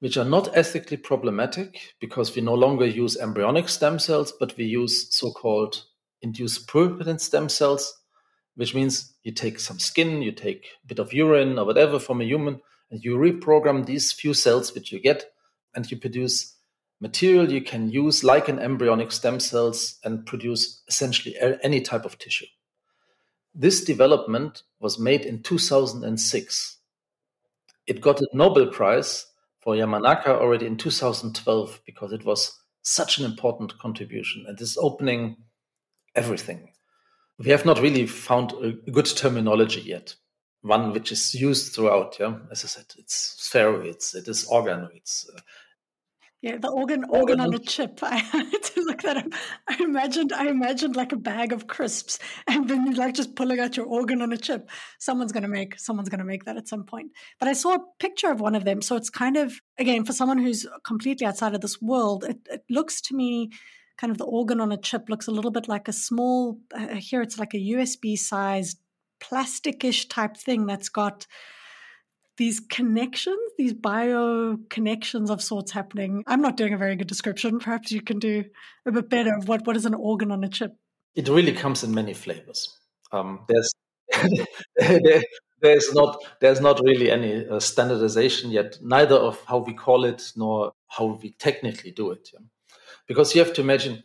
which 0.00 0.16
are 0.16 0.24
not 0.24 0.56
ethically 0.56 0.96
problematic 0.96 1.94
because 2.00 2.34
we 2.34 2.42
no 2.42 2.54
longer 2.54 2.86
use 2.86 3.16
embryonic 3.16 3.68
stem 3.68 3.98
cells, 3.98 4.32
but 4.38 4.56
we 4.56 4.64
use 4.64 5.14
so 5.14 5.30
called 5.30 5.84
induced 6.22 6.68
pluripotent 6.68 7.20
stem 7.20 7.48
cells, 7.48 8.00
which 8.54 8.74
means 8.74 9.14
you 9.22 9.32
take 9.32 9.60
some 9.60 9.78
skin, 9.78 10.22
you 10.22 10.32
take 10.32 10.66
a 10.84 10.86
bit 10.86 10.98
of 10.98 11.12
urine 11.12 11.58
or 11.58 11.66
whatever 11.66 11.98
from 11.98 12.20
a 12.20 12.24
human, 12.24 12.60
and 12.96 13.04
you 13.04 13.18
reprogram 13.18 13.84
these 13.84 14.10
few 14.10 14.32
cells 14.32 14.74
which 14.74 14.90
you 14.90 14.98
get, 14.98 15.26
and 15.74 15.90
you 15.90 15.98
produce 15.98 16.54
material 16.98 17.52
you 17.52 17.60
can 17.60 17.90
use 17.90 18.24
like 18.24 18.48
an 18.48 18.58
embryonic 18.58 19.12
stem 19.12 19.38
cells 19.38 19.98
and 20.02 20.24
produce 20.24 20.82
essentially 20.88 21.36
any 21.62 21.82
type 21.82 22.06
of 22.06 22.16
tissue. 22.18 22.46
This 23.54 23.84
development 23.84 24.62
was 24.80 24.98
made 24.98 25.26
in 25.26 25.42
2006. 25.42 26.78
It 27.86 28.00
got 28.00 28.22
a 28.22 28.28
Nobel 28.32 28.68
Prize 28.68 29.26
for 29.60 29.74
Yamanaka 29.74 30.28
already 30.28 30.64
in 30.64 30.78
2012 30.78 31.80
because 31.84 32.12
it 32.12 32.24
was 32.24 32.58
such 32.80 33.18
an 33.18 33.26
important 33.26 33.78
contribution 33.78 34.46
and 34.48 34.58
is 34.58 34.78
opening 34.80 35.36
everything. 36.14 36.72
We 37.38 37.50
have 37.50 37.66
not 37.66 37.78
really 37.78 38.06
found 38.06 38.52
a 38.52 38.72
good 38.90 39.04
terminology 39.04 39.82
yet, 39.82 40.14
one 40.66 40.92
which 40.92 41.12
is 41.12 41.34
used 41.34 41.74
throughout. 41.74 42.16
Yeah, 42.18 42.36
as 42.50 42.64
I 42.64 42.68
said, 42.68 42.86
it's 42.98 43.36
spheroids, 43.38 44.14
it 44.14 44.28
is 44.28 44.46
organoids. 44.48 45.26
Uh, 45.34 45.40
yeah, 46.42 46.58
the 46.58 46.68
organ 46.68 47.04
organ 47.08 47.40
on 47.40 47.54
a 47.54 47.58
chip. 47.58 47.98
I 48.02 48.16
had 48.18 48.62
to 48.62 48.82
look 48.82 49.02
that 49.02 49.16
up. 49.16 49.26
I 49.68 49.78
imagined 49.80 50.32
I 50.32 50.48
imagined 50.48 50.94
like 50.94 51.12
a 51.12 51.16
bag 51.16 51.52
of 51.52 51.66
crisps, 51.66 52.18
and 52.46 52.68
then 52.68 52.86
you 52.86 52.92
like 52.92 53.14
just 53.14 53.34
pulling 53.34 53.58
out 53.58 53.76
your 53.76 53.86
organ 53.86 54.22
on 54.22 54.32
a 54.32 54.36
chip. 54.36 54.68
Someone's 54.98 55.32
gonna 55.32 55.48
make 55.48 55.78
someone's 55.78 56.08
gonna 56.08 56.24
make 56.24 56.44
that 56.44 56.56
at 56.56 56.68
some 56.68 56.84
point. 56.84 57.12
But 57.40 57.48
I 57.48 57.52
saw 57.54 57.74
a 57.74 57.84
picture 57.98 58.30
of 58.30 58.40
one 58.40 58.54
of 58.54 58.64
them, 58.64 58.82
so 58.82 58.96
it's 58.96 59.10
kind 59.10 59.36
of 59.36 59.60
again 59.78 60.04
for 60.04 60.12
someone 60.12 60.38
who's 60.38 60.66
completely 60.84 61.26
outside 61.26 61.54
of 61.54 61.62
this 61.62 61.80
world. 61.80 62.24
It, 62.24 62.38
it 62.50 62.64
looks 62.68 63.00
to 63.02 63.16
me 63.16 63.50
kind 63.98 64.10
of 64.10 64.18
the 64.18 64.24
organ 64.24 64.60
on 64.60 64.72
a 64.72 64.76
chip 64.76 65.08
looks 65.08 65.26
a 65.26 65.30
little 65.30 65.50
bit 65.50 65.68
like 65.68 65.88
a 65.88 65.92
small, 65.92 66.58
uh, 66.74 66.96
here 66.96 67.22
it's 67.22 67.38
like 67.38 67.54
a 67.54 67.58
USB 67.72 68.18
sized 68.18 68.78
plasticish 69.20 70.08
type 70.08 70.36
thing 70.36 70.66
that's 70.66 70.88
got 70.88 71.26
these 72.36 72.60
connections, 72.60 73.38
these 73.56 73.72
bio 73.72 74.58
connections 74.68 75.30
of 75.30 75.42
sorts 75.42 75.72
happening. 75.72 76.22
I'm 76.26 76.42
not 76.42 76.56
doing 76.56 76.74
a 76.74 76.78
very 76.78 76.96
good 76.96 77.06
description. 77.06 77.58
Perhaps 77.58 77.92
you 77.92 78.02
can 78.02 78.18
do 78.18 78.44
a 78.84 78.92
bit 78.92 79.08
better 79.08 79.34
of 79.34 79.48
what, 79.48 79.66
what 79.66 79.76
is 79.76 79.86
an 79.86 79.94
organ 79.94 80.30
on 80.30 80.44
a 80.44 80.48
chip. 80.48 80.72
It 81.14 81.28
really 81.28 81.52
comes 81.52 81.82
in 81.82 81.94
many 81.94 82.12
flavors. 82.12 82.78
Um, 83.10 83.46
there's 83.48 83.72
there, 84.76 85.22
there's 85.62 85.94
not 85.94 86.22
there's 86.40 86.60
not 86.60 86.80
really 86.84 87.10
any 87.10 87.46
uh, 87.48 87.58
standardization 87.58 88.50
yet, 88.50 88.76
neither 88.82 89.16
of 89.16 89.42
how 89.46 89.58
we 89.58 89.72
call 89.72 90.04
it 90.04 90.32
nor 90.36 90.72
how 90.88 91.18
we 91.22 91.32
technically 91.38 91.90
do 91.90 92.10
it. 92.10 92.28
Yeah 92.34 92.40
because 93.06 93.34
you 93.34 93.42
have 93.42 93.52
to 93.54 93.60
imagine 93.60 94.02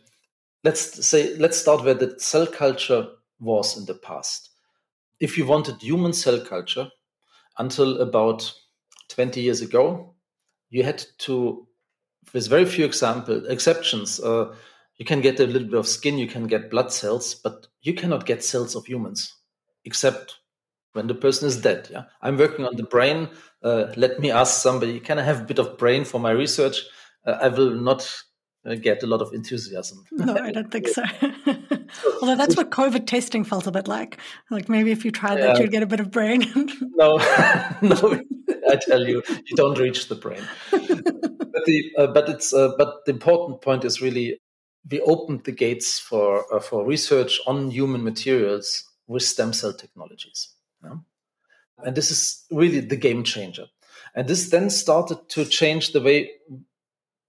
let's 0.64 1.06
say 1.06 1.34
let's 1.36 1.58
start 1.58 1.84
where 1.84 1.94
the 1.94 2.18
cell 2.18 2.46
culture 2.46 3.08
was 3.40 3.76
in 3.76 3.84
the 3.86 3.94
past 3.94 4.50
if 5.22 5.38
you 5.38 5.46
wanted 5.46 5.80
human 5.80 6.12
cell 6.12 6.40
culture 6.40 6.88
until 7.58 8.00
about 8.00 8.52
20 9.08 9.40
years 9.40 9.62
ago 9.62 10.14
you 10.70 10.82
had 10.82 11.02
to 11.18 11.66
with 12.34 12.48
very 12.48 12.66
few 12.66 12.84
example 12.84 13.46
exceptions 13.46 14.20
uh, 14.20 14.52
you 14.96 15.04
can 15.04 15.20
get 15.20 15.38
a 15.38 15.46
little 15.46 15.68
bit 15.68 15.78
of 15.78 15.86
skin 15.86 16.18
you 16.18 16.26
can 16.26 16.46
get 16.46 16.70
blood 16.70 16.92
cells 16.92 17.36
but 17.36 17.68
you 17.82 17.94
cannot 17.94 18.26
get 18.26 18.44
cells 18.44 18.74
of 18.74 18.84
humans 18.84 19.36
except 19.84 20.38
when 20.94 21.06
the 21.06 21.14
person 21.14 21.46
is 21.48 21.60
dead 21.60 21.88
yeah? 21.90 22.04
I'm 22.20 22.36
working 22.36 22.64
on 22.64 22.76
the 22.76 22.82
brain 22.82 23.28
uh, 23.62 23.92
let 23.96 24.18
me 24.18 24.32
ask 24.32 24.60
somebody 24.60 24.98
can 24.98 25.20
i 25.20 25.22
have 25.22 25.42
a 25.42 25.44
bit 25.44 25.60
of 25.60 25.78
brain 25.78 26.04
for 26.04 26.18
my 26.18 26.32
research? 26.32 26.82
Uh, 27.24 27.38
i 27.40 27.48
will 27.48 27.70
not 27.70 28.02
uh, 28.64 28.74
get 28.74 29.02
a 29.02 29.06
lot 29.06 29.20
of 29.20 29.32
enthusiasm. 29.32 30.04
No, 30.12 30.34
I 30.34 30.52
don't 30.52 30.70
think 30.70 30.88
so. 30.88 31.02
Although 32.22 32.36
that's 32.36 32.56
what 32.56 32.70
COVID 32.70 33.06
testing 33.06 33.44
felt 33.44 33.66
a 33.66 33.72
bit 33.72 33.88
like. 33.88 34.18
Like 34.50 34.68
maybe 34.68 34.92
if 34.92 35.04
you 35.04 35.10
tried 35.10 35.40
that, 35.40 35.58
you'd 35.58 35.70
get 35.70 35.82
a 35.82 35.86
bit 35.86 36.00
of 36.00 36.10
brain. 36.10 36.42
no, 36.94 37.16
no, 37.82 38.20
I 38.70 38.76
tell 38.76 39.06
you, 39.06 39.22
you 39.28 39.56
don't 39.56 39.78
reach 39.78 40.08
the 40.08 40.14
brain. 40.14 40.42
but 40.70 41.64
the 41.66 41.92
uh, 41.98 42.06
but 42.08 42.28
it's 42.28 42.52
uh, 42.52 42.72
but 42.78 43.04
the 43.04 43.12
important 43.12 43.60
point 43.60 43.84
is 43.84 44.00
really 44.00 44.40
we 44.90 45.00
opened 45.00 45.44
the 45.44 45.52
gates 45.52 45.98
for 45.98 46.44
uh, 46.54 46.60
for 46.60 46.86
research 46.86 47.40
on 47.46 47.70
human 47.70 48.02
materials 48.02 48.84
with 49.06 49.22
stem 49.22 49.52
cell 49.52 49.72
technologies. 49.72 50.54
Yeah? 50.82 50.96
And 51.78 51.96
this 51.96 52.10
is 52.10 52.44
really 52.50 52.80
the 52.80 52.96
game 52.96 53.24
changer. 53.24 53.66
And 54.14 54.28
this 54.28 54.50
then 54.50 54.70
started 54.70 55.28
to 55.30 55.44
change 55.44 55.92
the 55.92 56.00
way 56.00 56.30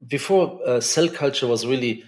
before 0.07 0.59
uh, 0.65 0.81
cell 0.81 1.07
culture 1.09 1.47
was 1.47 1.65
really 1.65 2.03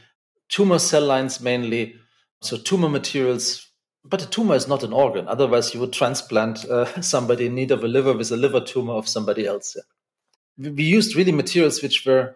tumor 0.49 0.79
cell 0.79 1.03
lines 1.03 1.41
mainly, 1.41 1.95
so 2.41 2.57
tumor 2.57 2.89
materials. 2.89 3.67
But 4.03 4.21
a 4.21 4.29
tumor 4.29 4.55
is 4.55 4.67
not 4.67 4.83
an 4.83 4.93
organ. 4.93 5.27
Otherwise, 5.27 5.73
you 5.73 5.79
would 5.79 5.93
transplant 5.93 6.63
uh, 6.65 6.85
somebody 7.01 7.47
in 7.47 7.55
need 7.55 7.71
of 7.71 7.83
a 7.83 7.87
liver 7.87 8.13
with 8.13 8.31
a 8.31 8.37
liver 8.37 8.61
tumor 8.61 8.93
of 8.93 9.07
somebody 9.07 9.47
else. 9.47 9.75
Yeah. 9.75 10.69
We 10.71 10.83
used 10.83 11.15
really 11.15 11.31
materials 11.31 11.81
which 11.81 12.05
were 12.05 12.35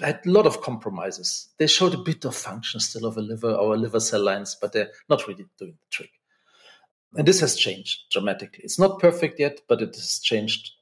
had 0.00 0.20
a 0.26 0.30
lot 0.30 0.46
of 0.46 0.60
compromises. 0.60 1.48
They 1.58 1.66
showed 1.66 1.94
a 1.94 1.98
bit 1.98 2.24
of 2.26 2.36
function 2.36 2.78
still 2.78 3.06
of 3.06 3.16
a 3.16 3.22
liver, 3.22 3.54
our 3.54 3.76
liver 3.76 4.00
cell 4.00 4.22
lines, 4.22 4.56
but 4.60 4.72
they're 4.72 4.90
not 5.08 5.26
really 5.26 5.46
doing 5.58 5.78
the 5.80 5.86
trick. 5.90 6.10
And 7.14 7.26
this 7.26 7.40
has 7.40 7.56
changed 7.56 8.10
dramatically. 8.10 8.60
It's 8.64 8.78
not 8.78 9.00
perfect 9.00 9.40
yet, 9.40 9.60
but 9.66 9.80
it 9.80 9.94
has 9.94 10.18
changed 10.18 10.72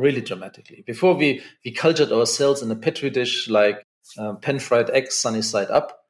really 0.00 0.20
dramatically. 0.20 0.82
Before 0.86 1.14
we 1.14 1.42
we 1.64 1.70
cultured 1.72 2.12
our 2.12 2.26
cells 2.26 2.62
in 2.62 2.70
a 2.70 2.76
petri 2.76 3.10
dish 3.10 3.48
like 3.48 3.86
uh, 4.18 4.34
pan-fried 4.34 4.90
eggs 4.90 5.14
sunny 5.14 5.42
side 5.42 5.70
up. 5.70 6.06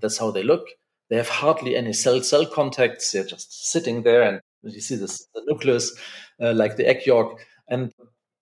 That's 0.00 0.18
how 0.18 0.32
they 0.32 0.42
look. 0.42 0.66
They 1.08 1.16
have 1.16 1.28
hardly 1.28 1.76
any 1.76 1.92
cell-cell 1.92 2.46
contacts. 2.46 3.12
They're 3.12 3.24
just 3.24 3.70
sitting 3.70 4.02
there, 4.02 4.22
and 4.22 4.40
you 4.62 4.80
see 4.80 4.96
this 4.96 5.28
the 5.34 5.42
nucleus, 5.46 5.94
uh, 6.40 6.52
like 6.54 6.76
the 6.76 6.86
egg 6.88 7.06
yolk, 7.06 7.38
and 7.68 7.92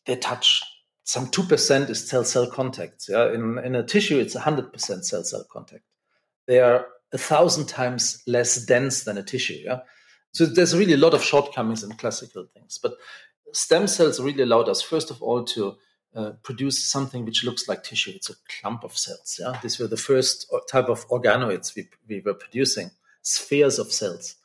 they 0.07 0.17
touch 0.17 0.63
some 1.05 1.29
two 1.29 1.43
percent 1.43 1.91
is 1.91 2.09
cell-cell 2.09 2.51
contacts. 2.51 3.09
Yeah, 3.09 3.33
in 3.35 3.59
in 3.59 3.75
a 3.75 3.83
tissue, 3.83 4.19
it's 4.19 4.35
hundred 4.35 4.73
percent 4.73 5.05
cell-cell 5.05 5.45
contact. 5.53 5.85
They 6.47 6.61
are 6.61 6.87
a 7.13 7.19
thousand 7.19 7.67
times 7.67 8.23
less 8.27 8.65
dense 8.65 9.05
than 9.05 9.19
a 9.19 9.23
tissue. 9.23 9.61
Yeah, 9.65 9.81
so 10.33 10.47
there's 10.47 10.77
really 10.77 10.95
a 10.95 11.05
lot 11.05 11.15
of 11.15 11.23
shortcomings 11.23 11.83
in 11.83 11.93
classical 11.93 12.47
things, 12.55 12.79
but 12.83 12.95
stem 13.53 13.87
cells 13.87 14.21
really 14.21 14.43
allowed 14.43 14.69
us, 14.69 14.83
first 14.83 15.11
of 15.11 15.23
all, 15.23 15.45
to 15.45 15.77
uh, 16.15 16.33
produce 16.43 16.83
something 16.85 17.25
which 17.25 17.45
looks 17.45 17.69
like 17.69 17.83
tissue. 17.83 18.13
It's 18.15 18.31
a 18.31 18.35
clump 18.61 18.85
of 18.85 18.97
cells. 18.97 19.41
Yeah, 19.41 19.59
these 19.63 19.79
were 19.79 19.87
the 19.87 19.97
first 19.97 20.53
type 20.71 20.89
of 20.89 21.09
organoids 21.09 21.75
we, 21.75 21.89
we 22.09 22.21
were 22.21 22.35
producing, 22.35 22.91
spheres 23.23 23.79
of 23.79 23.93
cells. 23.93 24.37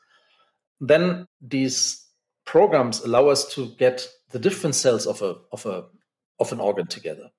Then 0.80 1.26
these 1.40 2.06
programs 2.44 3.00
allow 3.00 3.28
us 3.28 3.52
to 3.54 3.74
get 3.76 4.08
the 4.30 4.38
different 4.38 4.74
cells 4.74 5.06
of 5.06 5.20
a 5.22 5.36
of 5.52 5.66
a 5.66 5.84
of 6.38 6.52
an 6.52 6.60
organ 6.60 6.86
together. 6.86 7.30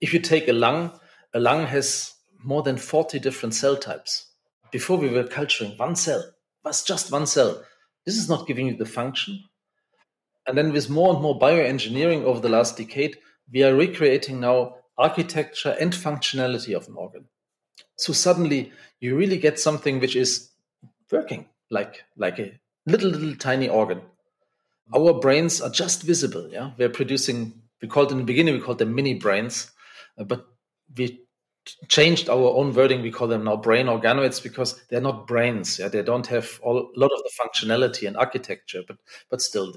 If 0.00 0.12
you 0.12 0.20
take 0.20 0.48
a 0.48 0.52
lung, 0.52 0.98
a 1.34 1.40
lung 1.40 1.66
has 1.66 2.14
more 2.44 2.62
than 2.62 2.76
40 2.76 3.18
different 3.18 3.54
cell 3.54 3.76
types. 3.76 4.26
Before 4.70 4.98
we 4.98 5.08
were 5.08 5.24
culturing 5.24 5.76
one 5.76 5.96
cell, 5.96 6.22
was 6.64 6.84
just 6.84 7.10
one 7.10 7.26
cell. 7.26 7.64
This 8.04 8.16
is 8.16 8.28
not 8.28 8.46
giving 8.46 8.68
you 8.68 8.76
the 8.76 8.86
function. 8.86 9.42
And 10.48 10.56
then 10.56 10.72
with 10.72 10.88
more 10.88 11.12
and 11.12 11.22
more 11.22 11.38
bioengineering 11.38 12.24
over 12.24 12.40
the 12.40 12.48
last 12.48 12.78
decade, 12.78 13.18
we 13.52 13.62
are 13.62 13.76
recreating 13.76 14.40
now 14.40 14.76
architecture 14.96 15.76
and 15.78 15.92
functionality 15.92 16.74
of 16.74 16.88
an 16.88 16.94
organ. 16.96 17.26
So 17.96 18.14
suddenly 18.14 18.72
you 18.98 19.14
really 19.14 19.36
get 19.36 19.60
something 19.60 20.00
which 20.00 20.16
is 20.16 20.50
working 21.12 21.46
like 21.70 22.02
like 22.16 22.38
a 22.38 22.58
little 22.86 23.10
little 23.10 23.36
tiny 23.36 23.68
organ. 23.68 24.00
Our 24.94 25.20
brains 25.20 25.60
are 25.60 25.70
just 25.70 26.02
visible. 26.02 26.48
Yeah, 26.50 26.70
we're 26.78 26.88
producing. 26.88 27.60
We 27.82 27.88
called 27.88 28.10
in 28.10 28.18
the 28.18 28.24
beginning 28.24 28.54
we 28.54 28.60
called 28.60 28.78
them 28.78 28.94
mini 28.94 29.14
brains, 29.14 29.70
uh, 30.18 30.24
but 30.24 30.46
we 30.96 31.20
changed 31.88 32.28
our 32.28 32.54
own 32.56 32.72
wording. 32.74 33.02
We 33.02 33.10
call 33.10 33.28
them 33.28 33.44
now 33.44 33.56
brain 33.56 33.86
organoids 33.86 34.42
because 34.42 34.80
they're 34.88 35.00
not 35.00 35.26
brains. 35.26 35.78
Yeah, 35.78 35.88
they 35.88 36.02
don't 36.02 36.26
have 36.28 36.60
a 36.64 36.70
lot 36.70 37.10
of 37.12 37.22
the 37.22 37.30
functionality 37.40 38.06
and 38.06 38.16
architecture, 38.16 38.82
but 38.86 38.96
but 39.30 39.40
still, 39.40 39.72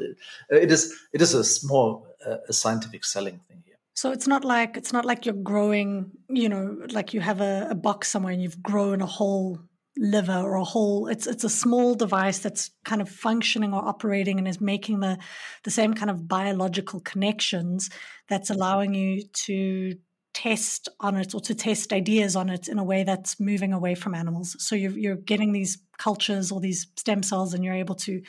it 0.49 0.71
is 0.71 0.93
it 1.13 1.21
is 1.21 1.33
a 1.33 1.43
small 1.43 2.07
uh, 2.25 2.37
a 2.47 2.53
scientific 2.53 3.05
selling 3.05 3.39
thing 3.47 3.63
here. 3.65 3.75
So 3.93 4.11
it's 4.11 4.27
not 4.27 4.43
like 4.45 4.77
it's 4.77 4.93
not 4.93 5.05
like 5.05 5.25
you're 5.25 5.35
growing. 5.35 6.11
You 6.29 6.49
know, 6.49 6.77
like 6.91 7.13
you 7.13 7.21
have 7.21 7.41
a, 7.41 7.67
a 7.71 7.75
box 7.75 8.09
somewhere 8.09 8.33
and 8.33 8.41
you've 8.41 8.61
grown 8.61 9.01
a 9.01 9.05
whole 9.05 9.59
liver 9.97 10.37
or 10.37 10.55
a 10.55 10.63
whole 10.63 11.07
it's 11.07 11.27
it's 11.27 11.43
a 11.43 11.49
small 11.49 11.95
device 11.95 12.39
that's 12.39 12.71
kind 12.85 13.01
of 13.01 13.09
functioning 13.09 13.73
or 13.73 13.85
operating 13.85 14.37
and 14.37 14.47
is 14.47 14.61
making 14.61 15.01
the 15.01 15.17
the 15.63 15.69
same 15.69 15.93
kind 15.93 16.09
of 16.09 16.29
biological 16.29 17.01
connections 17.01 17.89
that's 18.29 18.49
allowing 18.49 18.93
you 18.93 19.21
to 19.33 19.93
test 20.33 20.87
on 20.99 21.17
it 21.17 21.35
or 21.35 21.41
to 21.41 21.55
test 21.55 21.91
ideas 21.91 22.35
on 22.35 22.49
it 22.49 22.67
in 22.67 22.79
a 22.79 22.83
way 22.83 23.03
that's 23.03 23.39
moving 23.39 23.73
away 23.73 23.95
from 23.95 24.15
animals. 24.15 24.55
So 24.59 24.75
you're, 24.75 24.97
you're 24.97 25.15
getting 25.15 25.51
these 25.51 25.77
cultures 25.97 26.51
or 26.51 26.59
these 26.59 26.87
stem 26.95 27.23
cells, 27.23 27.53
and 27.53 27.63
you're 27.63 27.73
able 27.75 27.95
to, 27.95 28.21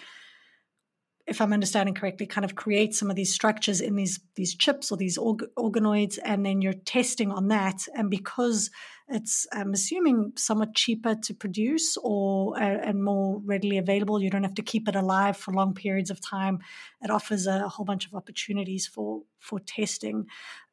if 1.26 1.40
I'm 1.40 1.52
understanding 1.52 1.94
correctly, 1.94 2.26
kind 2.26 2.44
of 2.44 2.56
create 2.56 2.94
some 2.94 3.08
of 3.08 3.16
these 3.16 3.32
structures 3.32 3.80
in 3.80 3.94
these 3.94 4.20
these 4.34 4.54
chips 4.56 4.90
or 4.90 4.96
these 4.96 5.16
org- 5.16 5.48
organoids, 5.56 6.18
and 6.24 6.44
then 6.44 6.60
you're 6.60 6.72
testing 6.72 7.30
on 7.30 7.48
that. 7.48 7.86
And 7.94 8.10
because 8.10 8.70
it's, 9.08 9.46
I'm 9.52 9.72
assuming, 9.72 10.32
somewhat 10.36 10.74
cheaper 10.74 11.14
to 11.14 11.34
produce 11.34 11.96
or 12.02 12.56
uh, 12.56 12.78
and 12.82 13.04
more 13.04 13.40
readily 13.44 13.78
available, 13.78 14.22
you 14.22 14.30
don't 14.30 14.42
have 14.42 14.54
to 14.54 14.62
keep 14.62 14.88
it 14.88 14.96
alive 14.96 15.36
for 15.36 15.54
long 15.54 15.74
periods 15.74 16.10
of 16.10 16.20
time. 16.20 16.58
It 17.00 17.10
offers 17.10 17.46
a 17.46 17.68
whole 17.68 17.84
bunch 17.84 18.06
of 18.06 18.14
opportunities 18.14 18.86
for 18.86 19.22
for 19.38 19.60
testing. 19.60 20.26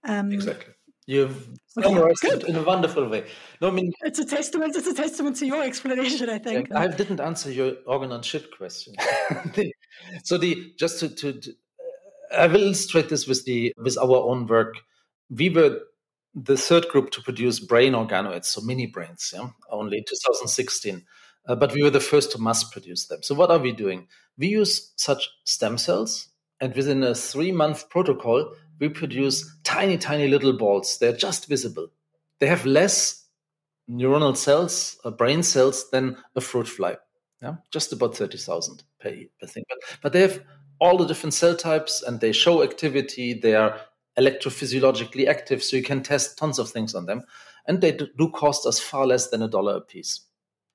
Um, 0.03 0.31
exactly 0.31 0.73
You've 1.09 1.49
summarized 1.69 2.23
it 2.23 2.43
in 2.43 2.55
a 2.55 2.61
wonderful 2.61 3.09
way. 3.09 3.25
No, 3.59 3.69
I 3.69 3.71
mean 3.71 3.91
it's 4.03 4.19
a 4.19 4.25
testament. 4.25 4.75
It's 4.75 4.85
a 4.85 4.93
testament 4.93 5.37
to 5.37 5.47
your 5.47 5.63
explanation. 5.63 6.29
I 6.29 6.37
think 6.37 6.71
I 6.71 6.85
didn't 6.85 7.19
answer 7.19 7.51
your 7.51 7.77
organ 7.87 8.11
on 8.11 8.21
chip 8.21 8.55
question. 8.55 8.93
so 10.23 10.37
the 10.37 10.71
just 10.77 10.99
to, 10.99 11.09
to, 11.09 11.33
to, 11.33 11.53
I 12.37 12.45
will 12.45 12.61
illustrate 12.61 13.09
this 13.09 13.25
with 13.25 13.43
the 13.45 13.73
with 13.75 13.97
our 13.97 14.17
own 14.17 14.45
work. 14.45 14.75
We 15.31 15.49
were 15.49 15.79
the 16.35 16.57
third 16.57 16.87
group 16.89 17.09
to 17.13 17.23
produce 17.23 17.59
brain 17.59 17.93
organoids, 17.93 18.45
so 18.45 18.61
mini 18.61 18.85
brains, 18.85 19.33
yeah, 19.33 19.49
only 19.71 19.97
in 19.97 20.03
2016. 20.07 21.03
Uh, 21.47 21.55
but 21.55 21.73
we 21.73 21.81
were 21.81 21.89
the 21.89 21.99
first 21.99 22.31
to 22.33 22.37
mass 22.37 22.63
produce 22.63 23.07
them. 23.07 23.23
So 23.23 23.33
what 23.33 23.49
are 23.49 23.57
we 23.57 23.71
doing? 23.71 24.07
We 24.37 24.49
use 24.49 24.93
such 24.95 25.27
stem 25.43 25.79
cells, 25.79 26.27
and 26.61 26.75
within 26.75 27.01
a 27.01 27.15
three 27.15 27.51
month 27.51 27.89
protocol, 27.89 28.53
we 28.79 28.89
produce 28.89 29.57
tiny, 29.63 29.97
tiny 29.97 30.27
little 30.27 30.53
balls. 30.53 30.97
They're 30.97 31.13
just 31.13 31.47
visible. 31.47 31.89
They 32.39 32.47
have 32.47 32.65
less 32.65 33.25
neuronal 33.89 34.37
cells, 34.37 34.97
uh, 35.03 35.11
brain 35.11 35.43
cells, 35.43 35.89
than 35.89 36.17
a 36.35 36.41
fruit 36.41 36.67
fly. 36.67 36.97
Yeah, 37.41 37.55
just 37.71 37.93
about 37.93 38.15
30,000 38.15 38.83
per, 38.99 39.11
per 39.39 39.47
thing. 39.47 39.63
But, 39.69 39.77
but 40.01 40.13
they 40.13 40.21
have 40.21 40.43
all 40.79 40.97
the 40.97 41.05
different 41.05 41.33
cell 41.33 41.55
types 41.55 42.01
and 42.01 42.19
they 42.19 42.31
show 42.31 42.63
activity. 42.63 43.33
They 43.33 43.55
are 43.55 43.79
electrophysiologically 44.17 45.27
active, 45.27 45.63
so 45.63 45.77
you 45.77 45.83
can 45.83 46.03
test 46.03 46.37
tons 46.37 46.59
of 46.59 46.69
things 46.69 46.95
on 46.95 47.05
them. 47.05 47.23
And 47.67 47.81
they 47.81 47.91
do 47.91 48.29
cost 48.33 48.65
us 48.65 48.79
far 48.79 49.05
less 49.05 49.29
than 49.29 49.41
a 49.41 49.47
dollar 49.47 49.77
a 49.77 49.81
piece. 49.81 50.21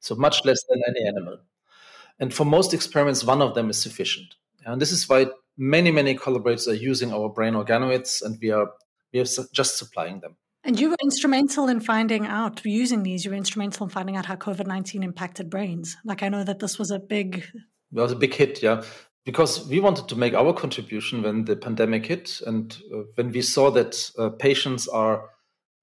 So 0.00 0.14
much 0.14 0.44
less 0.44 0.62
than 0.68 0.82
any 0.86 1.06
animal. 1.06 1.38
And 2.18 2.32
for 2.32 2.44
most 2.44 2.72
experiments, 2.72 3.24
one 3.24 3.42
of 3.42 3.54
them 3.54 3.70
is 3.70 3.80
sufficient. 3.80 4.34
And 4.64 4.80
this 4.80 4.92
is 4.92 5.08
why 5.08 5.26
many, 5.56 5.90
many 5.90 6.14
collaborators 6.14 6.68
are 6.68 6.74
using 6.74 7.12
our 7.12 7.28
brain 7.28 7.54
organoids, 7.54 8.22
and 8.22 8.38
we 8.40 8.50
are 8.50 8.68
we 9.12 9.20
are 9.20 9.24
just 9.24 9.78
supplying 9.78 10.20
them. 10.20 10.36
And 10.64 10.80
you 10.80 10.88
were 10.88 10.96
instrumental 11.02 11.68
in 11.68 11.80
finding 11.80 12.26
out, 12.26 12.64
using 12.64 13.02
these, 13.02 13.24
you 13.24 13.30
were 13.30 13.36
instrumental 13.36 13.84
in 13.84 13.90
finding 13.90 14.16
out 14.16 14.24
how 14.24 14.34
COVID 14.36 14.66
19 14.66 15.02
impacted 15.02 15.50
brains. 15.50 15.96
Like, 16.04 16.22
I 16.22 16.30
know 16.30 16.42
that 16.42 16.58
this 16.58 16.78
was 16.78 16.90
a 16.90 16.98
big. 16.98 17.36
It 17.36 18.00
was 18.00 18.12
a 18.12 18.16
big 18.16 18.34
hit, 18.34 18.62
yeah. 18.62 18.82
Because 19.24 19.68
we 19.68 19.78
wanted 19.78 20.08
to 20.08 20.16
make 20.16 20.34
our 20.34 20.52
contribution 20.52 21.22
when 21.22 21.44
the 21.44 21.56
pandemic 21.56 22.06
hit. 22.06 22.40
And 22.46 22.76
uh, 22.92 23.02
when 23.14 23.30
we 23.30 23.42
saw 23.42 23.70
that 23.70 24.10
uh, 24.18 24.30
patients 24.30 24.88
are 24.88 25.30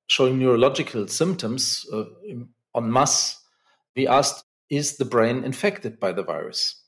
showing 0.08 0.38
neurological 0.38 1.08
symptoms 1.08 1.86
uh, 1.94 2.04
en 2.76 2.92
masse, 2.92 3.40
we 3.96 4.08
asked, 4.08 4.44
is 4.70 4.98
the 4.98 5.06
brain 5.06 5.44
infected 5.44 6.00
by 6.00 6.12
the 6.12 6.24
virus? 6.24 6.81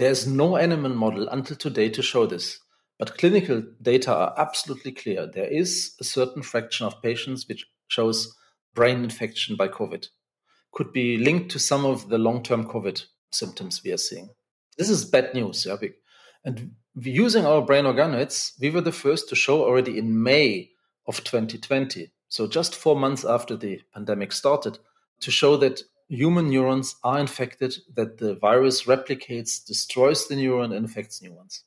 There's 0.00 0.26
no 0.26 0.56
animal 0.56 0.94
model 0.94 1.28
until 1.28 1.56
today 1.58 1.90
to 1.90 2.00
show 2.00 2.24
this, 2.24 2.58
but 2.98 3.18
clinical 3.18 3.62
data 3.82 4.14
are 4.14 4.34
absolutely 4.38 4.92
clear. 4.92 5.26
There 5.26 5.44
is 5.44 5.94
a 6.00 6.04
certain 6.04 6.40
fraction 6.40 6.86
of 6.86 7.02
patients 7.02 7.46
which 7.46 7.66
shows 7.88 8.34
brain 8.74 9.04
infection 9.04 9.56
by 9.56 9.68
COVID. 9.68 10.08
Could 10.72 10.94
be 10.94 11.18
linked 11.18 11.50
to 11.50 11.58
some 11.58 11.84
of 11.84 12.08
the 12.08 12.16
long-term 12.16 12.66
COVID 12.66 13.04
symptoms 13.30 13.82
we 13.84 13.92
are 13.92 13.98
seeing. 13.98 14.30
This 14.78 14.88
is 14.88 15.04
bad 15.04 15.34
news. 15.34 15.66
And 16.46 16.70
using 16.94 17.44
our 17.44 17.60
brain 17.60 17.84
organoids, 17.84 18.52
we 18.58 18.70
were 18.70 18.80
the 18.80 18.92
first 18.92 19.28
to 19.28 19.36
show 19.36 19.62
already 19.62 19.98
in 19.98 20.22
May 20.22 20.70
of 21.08 21.22
2020, 21.24 22.10
so 22.30 22.46
just 22.46 22.74
four 22.74 22.96
months 22.96 23.26
after 23.26 23.54
the 23.54 23.82
pandemic 23.92 24.32
started, 24.32 24.78
to 25.20 25.30
show 25.30 25.58
that 25.58 25.82
human 26.10 26.50
neurons 26.50 26.96
are 27.04 27.20
infected, 27.20 27.74
that 27.94 28.18
the 28.18 28.34
virus 28.34 28.82
replicates, 28.82 29.64
destroys 29.64 30.26
the 30.26 30.34
neuron, 30.34 30.64
and 30.64 30.74
infects 30.74 31.22
new 31.22 31.32
ones. 31.32 31.64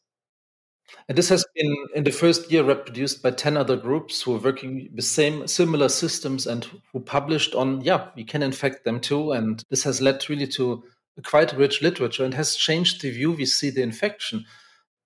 And 1.07 1.17
this 1.17 1.29
has 1.29 1.45
been 1.55 1.73
in 1.95 2.03
the 2.03 2.11
first 2.11 2.51
year 2.51 2.63
reproduced 2.63 3.23
by 3.23 3.31
10 3.31 3.57
other 3.57 3.75
groups 3.77 4.21
who 4.21 4.35
are 4.35 4.39
working 4.39 4.89
with 4.93 5.05
same 5.05 5.47
similar 5.47 5.89
systems 5.89 6.45
and 6.45 6.67
who 6.91 6.99
published 6.99 7.55
on, 7.55 7.81
yeah, 7.81 8.09
we 8.15 8.23
can 8.23 8.43
infect 8.43 8.85
them 8.85 8.99
too. 8.99 9.31
And 9.31 9.63
this 9.69 9.83
has 9.83 10.01
led 10.01 10.29
really 10.29 10.47
to 10.47 10.83
quite 11.25 11.53
rich 11.53 11.81
literature 11.81 12.25
and 12.25 12.33
has 12.33 12.55
changed 12.55 13.01
the 13.01 13.11
view 13.11 13.31
we 13.31 13.45
see 13.45 13.69
the 13.69 13.81
infection 13.81 14.45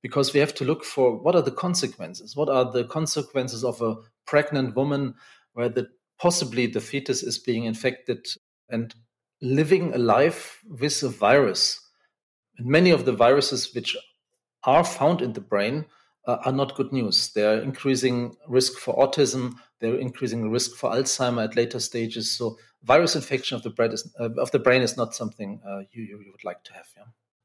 because 0.01 0.33
we 0.33 0.39
have 0.39 0.53
to 0.55 0.65
look 0.65 0.83
for 0.83 1.17
what 1.17 1.35
are 1.35 1.41
the 1.41 1.51
consequences? 1.51 2.35
What 2.35 2.49
are 2.49 2.69
the 2.71 2.85
consequences 2.85 3.63
of 3.63 3.81
a 3.81 3.95
pregnant 4.25 4.75
woman 4.75 5.15
where 5.53 5.69
the 5.69 5.87
possibly 6.19 6.67
the 6.67 6.81
fetus 6.81 7.23
is 7.23 7.37
being 7.37 7.65
infected 7.65 8.25
and 8.69 8.93
living 9.41 9.93
a 9.93 9.97
life 9.97 10.61
with 10.67 11.03
a 11.03 11.09
virus. 11.09 11.79
And 12.57 12.67
many 12.67 12.91
of 12.91 13.05
the 13.05 13.13
viruses 13.13 13.73
which 13.73 13.95
are 14.63 14.83
found 14.83 15.21
in 15.21 15.33
the 15.33 15.41
brain 15.41 15.85
uh, 16.25 16.37
are 16.45 16.51
not 16.51 16.75
good 16.75 16.91
news. 16.91 17.31
They're 17.33 17.61
increasing 17.61 18.35
risk 18.47 18.73
for 18.79 18.95
autism. 18.97 19.55
They're 19.79 19.99
increasing 19.99 20.51
risk 20.51 20.75
for 20.75 20.91
Alzheimer 20.91 21.45
at 21.45 21.55
later 21.55 21.79
stages. 21.79 22.31
So 22.31 22.57
virus 22.83 23.15
infection 23.15 23.55
of 23.55 23.63
the 23.63 23.69
brain 23.69 23.91
is, 23.91 24.11
uh, 24.19 24.29
of 24.37 24.51
the 24.51 24.59
brain 24.59 24.81
is 24.81 24.97
not 24.97 25.15
something 25.15 25.61
uh, 25.65 25.79
you, 25.91 26.03
you 26.03 26.31
would 26.31 26.43
like 26.43 26.63
to 26.65 26.73
have. 26.73 26.87
Yeah? 26.95 27.03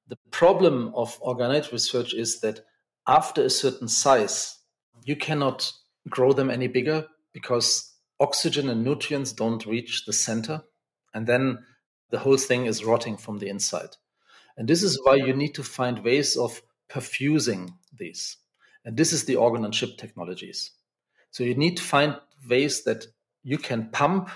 The 0.09 0.19
problem 0.31 0.93
of 0.95 1.21
organoid 1.21 1.71
research 1.73 2.13
is 2.15 2.41
that 2.41 2.61
after 3.07 3.43
a 3.45 3.51
certain 3.51 3.89
size, 3.89 4.59
you 5.05 5.17
cannot 5.17 5.73
grow 6.09 6.33
them 6.33 6.51
any 6.51 6.69
bigger 6.69 7.07
because 7.33 7.93
oxygen 8.21 8.69
and 8.69 8.85
nutrients 8.85 9.33
don't 9.33 9.67
reach 9.67 10.05
the 10.05 10.13
center, 10.13 10.63
and 11.15 11.27
then 11.27 11.59
the 12.13 12.19
whole 12.19 12.37
thing 12.37 12.67
is 12.67 12.85
rotting 12.85 13.17
from 13.17 13.39
the 13.39 13.49
inside. 13.49 13.97
And 14.57 14.69
this 14.69 14.83
is 14.83 15.01
why 15.03 15.17
you 15.17 15.33
need 15.33 15.55
to 15.55 15.65
find 15.65 16.05
ways 16.05 16.37
of 16.37 16.63
perfusing 16.89 17.71
these. 17.99 18.37
And 18.85 18.97
this 18.97 19.13
is 19.13 19.25
the 19.25 19.37
organ 19.37 19.65
on 19.65 19.73
chip 19.73 19.97
technologies. 19.97 20.73
So 21.31 21.43
you 21.43 21.55
need 21.55 21.79
to 21.79 21.83
find 21.83 22.17
ways 22.49 22.85
that 22.85 23.07
you 23.43 23.57
can 23.57 23.89
pump 23.91 24.29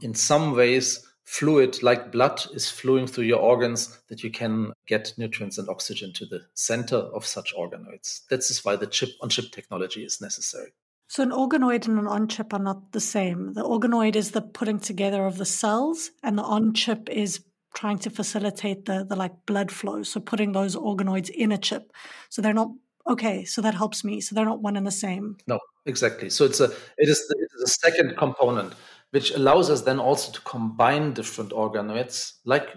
in 0.00 0.14
some 0.14 0.54
ways 0.54 1.04
fluid 1.24 1.82
like 1.82 2.12
blood 2.12 2.42
is 2.54 2.70
flowing 2.70 3.06
through 3.06 3.24
your 3.24 3.40
organs 3.40 3.98
that 4.08 4.22
you 4.22 4.30
can 4.30 4.72
get 4.86 5.12
nutrients 5.16 5.58
and 5.58 5.68
oxygen 5.68 6.12
to 6.12 6.26
the 6.26 6.40
center 6.54 6.96
of 6.96 7.26
such 7.26 7.54
organoids. 7.54 8.26
This 8.28 8.50
is 8.50 8.64
why 8.64 8.76
the 8.76 8.86
chip 8.86 9.10
on 9.20 9.28
chip 9.28 9.50
technology 9.50 10.04
is 10.04 10.20
necessary. 10.20 10.72
So 11.10 11.24
an 11.24 11.32
organoid 11.32 11.88
and 11.88 11.98
an 11.98 12.06
on 12.06 12.28
chip 12.28 12.52
are 12.52 12.60
not 12.60 12.92
the 12.92 13.00
same. 13.00 13.54
The 13.54 13.64
organoid 13.64 14.14
is 14.14 14.30
the 14.30 14.42
putting 14.42 14.78
together 14.78 15.26
of 15.26 15.38
the 15.38 15.44
cells 15.44 16.12
and 16.22 16.38
the 16.38 16.44
on 16.44 16.72
chip 16.72 17.08
is 17.10 17.42
trying 17.74 17.98
to 17.98 18.10
facilitate 18.10 18.84
the 18.84 19.04
the 19.04 19.16
like 19.16 19.44
blood 19.44 19.72
flow. 19.72 20.04
So 20.04 20.20
putting 20.20 20.52
those 20.52 20.76
organoids 20.76 21.28
in 21.28 21.50
a 21.50 21.58
chip. 21.58 21.92
So 22.28 22.40
they're 22.40 22.54
not 22.54 22.70
okay, 23.08 23.44
so 23.44 23.60
that 23.60 23.74
helps 23.74 24.04
me. 24.04 24.20
So 24.20 24.36
they're 24.36 24.44
not 24.44 24.62
one 24.62 24.76
and 24.76 24.86
the 24.86 24.92
same. 24.92 25.36
No, 25.48 25.58
exactly. 25.84 26.30
So 26.30 26.44
it's 26.44 26.60
a 26.60 26.66
it 26.96 27.08
is 27.08 27.26
the, 27.26 27.34
it 27.40 27.50
is 27.60 27.74
second 27.74 28.16
component 28.16 28.74
which 29.10 29.32
allows 29.32 29.68
us 29.68 29.82
then 29.82 29.98
also 29.98 30.30
to 30.30 30.40
combine 30.42 31.12
different 31.12 31.50
organoids 31.50 32.34
like 32.44 32.68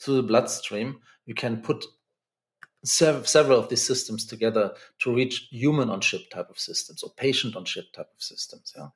through 0.00 0.14
the 0.14 0.22
bloodstream. 0.22 1.00
You 1.26 1.34
can 1.34 1.60
put 1.60 1.84
sev- 2.84 3.28
several 3.28 3.58
of 3.58 3.68
these 3.68 3.86
systems 3.86 4.24
together 4.24 4.72
to 5.00 5.14
reach 5.14 5.48
human 5.50 5.90
on 5.90 6.00
chip 6.00 6.30
type 6.30 6.50
of 6.50 6.58
systems 6.58 7.02
or 7.02 7.10
patient 7.16 7.56
on 7.56 7.64
chip 7.64 7.92
type 7.92 8.10
of 8.14 8.22
systems. 8.22 8.72
Yeah. 8.76 8.88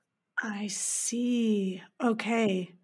I 0.42 0.66
see. 0.68 1.82
Okay. 2.02 2.74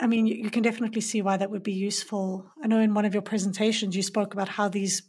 I 0.00 0.06
mean, 0.06 0.26
you, 0.26 0.34
you 0.36 0.50
can 0.50 0.62
definitely 0.62 1.00
see 1.00 1.22
why 1.22 1.36
that 1.36 1.50
would 1.50 1.62
be 1.62 1.72
useful. 1.72 2.50
I 2.62 2.66
know 2.66 2.80
in 2.80 2.94
one 2.94 3.04
of 3.04 3.14
your 3.14 3.22
presentations 3.22 3.94
you 3.94 4.02
spoke 4.02 4.34
about 4.34 4.48
how 4.48 4.68
these 4.68 5.02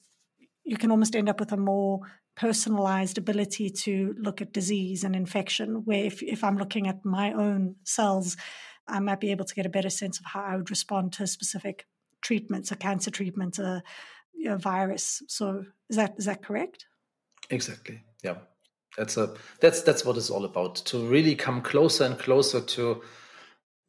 you 0.65 0.77
can 0.77 0.91
almost 0.91 1.15
end 1.15 1.29
up 1.29 1.39
with 1.39 1.51
a 1.51 1.57
more 1.57 2.01
personalized 2.35 3.17
ability 3.17 3.69
to 3.69 4.15
look 4.17 4.41
at 4.41 4.53
disease 4.53 5.03
and 5.03 5.15
infection 5.15 5.83
where 5.85 6.03
if, 6.03 6.23
if 6.23 6.43
i'm 6.43 6.57
looking 6.57 6.87
at 6.87 7.05
my 7.05 7.31
own 7.31 7.75
cells 7.83 8.35
i 8.87 8.99
might 8.99 9.19
be 9.19 9.29
able 9.29 9.45
to 9.45 9.53
get 9.53 9.67
a 9.67 9.69
better 9.69 9.89
sense 9.89 10.19
of 10.19 10.25
how 10.25 10.41
i 10.41 10.55
would 10.55 10.71
respond 10.71 11.13
to 11.13 11.27
specific 11.27 11.85
treatments 12.21 12.71
a 12.71 12.75
cancer 12.75 13.11
treatment 13.11 13.59
a, 13.59 13.83
a 14.45 14.57
virus. 14.57 15.23
So 15.27 15.65
is 15.89 15.95
that 15.95 16.15
is 16.17 16.25
that 16.25 16.43
correct? 16.43 16.85
Exactly. 17.49 18.03
Yeah. 18.23 18.37
That's 18.97 19.17
a 19.17 19.33
that's 19.59 19.81
that's 19.81 20.05
what 20.05 20.17
it's 20.17 20.29
all 20.29 20.45
about 20.45 20.75
to 20.75 21.07
really 21.07 21.35
come 21.35 21.61
closer 21.61 22.05
and 22.05 22.17
closer 22.17 22.61
to 22.61 23.01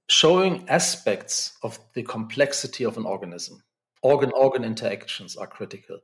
showing 0.08 0.68
aspects 0.68 1.58
of 1.62 1.78
the 1.94 2.02
complexity 2.02 2.84
of 2.84 2.96
an 2.96 3.04
organism. 3.04 3.62
Organ 4.02 4.32
organ 4.34 4.64
interactions 4.64 5.36
are 5.36 5.46
critical. 5.46 5.98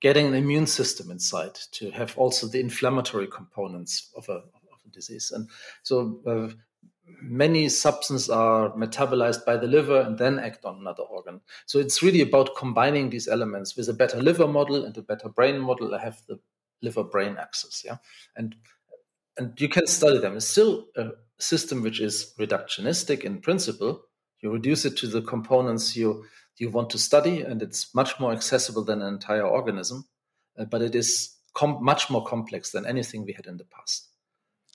Getting 0.00 0.26
an 0.26 0.34
immune 0.34 0.66
system 0.66 1.10
inside 1.10 1.54
to 1.72 1.90
have 1.92 2.16
also 2.18 2.46
the 2.46 2.60
inflammatory 2.60 3.28
components 3.28 4.10
of 4.16 4.28
a, 4.28 4.32
of 4.32 4.80
a 4.84 4.90
disease. 4.90 5.32
And 5.34 5.48
so 5.82 6.20
uh, 6.26 6.54
many 7.20 7.68
substances 7.68 8.30
are 8.30 8.70
metabolized 8.70 9.44
by 9.44 9.56
the 9.56 9.66
liver 9.66 10.00
and 10.00 10.18
then 10.18 10.38
act 10.38 10.64
on 10.64 10.76
another 10.76 11.02
organ. 11.02 11.40
So 11.66 11.78
it's 11.78 12.02
really 12.02 12.20
about 12.20 12.56
combining 12.56 13.10
these 13.10 13.28
elements 13.28 13.76
with 13.76 13.88
a 13.88 13.94
better 13.94 14.20
liver 14.22 14.46
model 14.46 14.84
and 14.84 14.96
a 14.96 15.02
better 15.02 15.28
brain 15.28 15.60
model. 15.60 15.94
I 15.94 16.02
have 16.02 16.22
the 16.26 16.38
liver 16.82 17.04
brain 17.04 17.36
axis, 17.38 17.82
yeah, 17.84 17.96
and 18.36 18.54
and 19.36 19.60
you 19.60 19.68
can 19.68 19.86
study 19.86 20.18
them. 20.18 20.36
It's 20.36 20.46
still 20.46 20.86
a 20.96 21.10
system 21.38 21.82
which 21.82 22.00
is 22.00 22.34
reductionistic 22.38 23.20
in 23.20 23.40
principle. 23.40 24.02
You 24.40 24.52
reduce 24.52 24.84
it 24.84 24.96
to 24.98 25.06
the 25.06 25.22
components 25.22 25.96
you 25.96 26.24
you 26.56 26.70
want 26.70 26.90
to 26.90 26.98
study, 26.98 27.42
and 27.42 27.62
it's 27.62 27.94
much 27.94 28.20
more 28.20 28.32
accessible 28.32 28.84
than 28.84 29.02
an 29.02 29.14
entire 29.14 29.46
organism. 29.46 30.04
Uh, 30.56 30.64
but 30.64 30.82
it 30.82 30.94
is 30.94 31.34
com- 31.54 31.82
much 31.82 32.10
more 32.10 32.24
complex 32.24 32.70
than 32.70 32.86
anything 32.86 33.24
we 33.24 33.32
had 33.32 33.46
in 33.46 33.56
the 33.56 33.64
past. 33.64 34.08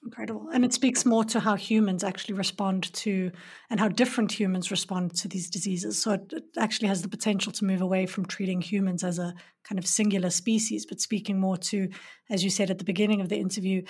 Incredible. 0.02 0.48
And 0.54 0.64
it 0.64 0.74
speaks 0.74 1.06
more 1.06 1.26
to 1.26 1.42
how 1.42 1.56
humans 1.56 2.06
actually 2.06 2.36
respond 2.36 2.94
to 2.94 3.32
and 3.70 3.82
how 3.82 3.90
different 3.90 4.32
humans 4.32 4.72
respond 4.72 5.14
to 5.18 5.28
these 5.28 5.50
diseases. 5.50 6.02
So 6.02 6.14
it, 6.14 6.32
it, 6.32 6.44
actually 6.58 6.88
has 6.88 7.02
the 7.02 7.10
potential 7.10 7.52
to 7.54 7.66
move 7.66 7.82
away 7.82 8.06
from 8.06 8.26
treating 8.26 8.62
humans 8.62 9.04
as 9.04 9.20
a 9.20 9.34
kind 9.66 9.78
of 9.78 9.86
singular 9.86 10.30
species, 10.30 10.86
but 10.86 11.02
speaking 11.02 11.38
more 11.38 11.58
to, 11.58 11.90
as 12.30 12.46
you 12.46 12.50
said 12.50 12.72
at 12.72 12.78
the 12.78 12.86
beginning 12.86 13.20
of 13.20 13.28
the 13.28 13.40
interview, 13.40 13.82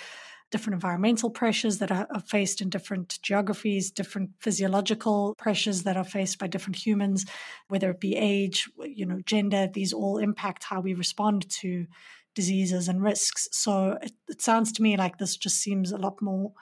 different 0.51 0.73
environmental 0.73 1.29
pressures 1.29 1.77
that 1.77 1.91
are, 1.91 2.07
are 2.11 2.21
faced 2.21 2.59
in 2.59 2.69
different 2.69 3.19
geographies, 3.21 3.91
different 3.91 4.31
physiological 4.39 5.35
pressures 5.37 5.83
that 5.83 5.95
are 5.95 6.03
faced 6.03 6.39
by 6.39 6.47
different 6.47 6.75
humans, 6.75 7.25
whether 7.67 7.91
it 7.91 7.99
be 7.99 8.15
age, 8.15 8.67
you 8.83 9.05
know, 9.05 9.21
gender, 9.25 9.69
these 9.71 9.93
all 9.93 10.17
impact 10.17 10.63
how 10.63 10.79
we 10.79 10.95
respond 10.95 11.47
to 11.49 11.85
diseases 12.35 12.87
and 12.87 13.01
risks. 13.01 13.47
So 13.51 13.97
it, 14.01 14.13
it 14.27 14.41
sounds 14.41 14.71
to 14.73 14.81
me 14.83 14.97
like 14.97 15.17
this 15.17 15.37
just 15.37 15.57
seems 15.57 15.91
a 15.91 15.97
lot 15.97 16.21
more 16.21 16.53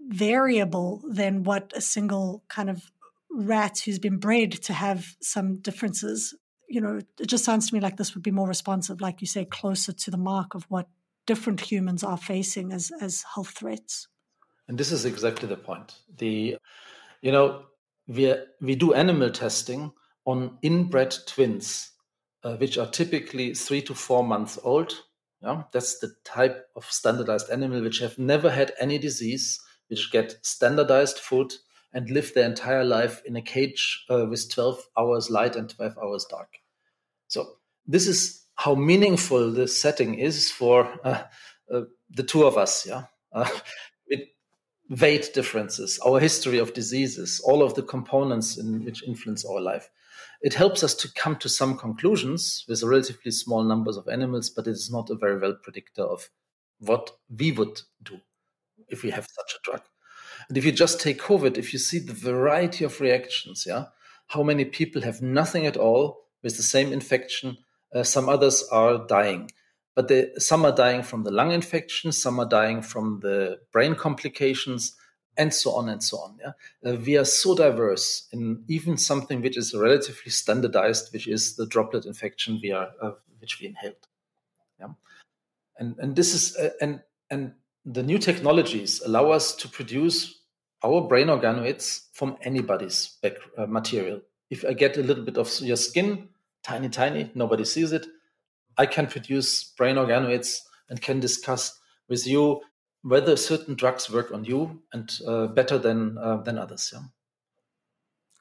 variable 0.00 1.02
than 1.08 1.42
what 1.42 1.72
a 1.74 1.80
single 1.80 2.42
kind 2.48 2.70
of 2.70 2.90
rat 3.30 3.80
who's 3.84 3.98
been 3.98 4.18
bred 4.18 4.52
to 4.52 4.72
have 4.72 5.16
some 5.20 5.58
differences 5.58 6.34
you 6.70 6.80
know, 6.80 7.00
it 7.18 7.26
just 7.26 7.44
sounds 7.44 7.68
to 7.68 7.74
me 7.74 7.80
like 7.80 7.96
this 7.96 8.14
would 8.14 8.22
be 8.22 8.30
more 8.30 8.46
responsive, 8.46 9.00
like 9.00 9.20
you 9.20 9.26
say, 9.26 9.44
closer 9.44 9.92
to 9.92 10.10
the 10.10 10.16
mark 10.16 10.54
of 10.54 10.64
what 10.68 10.88
different 11.26 11.60
humans 11.60 12.04
are 12.04 12.16
facing 12.16 12.72
as 12.72 12.92
as 13.00 13.24
health 13.34 13.50
threats. 13.50 14.06
And 14.68 14.78
this 14.78 14.92
is 14.92 15.04
exactly 15.04 15.48
the 15.48 15.56
point. 15.56 15.96
The 16.16 16.56
you 17.22 17.32
know 17.32 17.64
we 18.06 18.34
we 18.60 18.76
do 18.76 18.94
animal 18.94 19.30
testing 19.30 19.92
on 20.24 20.58
inbred 20.62 21.14
twins, 21.26 21.90
uh, 22.42 22.56
which 22.56 22.78
are 22.78 22.86
typically 22.86 23.54
three 23.54 23.82
to 23.82 23.94
four 23.94 24.24
months 24.24 24.58
old. 24.62 24.94
Yeah, 25.42 25.62
that's 25.72 25.98
the 25.98 26.14
type 26.24 26.66
of 26.76 26.84
standardized 26.84 27.50
animal 27.50 27.82
which 27.82 28.00
have 28.00 28.18
never 28.18 28.50
had 28.50 28.72
any 28.78 28.98
disease, 28.98 29.58
which 29.88 30.12
get 30.12 30.36
standardized 30.42 31.18
food 31.18 31.54
and 31.92 32.10
live 32.10 32.34
their 32.34 32.44
entire 32.44 32.84
life 32.84 33.22
in 33.24 33.36
a 33.36 33.42
cage 33.42 34.04
uh, 34.10 34.26
with 34.26 34.52
12 34.52 34.78
hours 34.98 35.30
light 35.30 35.56
and 35.56 35.70
12 35.70 35.96
hours 35.98 36.26
dark. 36.28 36.58
So 37.28 37.56
this 37.86 38.06
is 38.06 38.44
how 38.54 38.74
meaningful 38.74 39.52
the 39.52 39.66
setting 39.66 40.14
is 40.16 40.50
for 40.50 40.92
uh, 41.04 41.22
uh, 41.72 41.82
the 42.10 42.22
two 42.22 42.44
of 42.44 42.58
us. 42.58 42.86
Yeah, 42.86 43.04
uh, 43.32 43.48
with 44.10 44.20
weight 45.00 45.30
differences, 45.32 45.98
our 46.06 46.20
history 46.20 46.58
of 46.58 46.74
diseases, 46.74 47.40
all 47.44 47.62
of 47.62 47.74
the 47.74 47.82
components 47.82 48.58
in 48.58 48.84
which 48.84 49.02
influence 49.02 49.44
our 49.44 49.60
life. 49.60 49.88
It 50.40 50.54
helps 50.54 50.82
us 50.82 50.94
to 50.96 51.12
come 51.12 51.36
to 51.36 51.48
some 51.48 51.76
conclusions 51.76 52.64
with 52.68 52.82
relatively 52.82 53.30
small 53.30 53.62
numbers 53.62 53.96
of 53.96 54.08
animals, 54.08 54.50
but 54.50 54.66
it 54.66 54.72
is 54.72 54.90
not 54.90 55.10
a 55.10 55.14
very 55.14 55.38
well 55.38 55.54
predictor 55.62 56.02
of 56.02 56.28
what 56.78 57.10
we 57.28 57.52
would 57.52 57.80
do 58.02 58.18
if 58.88 59.02
we 59.02 59.10
have 59.10 59.26
such 59.30 59.54
a 59.54 59.70
drug. 59.70 59.82
And 60.48 60.56
if 60.56 60.64
you 60.64 60.72
just 60.72 61.00
take 61.00 61.20
COVID, 61.20 61.58
if 61.58 61.72
you 61.72 61.78
see 61.78 61.98
the 61.98 62.14
variety 62.14 62.84
of 62.84 63.00
reactions, 63.00 63.64
yeah, 63.66 63.86
how 64.28 64.42
many 64.42 64.64
people 64.64 65.02
have 65.02 65.20
nothing 65.20 65.66
at 65.66 65.76
all 65.76 66.24
with 66.42 66.56
the 66.56 66.62
same 66.62 66.92
infection 66.92 67.58
uh, 67.94 68.02
some 68.02 68.28
others 68.28 68.64
are 68.70 69.06
dying. 69.06 69.50
But 69.94 70.08
they, 70.08 70.28
some 70.38 70.64
are 70.64 70.74
dying 70.74 71.02
from 71.02 71.24
the 71.24 71.30
lung 71.30 71.50
infection, 71.52 72.12
some 72.12 72.38
are 72.38 72.48
dying 72.48 72.82
from 72.82 73.20
the 73.20 73.58
brain 73.72 73.94
complications, 73.94 74.94
and 75.36 75.54
so 75.54 75.72
on 75.72 75.88
and 75.88 76.02
so 76.02 76.18
on. 76.18 76.38
Yeah? 76.40 76.52
Uh, 76.90 76.96
we 76.96 77.16
are 77.16 77.24
so 77.24 77.54
diverse 77.54 78.28
in 78.32 78.64
even 78.68 78.96
something 78.96 79.40
which 79.42 79.56
is 79.56 79.74
relatively 79.74 80.30
standardized, 80.30 81.12
which 81.12 81.26
is 81.26 81.56
the 81.56 81.66
droplet 81.66 82.06
infection 82.06 82.60
we 82.62 82.72
are, 82.72 82.90
uh, 83.00 83.12
which 83.38 83.60
we 83.60 83.68
inhaled. 83.68 84.06
Yeah? 84.78 84.88
And, 85.78 85.96
and 85.98 86.16
this 86.16 86.34
is, 86.34 86.56
uh, 86.56 86.70
and, 86.80 87.00
and 87.30 87.54
the 87.84 88.02
new 88.02 88.18
technologies 88.18 89.00
allow 89.04 89.30
us 89.30 89.54
to 89.56 89.68
produce 89.68 90.40
our 90.84 91.02
brain 91.02 91.28
organoids 91.28 92.06
from 92.12 92.36
anybody's 92.42 93.18
back, 93.22 93.34
uh, 93.56 93.66
material. 93.66 94.20
If 94.50 94.64
I 94.64 94.72
get 94.72 94.96
a 94.96 95.02
little 95.02 95.24
bit 95.24 95.38
of 95.38 95.50
your 95.60 95.76
skin, 95.76 96.28
tiny, 96.62 96.88
tiny, 96.88 97.30
nobody 97.34 97.64
sees 97.64 97.92
it. 97.92 98.06
I 98.76 98.86
can 98.86 99.06
produce 99.06 99.64
brain 99.64 99.96
organoids 99.96 100.58
and 100.88 101.00
can 101.00 101.20
discuss 101.20 101.78
with 102.08 102.26
you 102.26 102.60
whether 103.02 103.36
certain 103.36 103.74
drugs 103.74 104.10
work 104.10 104.32
on 104.32 104.44
you 104.44 104.82
and 104.92 105.18
uh, 105.26 105.46
better 105.46 105.78
than 105.78 106.18
uh, 106.18 106.38
than 106.38 106.58
others. 106.58 106.90
Yeah. 106.92 107.00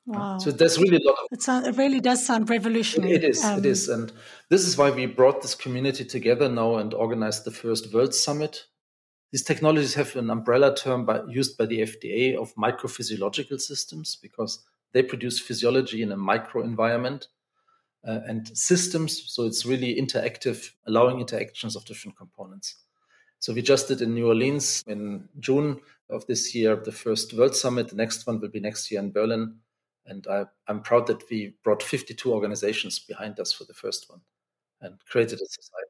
Wow. 0.05 0.39
So 0.39 0.49
there's 0.49 0.79
really 0.79 0.97
a 0.97 1.07
lot 1.07 1.17
of. 1.19 1.27
It, 1.31 1.43
sound, 1.43 1.67
it 1.67 1.77
really 1.77 1.99
does 1.99 2.25
sound 2.25 2.49
revolutionary. 2.49 3.13
It, 3.13 3.23
it 3.23 3.29
is. 3.29 3.43
Um, 3.43 3.59
it 3.59 3.65
is, 3.65 3.89
and 3.89 4.11
this 4.49 4.65
is 4.65 4.75
why 4.75 4.89
we 4.89 5.05
brought 5.05 5.41
this 5.41 5.53
community 5.53 6.03
together 6.03 6.49
now 6.49 6.77
and 6.77 6.93
organized 6.95 7.45
the 7.45 7.51
first 7.51 7.93
World 7.93 8.15
Summit. 8.15 8.65
These 9.31 9.43
technologies 9.43 9.93
have 9.93 10.15
an 10.15 10.31
umbrella 10.31 10.75
term 10.75 11.05
by, 11.05 11.21
used 11.27 11.57
by 11.57 11.67
the 11.67 11.81
FDA 11.81 12.35
of 12.35 12.55
microphysiological 12.55 13.59
systems 13.61 14.17
because 14.19 14.65
they 14.93 15.03
produce 15.03 15.39
physiology 15.39 16.01
in 16.01 16.11
a 16.11 16.17
micro 16.17 16.63
environment 16.63 17.27
uh, 18.07 18.21
and 18.25 18.47
systems. 18.57 19.31
So 19.31 19.45
it's 19.45 19.65
really 19.65 19.95
interactive, 19.95 20.71
allowing 20.87 21.19
interactions 21.19 21.75
of 21.75 21.85
different 21.85 22.17
components. 22.17 22.77
So 23.39 23.53
we 23.53 23.61
just 23.61 23.87
did 23.87 24.01
in 24.01 24.13
New 24.13 24.27
Orleans 24.27 24.83
in 24.85 25.29
June 25.39 25.79
of 26.09 26.25
this 26.27 26.53
year, 26.53 26.75
the 26.75 26.91
first 26.91 27.33
World 27.33 27.55
Summit. 27.55 27.89
The 27.89 27.95
next 27.95 28.27
one 28.27 28.39
will 28.39 28.49
be 28.49 28.59
next 28.59 28.91
year 28.91 28.99
in 28.99 29.11
Berlin. 29.11 29.55
And 30.05 30.25
I, 30.27 30.45
am 30.67 30.81
proud 30.81 31.07
that 31.07 31.29
we 31.29 31.55
brought 31.63 31.83
52 31.83 32.33
organizations 32.33 32.99
behind 32.99 33.39
us 33.39 33.53
for 33.53 33.63
the 33.63 33.73
first 33.73 34.09
one 34.09 34.21
and 34.81 34.95
created 35.07 35.39
a 35.39 35.45
society. 35.45 35.89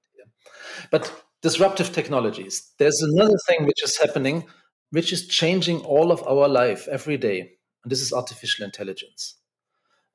But 0.91 1.24
disruptive 1.41 1.91
technologies, 1.91 2.74
there's 2.78 3.02
another 3.02 3.38
thing 3.47 3.66
which 3.66 3.84
is 3.84 3.97
happening, 3.97 4.45
which 4.91 5.14
is 5.14 5.28
changing 5.28 5.80
all 5.82 6.12
of 6.12 6.26
our 6.28 6.47
life 6.47 6.88
every 6.88 7.18
day. 7.18 7.39
And 7.84 7.91
this 7.91 8.02
is 8.02 8.14
artificial 8.14 8.66
intelligence. 8.66 9.36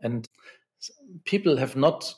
And 0.01 0.29
people 1.25 1.57
have 1.57 1.77
not, 1.77 2.15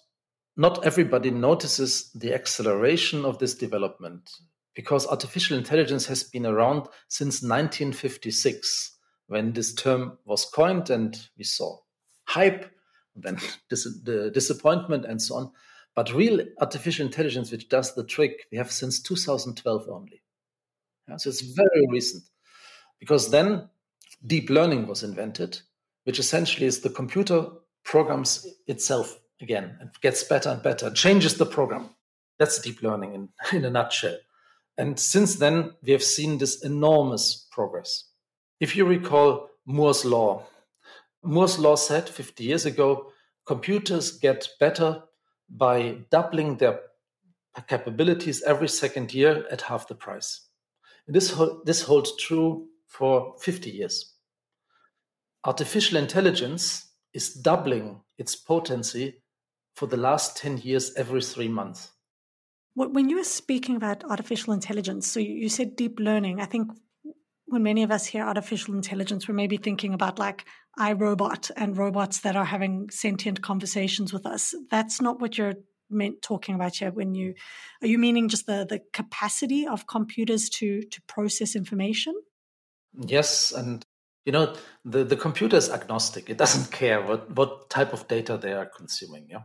not 0.57 0.85
everybody 0.85 1.31
notices 1.31 2.11
the 2.15 2.35
acceleration 2.35 3.25
of 3.25 3.39
this 3.39 3.55
development 3.55 4.31
because 4.77 5.07
artificial 5.07 5.57
intelligence 5.57 6.07
has 6.07 6.23
been 6.23 6.47
around 6.47 6.87
since 7.09 7.43
1956 7.43 8.93
when 9.27 9.53
this 9.53 9.75
term 9.75 10.19
was 10.25 10.45
coined 10.45 10.91
and 10.91 11.29
we 11.37 11.43
saw 11.43 11.77
hype, 12.27 12.71
then 13.17 13.39
dis- 13.71 14.01
the 14.05 14.31
disappointment 14.33 15.05
and 15.07 15.21
so 15.21 15.35
on. 15.35 15.51
But 15.97 16.13
real 16.13 16.41
artificial 16.61 17.07
intelligence, 17.07 17.51
which 17.51 17.71
does 17.71 17.95
the 17.95 18.05
trick, 18.05 18.47
we 18.53 18.59
have 18.59 18.71
since 18.71 19.01
2012 19.01 19.89
only. 19.89 20.23
Yeah, 21.09 21.17
so 21.17 21.31
it's 21.31 21.41
very 21.41 21.87
recent 21.89 22.25
because 23.01 23.31
then 23.31 23.69
deep 24.27 24.51
learning 24.51 24.87
was 24.87 25.03
invented, 25.03 25.59
which 26.05 26.19
essentially 26.19 26.67
is 26.67 26.81
the 26.81 26.91
computer 26.91 27.47
programs 27.85 28.47
itself 28.67 29.19
again 29.41 29.77
and 29.81 29.91
gets 30.03 30.23
better 30.25 30.51
and 30.51 30.63
better, 30.63 30.91
changes 30.91 31.39
the 31.39 31.47
program. 31.47 31.89
That's 32.39 32.61
deep 32.61 32.83
learning 32.83 33.15
in, 33.15 33.29
in 33.57 33.65
a 33.65 33.71
nutshell. 33.71 34.19
And 34.79 34.99
since 34.99 35.37
then, 35.37 35.73
we 35.83 35.93
have 35.93 36.03
seen 36.03 36.39
this 36.39 36.63
enormous 36.63 37.47
progress. 37.51 38.11
If 38.61 38.77
you 38.77 38.85
recall 38.85 39.49
Moore's 39.65 40.05
Law, 40.05 40.45
Moore's 41.23 41.59
Law 41.59 41.77
said 41.77 42.09
50 42.09 42.45
years 42.45 42.67
ago 42.67 43.11
computers 43.47 44.19
get 44.19 44.49
better 44.61 45.03
by 45.49 45.99
doubling 46.11 46.57
their 46.57 46.81
capabilities 47.69 48.43
every 48.43 48.69
second 48.69 49.15
year 49.15 49.47
at 49.51 49.63
half 49.63 49.89
the 49.89 49.95
price. 49.95 50.49
This, 51.07 51.35
this 51.65 51.83
holds 51.83 52.17
true 52.17 52.67
for 52.87 53.35
50 53.41 53.71
years. 53.71 54.15
Artificial 55.45 55.97
intelligence 55.97 56.93
is 57.13 57.33
doubling 57.33 58.03
its 58.19 58.35
potency 58.35 59.23
for 59.75 59.87
the 59.87 59.97
last 59.97 60.37
10 60.37 60.59
years 60.59 60.93
every 60.97 61.23
three 61.23 61.49
months. 61.49 61.93
When 62.77 63.09
you 63.09 63.17
were 63.17 63.25
speaking 63.25 63.75
about 63.75 64.05
artificial 64.05 64.53
intelligence, 64.53 65.07
so 65.07 65.19
you 65.19 65.49
said 65.49 65.77
deep 65.77 65.99
learning, 65.99 66.43
I 66.43 66.45
think 66.45 66.71
when 67.47 67.63
many 67.63 67.83
of 67.83 67.91
us 67.91 68.05
hear 68.05 68.23
artificial 68.23 68.75
intelligence, 68.75 69.27
we're 69.27 69.35
maybe 69.35 69.57
thinking 69.57 69.95
about 69.95 70.19
like 70.19 70.45
iRobot 70.79 71.51
and 71.57 71.79
robots 71.79 72.21
that 72.21 72.37
are 72.37 72.45
having 72.45 72.91
sentient 72.91 73.41
conversations 73.41 74.13
with 74.13 74.27
us. 74.27 74.55
That's 74.71 75.01
not 75.01 75.21
what 75.23 75.39
you're 75.39 75.55
meant 75.89 76.21
talking 76.21 76.55
about 76.55 76.77
here 76.77 76.91
when 76.91 77.15
you 77.15 77.33
are 77.81 77.87
you 77.87 77.99
meaning 77.99 78.29
just 78.29 78.47
the 78.47 78.67
the 78.69 78.81
capacity 78.93 79.67
of 79.67 79.87
computers 79.87 80.51
to 80.51 80.83
to 80.83 81.01
process 81.03 81.57
information? 81.57 82.15
Yes 83.07 83.53
and 83.53 83.87
you 84.27 84.33
know 84.33 84.55
the 84.85 85.05
the 85.05 85.17
computer 85.17 85.57
is 85.57 85.71
agnostic. 85.71 86.29
It 86.29 86.37
doesn't 86.37 86.73
care 86.73 87.01
what 87.01 87.31
what 87.35 87.71
type 87.71 87.95
of 87.95 88.07
data 88.07 88.37
they 88.37 88.53
are 88.53 88.67
consuming 88.67 89.29
yeah? 89.31 89.45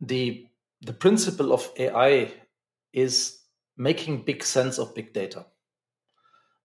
The 0.00 0.46
the 0.82 0.92
principle 0.92 1.52
of 1.52 1.70
ai 1.78 2.34
is 2.92 3.40
making 3.76 4.24
big 4.24 4.44
sense 4.44 4.78
of 4.78 4.94
big 4.94 5.12
data. 5.12 5.46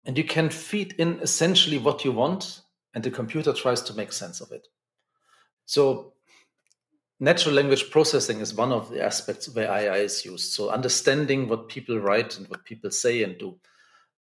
And 0.05 0.17
you 0.17 0.23
can 0.23 0.49
feed 0.49 0.93
in 0.97 1.19
essentially 1.19 1.77
what 1.77 2.05
you 2.05 2.11
want, 2.11 2.61
and 2.93 3.03
the 3.03 3.11
computer 3.11 3.53
tries 3.53 3.81
to 3.83 3.93
make 3.93 4.13
sense 4.13 4.41
of 4.41 4.51
it. 4.51 4.67
So, 5.65 6.13
natural 7.19 7.55
language 7.55 7.89
processing 7.91 8.39
is 8.39 8.53
one 8.53 8.71
of 8.71 8.89
the 8.89 9.03
aspects 9.03 9.53
where 9.53 9.69
AI 9.69 9.97
is 9.97 10.23
used. 10.23 10.53
So, 10.53 10.69
understanding 10.69 11.47
what 11.47 11.67
people 11.67 11.99
write 11.99 12.37
and 12.37 12.47
what 12.47 12.63
people 12.63 12.89
say 12.89 13.23
and 13.23 13.37
do. 13.37 13.59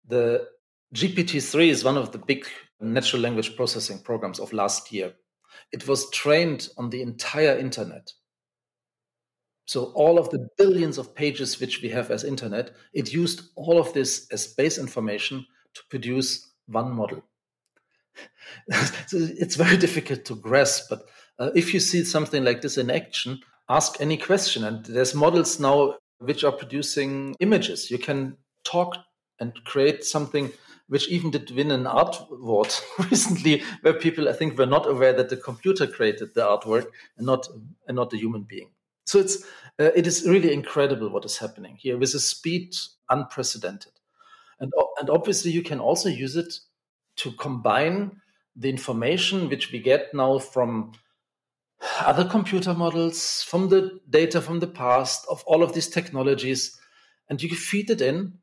The 0.06 0.48
GPT-3 0.94 1.68
is 1.68 1.84
one 1.84 1.96
of 1.96 2.12
the 2.12 2.18
big 2.18 2.46
natural 2.80 3.22
language 3.22 3.56
processing 3.56 4.00
programs 4.00 4.40
of 4.40 4.52
last 4.52 4.92
year. 4.92 5.14
It 5.72 5.86
was 5.86 6.10
trained 6.10 6.68
on 6.76 6.90
the 6.90 7.02
entire 7.02 7.56
internet. 7.56 8.12
So 9.70 9.92
all 9.94 10.18
of 10.18 10.30
the 10.30 10.48
billions 10.58 10.98
of 10.98 11.14
pages 11.14 11.60
which 11.60 11.80
we 11.80 11.90
have 11.90 12.10
as 12.10 12.24
internet, 12.24 12.72
it 12.92 13.12
used 13.12 13.50
all 13.54 13.78
of 13.78 13.92
this 13.92 14.26
as 14.32 14.48
base 14.48 14.78
information 14.78 15.46
to 15.74 15.82
produce 15.88 16.50
one 16.66 16.90
model. 16.90 17.22
so 19.06 19.16
it's 19.16 19.54
very 19.54 19.76
difficult 19.76 20.24
to 20.24 20.34
grasp, 20.34 20.86
but 20.90 21.02
uh, 21.38 21.52
if 21.54 21.72
you 21.72 21.78
see 21.78 22.02
something 22.02 22.42
like 22.42 22.62
this 22.62 22.78
in 22.78 22.90
action, 22.90 23.38
ask 23.68 24.00
any 24.00 24.16
question. 24.16 24.64
And 24.64 24.84
there's 24.86 25.14
models 25.14 25.60
now 25.60 25.98
which 26.18 26.42
are 26.42 26.50
producing 26.50 27.36
images. 27.38 27.92
You 27.92 27.98
can 27.98 28.38
talk 28.64 28.96
and 29.38 29.54
create 29.64 30.02
something 30.04 30.50
which 30.88 31.08
even 31.10 31.30
did 31.30 31.48
win 31.52 31.70
an 31.70 31.86
art 31.86 32.16
award 32.28 32.74
recently, 33.08 33.62
where 33.82 33.94
people 33.94 34.28
I 34.28 34.32
think 34.32 34.58
were 34.58 34.66
not 34.66 34.88
aware 34.88 35.12
that 35.12 35.28
the 35.28 35.36
computer 35.36 35.86
created 35.86 36.34
the 36.34 36.40
artwork 36.40 36.86
and 37.16 37.24
not 37.24 37.46
and 37.86 37.94
not 37.94 38.10
the 38.10 38.18
human 38.18 38.42
being. 38.42 38.70
So 39.10 39.18
it's 39.18 39.42
uh, 39.80 39.90
it 39.96 40.06
is 40.06 40.24
really 40.24 40.52
incredible 40.52 41.08
what 41.08 41.24
is 41.24 41.38
happening 41.38 41.74
here 41.74 41.98
with 41.98 42.14
a 42.14 42.20
speed 42.20 42.76
unprecedented, 43.08 43.90
and 44.60 44.72
and 45.00 45.10
obviously 45.10 45.50
you 45.50 45.64
can 45.64 45.80
also 45.80 46.08
use 46.08 46.36
it 46.36 46.54
to 47.16 47.32
combine 47.32 48.20
the 48.54 48.70
information 48.70 49.48
which 49.48 49.72
we 49.72 49.80
get 49.80 50.14
now 50.14 50.38
from 50.38 50.92
other 51.98 52.24
computer 52.24 52.72
models, 52.72 53.42
from 53.42 53.68
the 53.68 53.98
data 54.08 54.40
from 54.40 54.60
the 54.60 54.68
past, 54.68 55.26
of 55.28 55.42
all 55.44 55.64
of 55.64 55.72
these 55.72 55.88
technologies, 55.88 56.78
and 57.28 57.42
you 57.42 57.48
feed 57.48 57.90
it 57.90 58.00
in, 58.00 58.34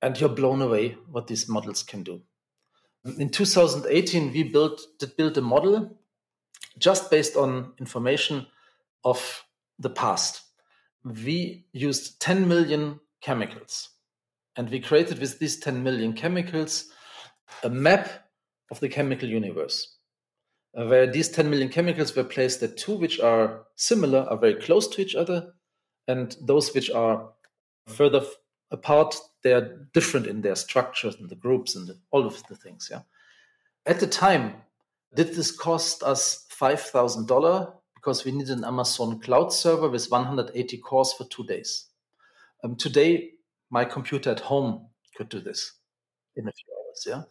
and 0.00 0.18
you're 0.18 0.30
blown 0.30 0.62
away 0.62 0.96
what 1.10 1.26
these 1.26 1.50
models 1.50 1.82
can 1.82 2.02
do. 2.02 2.22
In 3.18 3.28
2018, 3.28 4.32
we 4.32 4.44
built 4.44 4.80
did 4.98 5.18
build 5.18 5.36
a 5.36 5.42
model 5.42 5.98
just 6.78 7.10
based 7.10 7.36
on 7.36 7.74
information 7.78 8.46
of 9.04 9.45
the 9.78 9.90
past. 9.90 10.42
We 11.04 11.66
used 11.72 12.20
10 12.20 12.48
million 12.48 13.00
chemicals, 13.20 13.90
and 14.56 14.68
we 14.70 14.80
created 14.80 15.18
with 15.18 15.38
these 15.38 15.58
10 15.58 15.82
million 15.82 16.12
chemicals 16.12 16.90
a 17.62 17.70
map 17.70 18.08
of 18.70 18.80
the 18.80 18.88
chemical 18.88 19.28
universe, 19.28 19.98
uh, 20.76 20.86
where 20.86 21.06
these 21.06 21.28
10 21.28 21.48
million 21.48 21.68
chemicals 21.68 22.14
were 22.16 22.24
placed 22.24 22.62
at 22.62 22.76
two 22.76 22.96
which 22.96 23.20
are 23.20 23.66
similar, 23.76 24.20
are 24.30 24.38
very 24.38 24.54
close 24.54 24.88
to 24.88 25.00
each 25.00 25.14
other, 25.14 25.52
and 26.08 26.36
those 26.40 26.74
which 26.74 26.90
are 26.90 27.30
further 27.86 28.22
apart, 28.70 29.16
they 29.42 29.52
are 29.52 29.88
different 29.92 30.26
in 30.26 30.42
their 30.42 30.56
structures 30.56 31.16
and 31.16 31.28
the 31.28 31.36
groups 31.36 31.76
and 31.76 31.90
all 32.10 32.26
of 32.26 32.42
the 32.48 32.56
things. 32.56 32.88
Yeah. 32.90 33.02
At 33.86 34.00
the 34.00 34.06
time, 34.06 34.54
did 35.14 35.34
this 35.34 35.50
cost 35.50 36.02
us 36.02 36.46
five 36.50 36.80
thousand 36.80 37.28
dollar 37.28 37.72
because 38.06 38.24
we 38.24 38.30
need 38.30 38.48
an 38.50 38.64
Amazon 38.64 39.18
cloud 39.18 39.52
server 39.52 39.88
with 39.88 40.08
180 40.08 40.78
cores 40.78 41.12
for 41.12 41.24
two 41.24 41.42
days. 41.42 41.86
Um, 42.62 42.76
today, 42.76 43.30
my 43.68 43.84
computer 43.84 44.30
at 44.30 44.38
home 44.38 44.86
could 45.16 45.28
do 45.28 45.40
this 45.40 45.72
in 46.36 46.46
a 46.46 46.52
few 46.52 46.72
hours. 46.72 47.04
Yeah. 47.04 47.22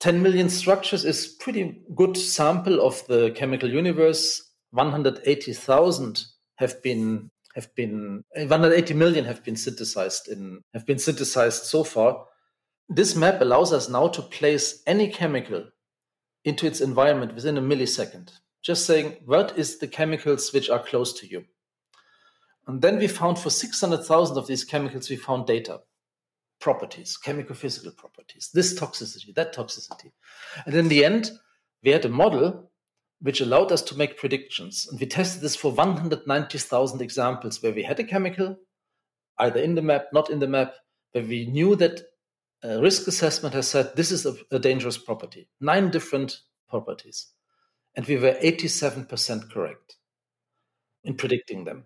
10 0.00 0.22
million 0.22 0.50
structures 0.50 1.06
is 1.06 1.26
pretty 1.26 1.80
good 1.94 2.18
sample 2.18 2.86
of 2.86 3.02
the 3.06 3.30
chemical 3.30 3.70
universe. 3.70 4.42
180,000 4.72 6.26
have 6.56 6.82
been 6.82 7.30
have 7.54 7.74
been 7.74 8.24
180 8.34 8.92
million 8.92 9.24
have 9.24 9.42
been 9.42 9.56
synthesized 9.56 10.28
in 10.28 10.60
have 10.74 10.84
been 10.84 10.98
synthesized 10.98 11.62
so 11.64 11.82
far. 11.82 12.26
This 12.90 13.16
map 13.16 13.40
allows 13.40 13.72
us 13.72 13.88
now 13.88 14.08
to 14.08 14.20
place 14.20 14.82
any 14.86 15.08
chemical 15.08 15.64
into 16.44 16.66
its 16.66 16.82
environment 16.82 17.34
within 17.34 17.56
a 17.56 17.62
millisecond 17.62 18.32
just 18.64 18.86
saying, 18.86 19.18
what 19.26 19.56
is 19.58 19.78
the 19.78 19.86
chemicals 19.86 20.52
which 20.52 20.70
are 20.70 20.82
close 20.82 21.12
to 21.20 21.26
you? 21.26 21.44
And 22.66 22.80
then 22.80 22.98
we 22.98 23.06
found 23.06 23.38
for 23.38 23.50
600,000 23.50 24.38
of 24.38 24.46
these 24.46 24.64
chemicals, 24.64 25.10
we 25.10 25.16
found 25.16 25.46
data, 25.46 25.80
properties, 26.60 27.18
chemical 27.18 27.54
physical 27.54 27.92
properties, 27.92 28.50
this 28.54 28.78
toxicity, 28.78 29.34
that 29.34 29.54
toxicity. 29.54 30.12
And 30.64 30.74
in 30.74 30.88
the 30.88 31.04
end, 31.04 31.30
we 31.82 31.90
had 31.90 32.06
a 32.06 32.08
model 32.08 32.70
which 33.20 33.42
allowed 33.42 33.70
us 33.70 33.82
to 33.82 33.98
make 33.98 34.16
predictions. 34.18 34.88
And 34.90 34.98
we 34.98 35.06
tested 35.06 35.42
this 35.42 35.54
for 35.54 35.70
190,000 35.70 37.02
examples 37.02 37.62
where 37.62 37.72
we 37.72 37.82
had 37.82 38.00
a 38.00 38.04
chemical, 38.04 38.56
either 39.38 39.60
in 39.60 39.74
the 39.74 39.82
map, 39.82 40.06
not 40.14 40.30
in 40.30 40.38
the 40.38 40.48
map, 40.48 40.74
where 41.12 41.24
we 41.24 41.44
knew 41.44 41.76
that 41.76 42.00
a 42.62 42.80
risk 42.80 43.06
assessment 43.08 43.54
has 43.54 43.68
said 43.68 43.94
this 43.94 44.10
is 44.10 44.24
a, 44.24 44.34
a 44.50 44.58
dangerous 44.58 44.96
property, 44.96 45.50
nine 45.60 45.90
different 45.90 46.40
properties 46.70 47.33
and 47.96 48.06
we 48.06 48.16
were 48.16 48.36
87% 48.42 49.50
correct 49.50 49.96
in 51.04 51.14
predicting 51.14 51.64
them. 51.64 51.84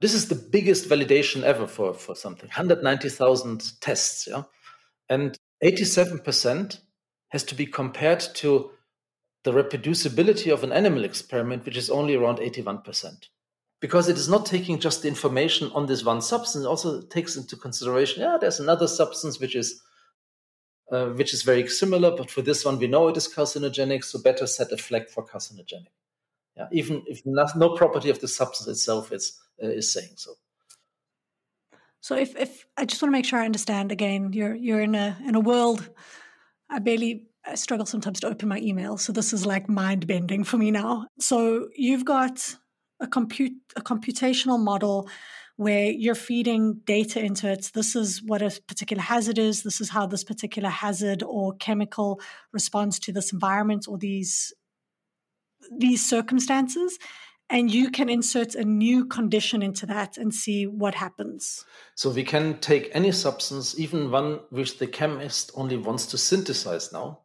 This 0.00 0.14
is 0.14 0.28
the 0.28 0.34
biggest 0.34 0.88
validation 0.88 1.42
ever 1.42 1.66
for, 1.66 1.94
for 1.94 2.14
something 2.14 2.48
190,000 2.48 3.80
tests. 3.80 4.26
Yeah? 4.26 4.42
And 5.08 5.36
87% 5.64 6.80
has 7.30 7.44
to 7.44 7.54
be 7.54 7.66
compared 7.66 8.20
to 8.20 8.70
the 9.44 9.52
reproducibility 9.52 10.52
of 10.52 10.64
an 10.64 10.72
animal 10.72 11.04
experiment, 11.04 11.64
which 11.64 11.76
is 11.76 11.88
only 11.88 12.14
around 12.14 12.38
81%. 12.38 13.28
Because 13.80 14.08
it 14.08 14.16
is 14.16 14.28
not 14.28 14.46
taking 14.46 14.78
just 14.78 15.02
the 15.02 15.08
information 15.08 15.70
on 15.72 15.86
this 15.86 16.04
one 16.04 16.20
substance, 16.20 16.64
it 16.64 16.68
also 16.68 17.02
takes 17.02 17.36
into 17.36 17.56
consideration, 17.56 18.22
yeah, 18.22 18.38
there's 18.40 18.60
another 18.60 18.88
substance 18.88 19.38
which 19.38 19.54
is 19.54 19.80
uh, 20.90 21.06
which 21.06 21.34
is 21.34 21.42
very 21.42 21.66
similar, 21.68 22.16
but 22.16 22.30
for 22.30 22.42
this 22.42 22.64
one 22.64 22.78
we 22.78 22.86
know 22.86 23.08
it 23.08 23.16
is 23.16 23.28
carcinogenic, 23.28 24.04
so 24.04 24.20
better 24.20 24.46
set 24.46 24.72
a 24.72 24.76
flag 24.76 25.08
for 25.08 25.24
carcinogenic. 25.24 25.92
Yeah, 26.56 26.68
even 26.72 27.02
if 27.06 27.20
no, 27.26 27.46
no 27.56 27.74
property 27.74 28.08
of 28.08 28.20
the 28.20 28.28
substance 28.28 28.68
itself 28.68 29.12
is 29.12 29.38
uh, 29.62 29.68
is 29.68 29.92
saying 29.92 30.12
so. 30.16 30.34
So 32.00 32.16
if 32.16 32.36
if 32.36 32.66
I 32.76 32.84
just 32.84 33.02
want 33.02 33.10
to 33.10 33.18
make 33.18 33.24
sure 33.24 33.40
I 33.40 33.44
understand 33.44 33.92
again, 33.92 34.32
you're 34.32 34.54
you're 34.54 34.80
in 34.80 34.94
a 34.94 35.16
in 35.26 35.34
a 35.34 35.40
world. 35.40 35.88
I 36.70 36.78
barely 36.78 37.26
I 37.44 37.56
struggle 37.56 37.86
sometimes 37.86 38.20
to 38.20 38.28
open 38.28 38.48
my 38.48 38.58
email, 38.58 38.96
so 38.96 39.12
this 39.12 39.32
is 39.32 39.44
like 39.44 39.68
mind 39.68 40.06
bending 40.06 40.44
for 40.44 40.56
me 40.56 40.70
now. 40.70 41.06
So 41.18 41.68
you've 41.74 42.04
got 42.04 42.56
a 43.00 43.06
compute 43.06 43.54
a 43.76 43.82
computational 43.82 44.58
model 44.58 45.08
where 45.56 45.90
you're 45.90 46.14
feeding 46.14 46.80
data 46.84 47.20
into 47.20 47.50
it. 47.50 47.70
This 47.74 47.96
is 47.96 48.22
what 48.22 48.42
a 48.42 48.60
particular 48.66 49.02
hazard 49.02 49.38
is. 49.38 49.62
This 49.62 49.80
is 49.80 49.90
how 49.90 50.06
this 50.06 50.24
particular 50.24 50.68
hazard 50.68 51.22
or 51.22 51.54
chemical 51.54 52.20
responds 52.52 52.98
to 53.00 53.12
this 53.12 53.32
environment 53.32 53.86
or 53.88 53.98
these 53.98 54.52
these 55.78 56.08
circumstances 56.08 56.98
and 57.48 57.72
you 57.72 57.90
can 57.90 58.08
insert 58.08 58.54
a 58.54 58.64
new 58.64 59.04
condition 59.04 59.62
into 59.62 59.86
that 59.86 60.18
and 60.18 60.34
see 60.34 60.66
what 60.66 60.96
happens. 60.96 61.64
So 61.94 62.10
we 62.10 62.24
can 62.24 62.58
take 62.58 62.90
any 62.92 63.12
substance, 63.12 63.78
even 63.78 64.10
one 64.10 64.40
which 64.50 64.78
the 64.78 64.86
chemist 64.86 65.52
only 65.54 65.76
wants 65.76 66.06
to 66.06 66.18
synthesize 66.18 66.92
now. 66.92 67.20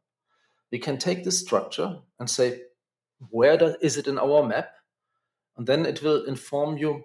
We 0.72 0.78
can 0.78 0.98
take 0.98 1.24
this 1.24 1.40
structure 1.40 1.98
and 2.20 2.30
say, 2.30 2.62
where 3.30 3.76
is 3.82 3.98
it 3.98 4.08
in 4.08 4.20
our 4.20 4.44
map? 4.44 4.70
And 5.58 5.66
then 5.66 5.86
it 5.86 6.04
will 6.04 6.24
inform 6.26 6.78
you 6.78 7.04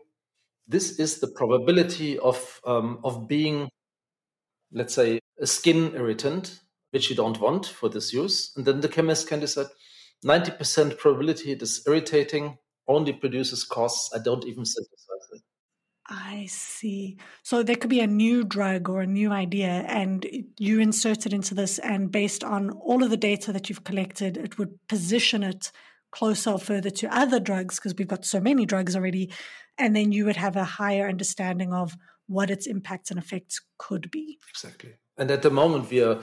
this 0.66 0.98
is 0.98 1.20
the 1.20 1.28
probability 1.28 2.18
of, 2.18 2.60
um, 2.64 3.00
of 3.04 3.28
being, 3.28 3.68
let's 4.72 4.94
say, 4.94 5.20
a 5.40 5.46
skin 5.46 5.94
irritant, 5.94 6.60
which 6.90 7.10
you 7.10 7.16
don't 7.16 7.40
want 7.40 7.66
for 7.66 7.88
this 7.88 8.12
use. 8.12 8.52
And 8.56 8.64
then 8.64 8.80
the 8.80 8.88
chemist 8.88 9.28
can 9.28 9.40
decide 9.40 9.66
90% 10.24 10.98
probability 10.98 11.52
it 11.52 11.62
is 11.62 11.82
irritating, 11.86 12.58
only 12.88 13.12
produces 13.12 13.64
costs. 13.64 14.10
I 14.14 14.18
don't 14.18 14.44
even 14.44 14.64
synthesize 14.64 15.28
it. 15.32 15.42
I 16.08 16.46
see. 16.48 17.18
So 17.42 17.62
there 17.62 17.76
could 17.76 17.90
be 17.90 18.00
a 18.00 18.06
new 18.06 18.44
drug 18.44 18.88
or 18.88 19.00
a 19.00 19.06
new 19.06 19.32
idea, 19.32 19.84
and 19.88 20.24
you 20.56 20.80
insert 20.80 21.26
it 21.26 21.32
into 21.32 21.54
this, 21.54 21.78
and 21.80 22.12
based 22.12 22.44
on 22.44 22.70
all 22.70 23.02
of 23.02 23.10
the 23.10 23.16
data 23.16 23.52
that 23.52 23.68
you've 23.68 23.84
collected, 23.84 24.36
it 24.36 24.56
would 24.56 24.78
position 24.88 25.42
it 25.42 25.72
closer 26.10 26.52
or 26.52 26.58
further 26.58 26.90
to 26.90 27.16
other 27.16 27.40
drugs 27.40 27.76
because 27.76 27.94
we've 27.96 28.08
got 28.08 28.24
so 28.24 28.40
many 28.40 28.66
drugs 28.66 28.96
already. 28.96 29.30
And 29.78 29.94
then 29.94 30.12
you 30.12 30.24
would 30.24 30.36
have 30.36 30.56
a 30.56 30.64
higher 30.64 31.08
understanding 31.08 31.72
of 31.72 31.96
what 32.26 32.50
its 32.50 32.66
impacts 32.66 33.10
and 33.10 33.18
effects 33.18 33.60
could 33.78 34.10
be. 34.10 34.38
Exactly. 34.50 34.94
And 35.16 35.30
at 35.30 35.42
the 35.42 35.50
moment, 35.50 35.90
we 35.90 36.02
are 36.02 36.20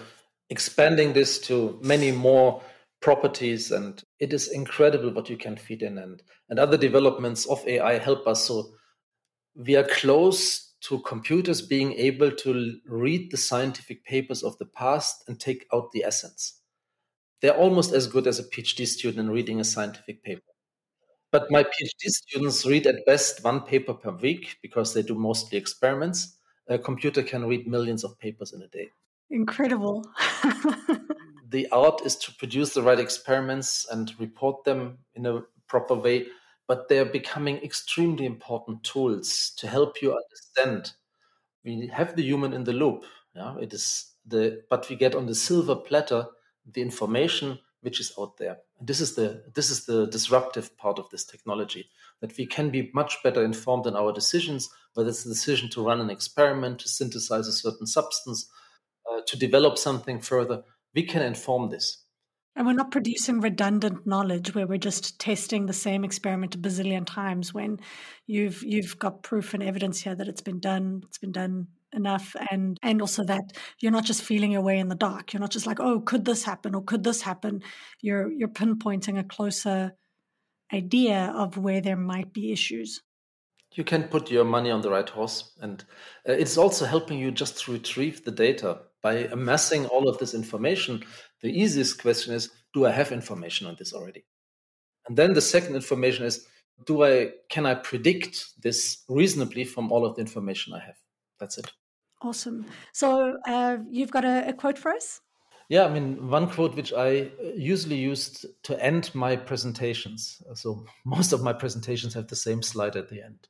expanding 0.50 1.14
this 1.14 1.40
to 1.40 1.80
many 1.82 2.12
more 2.12 2.62
properties 3.04 3.72
and 3.72 4.02
it 4.20 4.32
is 4.32 4.48
incredible 4.48 5.12
what 5.14 5.30
you 5.30 5.36
can 5.36 5.58
feed 5.58 5.82
in 5.82 5.98
and 5.98 6.24
and 6.50 6.58
other 6.58 6.78
developments 6.78 7.46
of 7.48 7.62
ai 7.68 7.98
help 7.98 8.26
us 8.26 8.46
so 8.46 8.70
we 9.56 9.76
are 9.76 9.84
close 9.84 10.74
to 10.80 11.00
computers 11.00 11.62
being 11.62 11.92
able 11.94 12.32
to 12.32 12.78
read 12.88 13.30
the 13.30 13.38
scientific 13.38 14.06
papers 14.06 14.42
of 14.42 14.58
the 14.58 14.66
past 14.66 15.22
and 15.28 15.38
take 15.38 15.66
out 15.74 15.92
the 15.92 16.04
essence 16.04 16.62
they're 17.44 17.56
almost 17.56 17.94
as 17.94 18.08
good 18.08 18.26
as 18.26 18.40
a 18.40 18.44
phd 18.46 18.88
student 18.88 19.28
in 19.28 19.30
reading 19.30 19.60
a 19.60 19.64
scientific 19.64 20.24
paper 20.24 20.42
but 21.32 21.52
my 21.52 21.64
phd 21.64 22.08
students 22.08 22.66
read 22.66 22.88
at 22.88 23.06
best 23.06 23.44
one 23.44 23.62
paper 23.62 23.94
per 23.94 24.12
week 24.12 24.58
because 24.64 24.96
they 24.96 25.04
do 25.04 25.14
mostly 25.14 25.60
experiments 25.60 26.38
a 26.70 26.80
computer 26.80 27.22
can 27.22 27.46
read 27.46 27.68
millions 27.68 28.04
of 28.04 28.18
papers 28.18 28.54
in 28.54 28.64
a 28.64 28.68
day 28.70 28.90
incredible 29.30 30.04
the 31.54 31.70
art 31.72 32.02
is 32.04 32.16
to 32.16 32.34
produce 32.34 32.74
the 32.74 32.82
right 32.82 33.00
experiments 33.00 33.86
and 33.92 34.20
report 34.20 34.64
them 34.64 34.98
in 35.14 35.26
a 35.28 35.44
proper 35.68 35.96
way, 35.96 36.26
but 36.68 36.90
they're 36.90 37.06
becoming 37.20 37.58
extremely 37.58 38.26
important 38.26 38.84
tools 38.84 39.52
to 39.58 39.68
help 39.68 40.02
you 40.02 40.16
understand. 40.16 40.94
We 41.64 41.88
have 41.88 42.16
the 42.16 42.24
human 42.24 42.54
in 42.54 42.64
the 42.64 42.74
loop. 42.74 43.06
Yeah, 43.36 43.56
it 43.62 43.74
is 43.74 44.12
the 44.26 44.64
but 44.70 44.90
we 44.90 44.96
get 44.96 45.16
on 45.16 45.26
the 45.26 45.36
silver 45.36 45.76
platter 45.76 46.26
the 46.72 46.82
information 46.82 47.60
which 47.82 48.00
is 48.00 48.14
out 48.18 48.38
there. 48.38 48.58
And 48.80 48.88
this 48.88 49.02
is 49.02 49.16
the 49.16 49.44
this 49.54 49.70
is 49.70 49.86
the 49.86 50.08
disruptive 50.08 50.76
part 50.78 51.00
of 51.00 51.10
this 51.10 51.26
technology 51.26 51.90
that 52.22 52.38
we 52.38 52.46
can 52.46 52.70
be 52.70 52.90
much 52.94 53.18
better 53.24 53.44
informed 53.44 53.86
in 53.86 53.96
our 53.96 54.14
decisions, 54.14 54.70
whether 54.94 55.10
it's 55.10 55.24
the 55.24 55.30
decision 55.30 55.70
to 55.72 55.86
run 55.86 56.00
an 56.00 56.10
experiment, 56.10 56.80
to 56.80 56.88
synthesize 56.88 57.48
a 57.48 57.52
certain 57.52 57.86
substance, 57.86 58.50
uh, 59.12 59.22
to 59.28 59.38
develop 59.38 59.78
something 59.78 60.20
further 60.22 60.64
we 60.96 61.04
can 61.04 61.22
inform 61.22 61.70
this. 61.70 62.04
And 62.56 62.68
we're 62.68 62.74
not 62.74 62.92
producing 62.92 63.42
redundant 63.42 64.06
knowledge 64.06 64.54
where 64.54 64.68
we're 64.68 64.78
just 64.78 65.20
testing 65.20 65.66
the 65.66 65.74
same 65.74 66.04
experiment 66.04 66.54
a 66.54 66.60
bazillion 66.60 67.04
times 67.06 67.52
when 67.52 67.80
you've 68.28 68.64
you've 68.64 69.00
got 69.00 69.24
proof 69.24 69.56
and 69.56 69.64
evidence 69.64 70.02
here 70.02 70.14
that 70.16 70.28
it's 70.28 70.42
been 70.42 70.60
done, 70.60 71.02
it's 71.08 71.18
been 71.18 71.32
done 71.32 71.68
enough 71.94 72.36
and 72.52 72.78
and 72.82 73.02
also 73.02 73.24
that 73.24 73.54
you're 73.80 73.92
not 73.92 74.06
just 74.06 74.22
feeling 74.22 74.52
your 74.52 74.62
way 74.62 74.80
in 74.80 74.88
the 74.88 74.96
dark. 74.96 75.34
You're 75.34 75.42
not 75.42 75.52
just 75.52 75.68
like, 75.68 75.80
oh, 75.80 76.00
could 76.02 76.26
this 76.26 76.44
happen 76.44 76.76
or 76.76 76.84
could 76.84 77.04
this 77.04 77.22
happen? 77.22 77.62
You're 78.02 78.32
you're 78.32 78.50
pinpointing 78.50 79.20
a 79.20 79.24
closer 79.24 79.94
idea 80.74 81.34
of 81.36 81.58
where 81.58 81.82
there 81.82 81.98
might 81.98 82.34
be 82.34 82.52
issues. 82.52 83.02
You 83.76 83.84
can 83.84 84.04
put 84.04 84.30
your 84.30 84.46
money 84.46 84.70
on 84.70 84.82
the 84.82 84.92
right 84.92 85.10
horse, 85.10 85.54
and 85.60 85.84
uh, 86.28 86.34
it's 86.34 86.58
also 86.58 86.86
helping 86.86 87.18
you 87.18 87.32
just 87.32 87.60
to 87.62 87.72
retrieve 87.74 88.24
the 88.24 88.32
data 88.32 88.82
by 89.04 89.28
amassing 89.32 89.86
all 89.88 90.08
of 90.08 90.18
this 90.18 90.34
information, 90.34 91.04
the 91.42 91.52
easiest 91.52 92.02
question 92.02 92.34
is 92.34 92.50
do 92.74 92.88
I 92.88 92.92
have 92.92 93.12
information 93.12 93.68
on 93.68 93.76
this 93.78 93.94
already? 93.94 94.26
And 95.08 95.18
then 95.18 95.34
the 95.34 95.42
second 95.42 95.76
information 95.76 96.26
is 96.26 96.48
do 96.86 97.04
I 97.04 97.32
can 97.50 97.66
I 97.68 97.76
predict 97.76 98.62
this 98.62 99.04
reasonably 99.08 99.66
from 99.66 99.92
all 99.92 100.06
of 100.06 100.16
the 100.16 100.22
information 100.22 100.74
I 100.74 100.80
have? 100.80 100.98
That's 101.40 101.58
it. 101.58 101.72
Awesome. 102.24 102.66
So 102.94 103.38
uh, 103.46 103.78
you've 103.90 104.12
got 104.12 104.24
a, 104.24 104.50
a 104.50 104.54
quote 104.54 104.78
for 104.78 104.92
us? 104.92 105.20
Yeah, 105.68 105.86
I 105.86 105.90
mean, 105.90 106.30
one 106.30 106.50
quote 106.50 106.76
which 106.76 106.94
I 106.94 107.32
usually 107.56 107.98
used 107.98 108.46
to 108.64 108.82
end 108.84 109.12
my 109.14 109.36
presentations. 109.36 110.42
So 110.56 110.86
most 111.06 111.34
of 111.34 111.44
my 111.44 111.54
presentations 111.54 112.14
have 112.14 112.28
the 112.28 112.36
same 112.36 112.62
slide 112.62 112.96
at 112.96 113.10
the 113.10 113.22
end. 113.22 113.48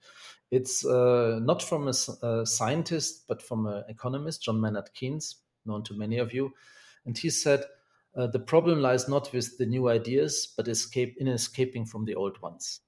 It's 0.51 0.86
uh, 0.86 1.39
not 1.41 1.61
from 1.61 1.88
a, 1.88 1.93
a, 2.26 2.45
scientist, 2.45 3.26
but 3.28 3.41
from 3.41 3.65
an 3.65 3.84
economist, 3.89 4.43
John 4.43 4.61
Maynard 4.61 4.93
Keynes 4.93 5.38
known 5.65 5.84
to 5.84 5.93
many 5.95 6.17
of 6.17 6.34
you. 6.34 6.53
And 7.05 7.17
he 7.17 7.30
said, 7.30 7.63
uh, 8.15 8.28
the 8.28 8.39
problem 8.39 8.82
lies 8.82 9.07
not 9.07 9.34
with 9.34 9.57
the 9.57 9.65
new 9.65 9.89
ideas, 9.89 10.53
but 10.55 10.67
escape 10.67 11.15
in 11.17 11.28
escaping 11.28 11.86
from 11.86 12.05
the 12.05 12.13
old 12.15 12.39
ones. 12.41 12.82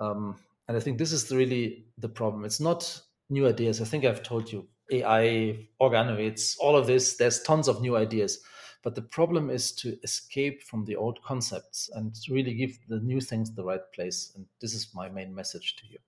Um, 0.00 0.36
and 0.66 0.76
I 0.76 0.80
think 0.80 0.98
this 0.98 1.12
is 1.12 1.30
really 1.30 1.86
the 1.98 2.08
problem. 2.08 2.44
It's 2.44 2.60
not 2.60 3.00
new 3.30 3.46
ideas. 3.46 3.80
I 3.80 3.84
think 3.84 4.04
I've 4.04 4.22
told 4.22 4.50
you 4.50 4.66
AI, 4.90 5.66
organoids, 5.80 6.56
all 6.60 6.76
of 6.76 6.86
this. 6.86 7.16
There's 7.16 7.42
tons 7.42 7.68
of 7.68 7.80
new 7.80 7.96
ideas, 7.96 8.40
but 8.82 8.94
the 8.94 9.02
problem 9.02 9.50
is 9.50 9.72
to 9.72 9.98
escape 10.02 10.62
from 10.62 10.84
the 10.84 10.96
old 10.96 11.22
concepts 11.22 11.90
and 11.94 12.14
really 12.30 12.54
give 12.54 12.78
the 12.88 13.00
new 13.00 13.20
things 13.20 13.54
the 13.54 13.64
right 13.64 13.80
place. 13.94 14.32
And 14.36 14.46
this 14.60 14.74
is 14.74 14.94
my 14.94 15.08
main 15.08 15.34
message 15.34 15.76
to 15.76 15.86
you. 15.86 15.98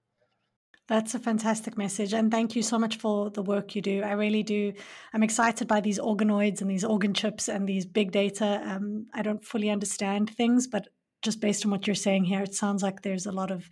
That's 0.88 1.14
a 1.14 1.18
fantastic 1.18 1.76
message. 1.76 2.14
And 2.14 2.30
thank 2.30 2.56
you 2.56 2.62
so 2.62 2.78
much 2.78 2.96
for 2.96 3.28
the 3.28 3.42
work 3.42 3.76
you 3.76 3.82
do. 3.82 4.02
I 4.02 4.12
really 4.12 4.42
do. 4.42 4.72
I'm 5.12 5.22
excited 5.22 5.68
by 5.68 5.82
these 5.82 5.98
organoids 5.98 6.62
and 6.62 6.70
these 6.70 6.84
organ 6.84 7.12
chips 7.12 7.48
and 7.48 7.68
these 7.68 7.84
big 7.84 8.10
data. 8.10 8.62
Um, 8.64 9.06
I 9.12 9.20
don't 9.20 9.44
fully 9.44 9.68
understand 9.68 10.30
things, 10.30 10.66
but 10.66 10.88
just 11.20 11.40
based 11.40 11.66
on 11.66 11.70
what 11.70 11.86
you're 11.86 11.94
saying 11.94 12.24
here, 12.24 12.42
it 12.42 12.54
sounds 12.54 12.82
like 12.82 13.02
there's 13.02 13.26
a 13.26 13.32
lot 13.32 13.50
of 13.50 13.68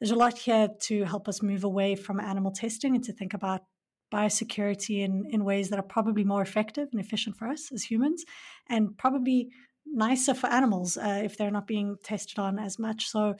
there's 0.00 0.10
a 0.12 0.16
lot 0.16 0.38
here 0.38 0.68
to 0.82 1.04
help 1.04 1.28
us 1.28 1.42
move 1.42 1.64
away 1.64 1.96
from 1.96 2.20
animal 2.20 2.52
testing 2.52 2.94
and 2.94 3.04
to 3.04 3.12
think 3.12 3.34
about 3.34 3.62
biosecurity 4.10 5.04
in, 5.04 5.24
in 5.30 5.44
ways 5.44 5.70
that 5.70 5.78
are 5.78 5.82
probably 5.82 6.24
more 6.24 6.42
effective 6.42 6.88
and 6.92 7.00
efficient 7.00 7.36
for 7.36 7.48
us 7.48 7.70
as 7.72 7.84
humans 7.84 8.24
and 8.68 8.96
probably 8.96 9.48
nicer 9.86 10.34
for 10.34 10.48
animals 10.48 10.96
uh, 10.96 11.20
if 11.24 11.36
they're 11.36 11.50
not 11.50 11.66
being 11.66 11.96
tested 12.02 12.38
on 12.38 12.58
as 12.58 12.78
much. 12.78 13.08
So 13.08 13.34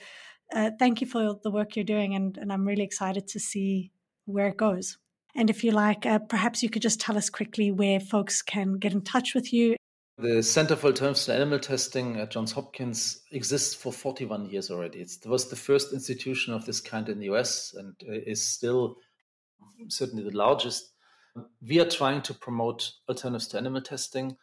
uh, 0.53 0.71
thank 0.79 1.01
you 1.01 1.07
for 1.07 1.35
the 1.43 1.51
work 1.51 1.75
you're 1.75 1.85
doing, 1.85 2.15
and, 2.15 2.37
and 2.37 2.51
I'm 2.51 2.65
really 2.65 2.83
excited 2.83 3.27
to 3.29 3.39
see 3.39 3.91
where 4.25 4.47
it 4.47 4.57
goes. 4.57 4.97
And 5.35 5.49
if 5.49 5.63
you 5.63 5.71
like, 5.71 6.05
uh, 6.05 6.19
perhaps 6.19 6.63
you 6.63 6.69
could 6.69 6.81
just 6.81 6.99
tell 6.99 7.17
us 7.17 7.29
quickly 7.29 7.71
where 7.71 7.99
folks 7.99 8.41
can 8.41 8.73
get 8.73 8.93
in 8.93 9.01
touch 9.01 9.35
with 9.35 9.53
you. 9.53 9.75
The 10.17 10.43
Center 10.43 10.75
for 10.75 10.87
Alternative 10.87 11.33
Animal 11.33 11.59
Testing 11.59 12.17
at 12.17 12.31
Johns 12.31 12.51
Hopkins 12.51 13.21
exists 13.31 13.73
for 13.73 13.93
41 13.93 14.49
years 14.49 14.69
already. 14.69 14.99
It 14.99 15.17
was 15.25 15.49
the 15.49 15.55
first 15.55 15.93
institution 15.93 16.53
of 16.53 16.65
this 16.65 16.81
kind 16.81 17.07
in 17.07 17.19
the 17.19 17.29
US 17.29 17.73
and 17.73 17.93
is 18.01 18.45
still 18.45 18.97
certainly 19.87 20.23
the 20.23 20.37
largest. 20.37 20.91
We 21.61 21.79
are 21.79 21.89
trying 21.89 22.21
to 22.23 22.33
promote 22.33 22.91
alternatives 23.07 23.47
to 23.49 23.57
animal 23.57 23.81
testing. 23.81 24.35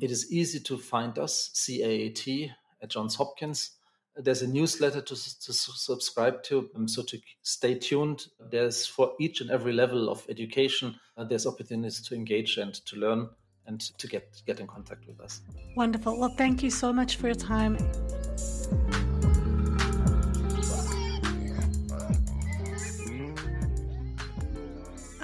It 0.00 0.10
is 0.10 0.32
easy 0.32 0.60
to 0.60 0.76
find 0.76 1.18
us, 1.18 1.50
CAAT 1.54 2.50
at 2.82 2.90
Johns 2.90 3.14
Hopkins. 3.16 3.72
There's 4.16 4.42
a 4.42 4.48
newsletter 4.48 5.00
to, 5.00 5.14
to 5.14 5.52
subscribe 5.52 6.42
to, 6.44 6.68
um, 6.74 6.88
so 6.88 7.02
to 7.02 7.20
stay 7.42 7.74
tuned. 7.76 8.26
There's 8.50 8.84
for 8.84 9.12
each 9.20 9.40
and 9.40 9.50
every 9.50 9.72
level 9.72 10.10
of 10.10 10.26
education, 10.28 10.96
uh, 11.16 11.24
there's 11.24 11.46
opportunities 11.46 12.02
to 12.02 12.16
engage 12.16 12.56
and 12.58 12.74
to 12.74 12.96
learn 12.96 13.28
and 13.66 13.80
to 13.80 14.08
get 14.08 14.42
get 14.44 14.58
in 14.58 14.66
contact 14.66 15.06
with 15.06 15.20
us. 15.20 15.42
Wonderful. 15.76 16.18
Well, 16.18 16.34
thank 16.36 16.64
you 16.64 16.70
so 16.70 16.92
much 16.92 17.16
for 17.16 17.26
your 17.28 17.36
time. 17.36 17.76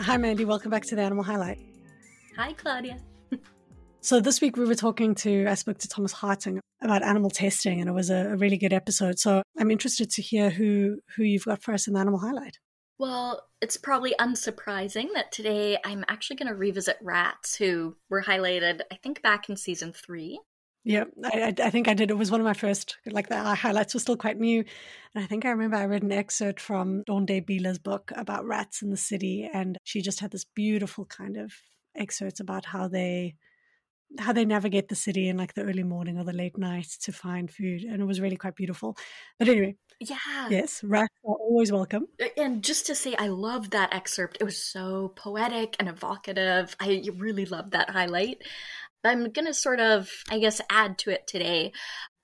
Hi, 0.04 0.18
Mandy. 0.18 0.44
Welcome 0.44 0.70
back 0.70 0.84
to 0.84 0.94
the 0.94 1.00
Animal 1.00 1.24
Highlight. 1.24 1.58
Hi, 2.36 2.52
Claudia. 2.52 2.98
so 4.02 4.20
this 4.20 4.42
week 4.42 4.54
we 4.58 4.66
were 4.66 4.74
talking 4.74 5.14
to, 5.14 5.46
I 5.46 5.54
spoke 5.54 5.78
to 5.78 5.88
Thomas 5.88 6.12
Hartung 6.12 6.58
about 6.82 7.02
animal 7.02 7.30
testing, 7.30 7.80
and 7.80 7.88
it 7.88 7.94
was 7.94 8.10
a, 8.10 8.32
a 8.32 8.36
really 8.36 8.58
good 8.58 8.74
episode. 8.74 9.18
So 9.18 9.42
I'm 9.58 9.70
interested 9.70 10.10
to 10.10 10.20
hear 10.20 10.50
who 10.50 10.98
who 11.16 11.22
you've 11.22 11.46
got 11.46 11.62
for 11.62 11.72
us 11.72 11.88
in 11.88 11.94
the 11.94 12.00
Animal 12.00 12.20
Highlight. 12.20 12.58
Well, 12.98 13.44
it's 13.62 13.78
probably 13.78 14.14
unsurprising 14.20 15.06
that 15.14 15.32
today 15.32 15.78
I'm 15.86 16.04
actually 16.06 16.36
going 16.36 16.48
to 16.48 16.54
revisit 16.54 16.98
rats 17.00 17.56
who 17.56 17.96
were 18.10 18.24
highlighted, 18.24 18.82
I 18.92 18.96
think, 18.96 19.22
back 19.22 19.48
in 19.48 19.56
season 19.56 19.94
three. 19.94 20.38
Yeah, 20.84 21.04
I, 21.24 21.54
I 21.62 21.70
think 21.70 21.88
I 21.88 21.94
did. 21.94 22.10
It 22.10 22.18
was 22.18 22.30
one 22.30 22.40
of 22.40 22.44
my 22.44 22.52
first, 22.52 22.98
like 23.06 23.28
the 23.28 23.42
highlights 23.54 23.94
were 23.94 24.00
still 24.00 24.18
quite 24.18 24.38
new. 24.38 24.62
And 25.14 25.24
I 25.24 25.26
think 25.26 25.46
I 25.46 25.50
remember 25.50 25.76
I 25.76 25.86
read 25.86 26.02
an 26.02 26.12
excerpt 26.12 26.60
from 26.60 27.02
Dawn 27.04 27.24
Day 27.24 27.40
Biehler's 27.40 27.78
book 27.78 28.12
about 28.14 28.44
rats 28.44 28.82
in 28.82 28.90
the 28.90 28.96
city. 28.98 29.48
And 29.52 29.78
she 29.84 30.02
just 30.02 30.20
had 30.20 30.30
this 30.30 30.44
beautiful 30.44 31.06
kind 31.06 31.38
of 31.38 31.54
excerpts 31.96 32.40
about 32.40 32.66
how 32.66 32.88
they 32.88 33.36
how 34.18 34.32
they 34.32 34.44
navigate 34.44 34.88
the 34.88 34.94
city 34.94 35.28
in 35.28 35.36
like 35.36 35.54
the 35.54 35.62
early 35.62 35.82
morning 35.82 36.18
or 36.18 36.24
the 36.24 36.32
late 36.32 36.56
night 36.56 36.86
to 37.00 37.12
find 37.12 37.50
food 37.50 37.82
and 37.82 38.00
it 38.00 38.04
was 38.04 38.20
really 38.20 38.36
quite 38.36 38.54
beautiful 38.54 38.96
but 39.38 39.48
anyway 39.48 39.74
yeah 40.00 40.48
yes 40.50 40.84
rats 40.84 41.14
are 41.24 41.34
always 41.34 41.72
welcome 41.72 42.06
and 42.36 42.62
just 42.62 42.86
to 42.86 42.94
say 42.94 43.14
i 43.18 43.26
love 43.26 43.70
that 43.70 43.92
excerpt 43.92 44.36
it 44.40 44.44
was 44.44 44.56
so 44.56 45.12
poetic 45.16 45.74
and 45.80 45.88
evocative 45.88 46.76
i 46.80 47.02
really 47.16 47.44
loved 47.44 47.72
that 47.72 47.90
highlight 47.90 48.42
i'm 49.04 49.30
gonna 49.30 49.54
sort 49.54 49.80
of 49.80 50.10
i 50.30 50.38
guess 50.38 50.60
add 50.70 50.98
to 50.98 51.10
it 51.10 51.26
today 51.26 51.72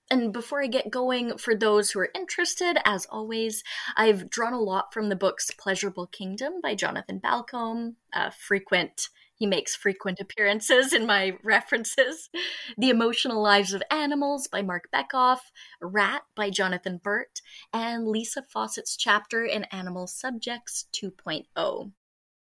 and 0.09 0.33
before 0.33 0.61
I 0.61 0.67
get 0.67 0.91
going, 0.91 1.37
for 1.37 1.55
those 1.55 1.89
who 1.89 2.01
are 2.01 2.09
interested, 2.13 2.77
as 2.83 3.07
always, 3.09 3.63
I've 3.95 4.29
drawn 4.29 4.51
a 4.51 4.59
lot 4.59 4.93
from 4.93 5.07
the 5.07 5.15
books 5.15 5.51
Pleasurable 5.51 6.05
Kingdom 6.05 6.55
by 6.61 6.75
Jonathan 6.75 7.21
Balcombe, 7.23 7.95
a 8.11 8.29
frequent 8.29 9.07
he 9.41 9.47
makes 9.47 9.75
frequent 9.75 10.19
appearances 10.19 10.93
in 10.93 11.07
my 11.07 11.35
references. 11.43 12.29
The 12.77 12.91
Emotional 12.91 13.41
Lives 13.41 13.73
of 13.73 13.81
Animals 13.89 14.47
by 14.47 14.61
Marc 14.61 14.87
Bekoff, 14.93 15.39
Rat 15.81 16.21
by 16.35 16.51
Jonathan 16.51 17.01
Burt, 17.03 17.41
and 17.73 18.05
Leesa 18.05 18.43
Fawcett's 18.47 18.95
chapter 18.95 19.43
in 19.43 19.63
Animal 19.71 20.05
Subjects 20.05 20.85
2.0. 20.93 21.91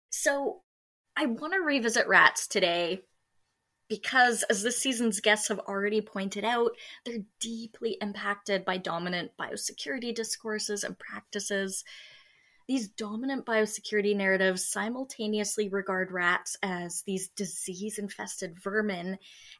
So, 0.09 0.61
I 1.15 1.27
want 1.27 1.53
to 1.53 1.59
revisit 1.59 2.07
rats 2.07 2.47
today 2.47 3.01
because, 3.89 4.43
as 4.43 4.63
this 4.63 4.77
season's 4.77 5.19
guests 5.19 5.47
have 5.47 5.59
already 5.59 6.01
pointed 6.01 6.43
out, 6.43 6.71
they're 7.05 7.23
deeply 7.39 7.97
impacted 8.01 8.65
by 8.65 8.77
dominant 8.77 9.31
biosecurity 9.39 10.13
discourses 10.13 10.83
and 10.83 10.97
practices 10.99 11.83
these 12.67 12.89
dominant 12.89 13.45
biosecurity 13.45 14.15
narratives 14.15 14.67
simultaneously 14.69 15.69
regard 15.69 16.11
rats 16.11 16.57
as 16.61 17.01
these 17.03 17.29
disease 17.29 17.97
infested 17.97 18.59
vermin 18.61 19.17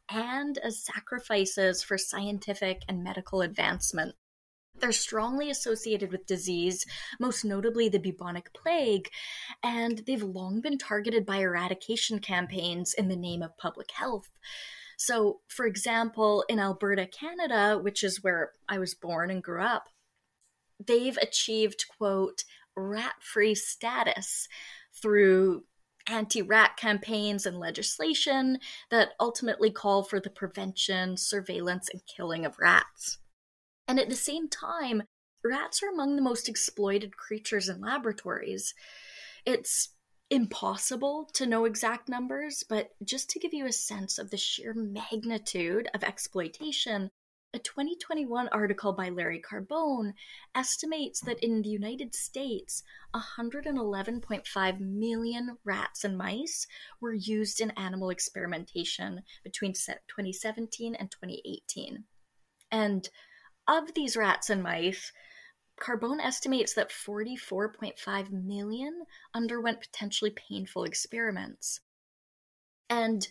and 0.09 0.57
as 0.57 0.83
sacrifices 0.83 1.81
for 1.81 1.97
scientific 1.97 2.81
and 2.89 3.03
medical 3.03 3.41
advancement. 3.41 4.13
They're 4.79 4.91
strongly 4.91 5.49
associated 5.49 6.11
with 6.11 6.27
disease, 6.27 6.85
most 7.19 7.43
notably 7.43 7.89
the 7.89 7.99
bubonic 7.99 8.53
plague, 8.53 9.09
and 9.63 10.03
they've 10.05 10.21
long 10.21 10.61
been 10.61 10.77
targeted 10.77 11.25
by 11.25 11.37
eradication 11.37 12.19
campaigns 12.19 12.93
in 12.93 13.07
the 13.07 13.15
name 13.15 13.41
of 13.41 13.57
public 13.57 13.91
health. 13.91 14.29
So, 14.97 15.41
for 15.47 15.65
example, 15.65 16.43
in 16.47 16.59
Alberta, 16.59 17.07
Canada, 17.07 17.79
which 17.81 18.03
is 18.03 18.23
where 18.23 18.53
I 18.67 18.79
was 18.79 18.95
born 18.95 19.29
and 19.29 19.43
grew 19.43 19.63
up, 19.63 19.89
they've 20.85 21.17
achieved, 21.17 21.85
quote, 21.97 22.43
rat 22.75 23.15
free 23.21 23.55
status 23.55 24.47
through 25.01 25.63
anti 26.07 26.41
rat 26.41 26.77
campaigns 26.77 27.45
and 27.45 27.59
legislation 27.59 28.59
that 28.89 29.09
ultimately 29.19 29.71
call 29.71 30.03
for 30.03 30.19
the 30.19 30.29
prevention, 30.29 31.17
surveillance, 31.17 31.89
and 31.89 32.01
killing 32.05 32.45
of 32.45 32.57
rats. 32.59 33.17
And 33.87 33.99
at 33.99 34.09
the 34.09 34.15
same 34.15 34.49
time, 34.49 35.03
rats 35.43 35.81
are 35.81 35.89
among 35.89 36.15
the 36.15 36.21
most 36.21 36.49
exploited 36.49 37.15
creatures 37.15 37.69
in 37.69 37.81
laboratories. 37.81 38.73
It's 39.45 39.89
impossible 40.29 41.29
to 41.33 41.45
know 41.45 41.65
exact 41.65 42.09
numbers, 42.09 42.63
but 42.67 42.89
just 43.03 43.29
to 43.29 43.39
give 43.39 43.53
you 43.53 43.65
a 43.65 43.71
sense 43.71 44.17
of 44.17 44.29
the 44.29 44.37
sheer 44.37 44.73
magnitude 44.73 45.87
of 45.93 46.03
exploitation, 46.03 47.09
a 47.53 47.59
2021 47.59 48.49
article 48.49 48.91
by 48.91 49.07
Larry 49.07 49.41
Carbone 49.41 50.13
estimates 50.53 51.21
that 51.21 51.41
in 51.41 51.61
the 51.61 51.69
United 51.69 52.13
States, 52.13 52.83
111.5 53.15 54.79
million 54.81 55.57
rats 55.63 56.03
and 56.03 56.17
mice 56.17 56.67
were 56.99 57.13
used 57.13 57.61
in 57.61 57.71
animal 57.71 58.09
experimentation 58.09 59.21
between 59.45 59.71
2017 59.71 60.93
and 60.95 61.09
2018. 61.09 62.03
And 62.69 63.09
of 63.67 63.93
these 63.93 64.17
rats 64.17 64.49
and 64.49 64.63
mice, 64.63 65.11
Carbone 65.79 66.23
estimates 66.23 66.73
that 66.73 66.89
44.5 66.89 68.31
million 68.31 69.03
underwent 69.33 69.79
potentially 69.79 70.31
painful 70.31 70.83
experiments. 70.83 71.81
And 72.89 73.27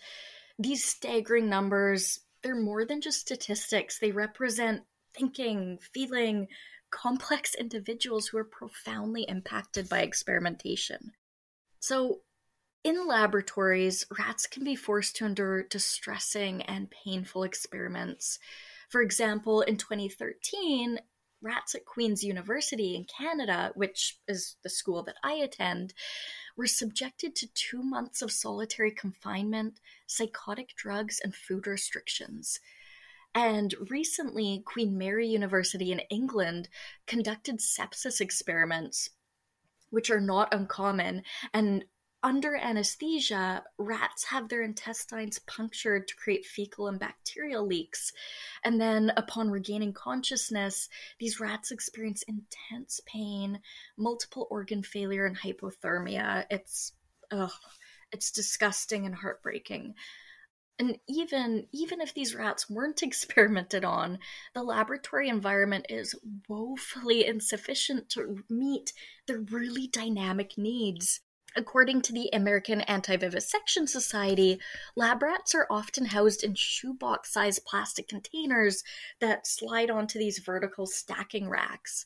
these 0.58 0.84
staggering 0.84 1.48
numbers 1.48 2.20
they're 2.46 2.54
more 2.54 2.84
than 2.84 3.00
just 3.00 3.20
statistics. 3.20 3.98
They 3.98 4.12
represent 4.12 4.82
thinking, 5.12 5.78
feeling, 5.92 6.46
complex 6.90 7.56
individuals 7.56 8.28
who 8.28 8.38
are 8.38 8.44
profoundly 8.44 9.24
impacted 9.28 9.88
by 9.88 10.00
experimentation. 10.02 11.12
So, 11.80 12.20
in 12.84 13.08
laboratories, 13.08 14.06
rats 14.16 14.46
can 14.46 14.62
be 14.62 14.76
forced 14.76 15.16
to 15.16 15.26
endure 15.26 15.64
distressing 15.64 16.62
and 16.62 16.88
painful 16.88 17.42
experiments. 17.42 18.38
For 18.88 19.02
example, 19.02 19.62
in 19.62 19.76
2013, 19.76 21.00
rats 21.42 21.74
at 21.74 21.84
Queen's 21.84 22.24
University 22.24 22.94
in 22.94 23.04
Canada, 23.04 23.72
which 23.74 24.18
is 24.26 24.56
the 24.62 24.70
school 24.70 25.02
that 25.04 25.16
I 25.22 25.34
attend, 25.34 25.94
were 26.56 26.66
subjected 26.66 27.36
to 27.36 27.52
two 27.52 27.82
months 27.82 28.22
of 28.22 28.32
solitary 28.32 28.90
confinement, 28.90 29.80
psychotic 30.06 30.74
drugs, 30.76 31.20
and 31.22 31.34
food 31.34 31.66
restrictions. 31.66 32.60
And 33.34 33.74
recently, 33.90 34.62
Queen 34.64 34.96
Mary 34.96 35.26
University 35.26 35.92
in 35.92 36.00
England 36.10 36.68
conducted 37.06 37.58
sepsis 37.58 38.20
experiments, 38.20 39.10
which 39.90 40.10
are 40.10 40.20
not 40.20 40.54
uncommon, 40.54 41.22
and 41.52 41.84
under 42.22 42.56
anesthesia, 42.56 43.62
rats 43.78 44.24
have 44.24 44.48
their 44.48 44.62
intestines 44.62 45.38
punctured 45.40 46.08
to 46.08 46.16
create 46.16 46.44
fecal 46.44 46.88
and 46.88 46.98
bacterial 46.98 47.66
leaks. 47.66 48.12
And 48.64 48.80
then, 48.80 49.12
upon 49.16 49.50
regaining 49.50 49.92
consciousness, 49.92 50.88
these 51.20 51.40
rats 51.40 51.70
experience 51.70 52.24
intense 52.26 53.00
pain, 53.06 53.60
multiple 53.96 54.48
organ 54.50 54.82
failure, 54.82 55.26
and 55.26 55.36
hypothermia. 55.36 56.46
It's, 56.50 56.92
ugh, 57.30 57.52
it's 58.12 58.30
disgusting 58.30 59.06
and 59.06 59.14
heartbreaking. 59.14 59.94
And 60.78 60.98
even 61.08 61.66
even 61.72 62.00
if 62.02 62.12
these 62.12 62.34
rats 62.34 62.68
weren't 62.68 63.02
experimented 63.04 63.84
on, 63.84 64.18
the 64.54 64.62
laboratory 64.62 65.28
environment 65.28 65.86
is 65.88 66.14
woefully 66.48 67.26
insufficient 67.26 68.08
to 68.10 68.42
meet 68.48 68.92
their 69.26 69.38
really 69.38 69.86
dynamic 69.86 70.58
needs. 70.58 71.20
According 71.58 72.02
to 72.02 72.12
the 72.12 72.28
American 72.34 72.82
Anti 72.82 73.16
Vivisection 73.16 73.86
Society, 73.86 74.60
lab 74.94 75.22
rats 75.22 75.54
are 75.54 75.66
often 75.70 76.04
housed 76.04 76.44
in 76.44 76.54
shoebox 76.54 77.32
sized 77.32 77.64
plastic 77.64 78.08
containers 78.08 78.84
that 79.20 79.46
slide 79.46 79.90
onto 79.90 80.18
these 80.18 80.38
vertical 80.38 80.86
stacking 80.86 81.48
racks. 81.48 82.04